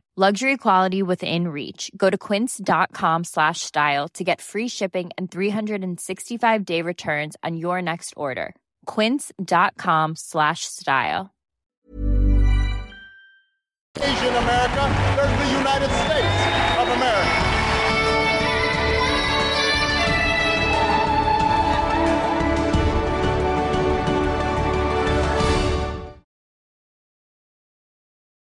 Luxury 0.17 0.57
quality 0.57 1.01
within 1.01 1.47
reach. 1.47 1.89
Go 1.95 2.09
to 2.09 2.17
quince.com 2.17 3.23
slash 3.23 3.61
style 3.61 4.09
to 4.09 4.25
get 4.25 4.41
free 4.41 4.67
shipping 4.67 5.09
and 5.17 5.31
365 5.31 6.65
day 6.65 6.81
returns 6.81 7.37
on 7.43 7.55
your 7.55 7.81
next 7.81 8.13
order. 8.17 8.53
Quince.com 8.87 10.17
slash 10.17 10.65
style. 10.65 11.33
Asian 13.99 14.35
America, 14.35 14.83
the 15.15 15.57
United 15.57 15.91
States 16.03 16.45
of 16.77 16.87
America. 16.89 17.40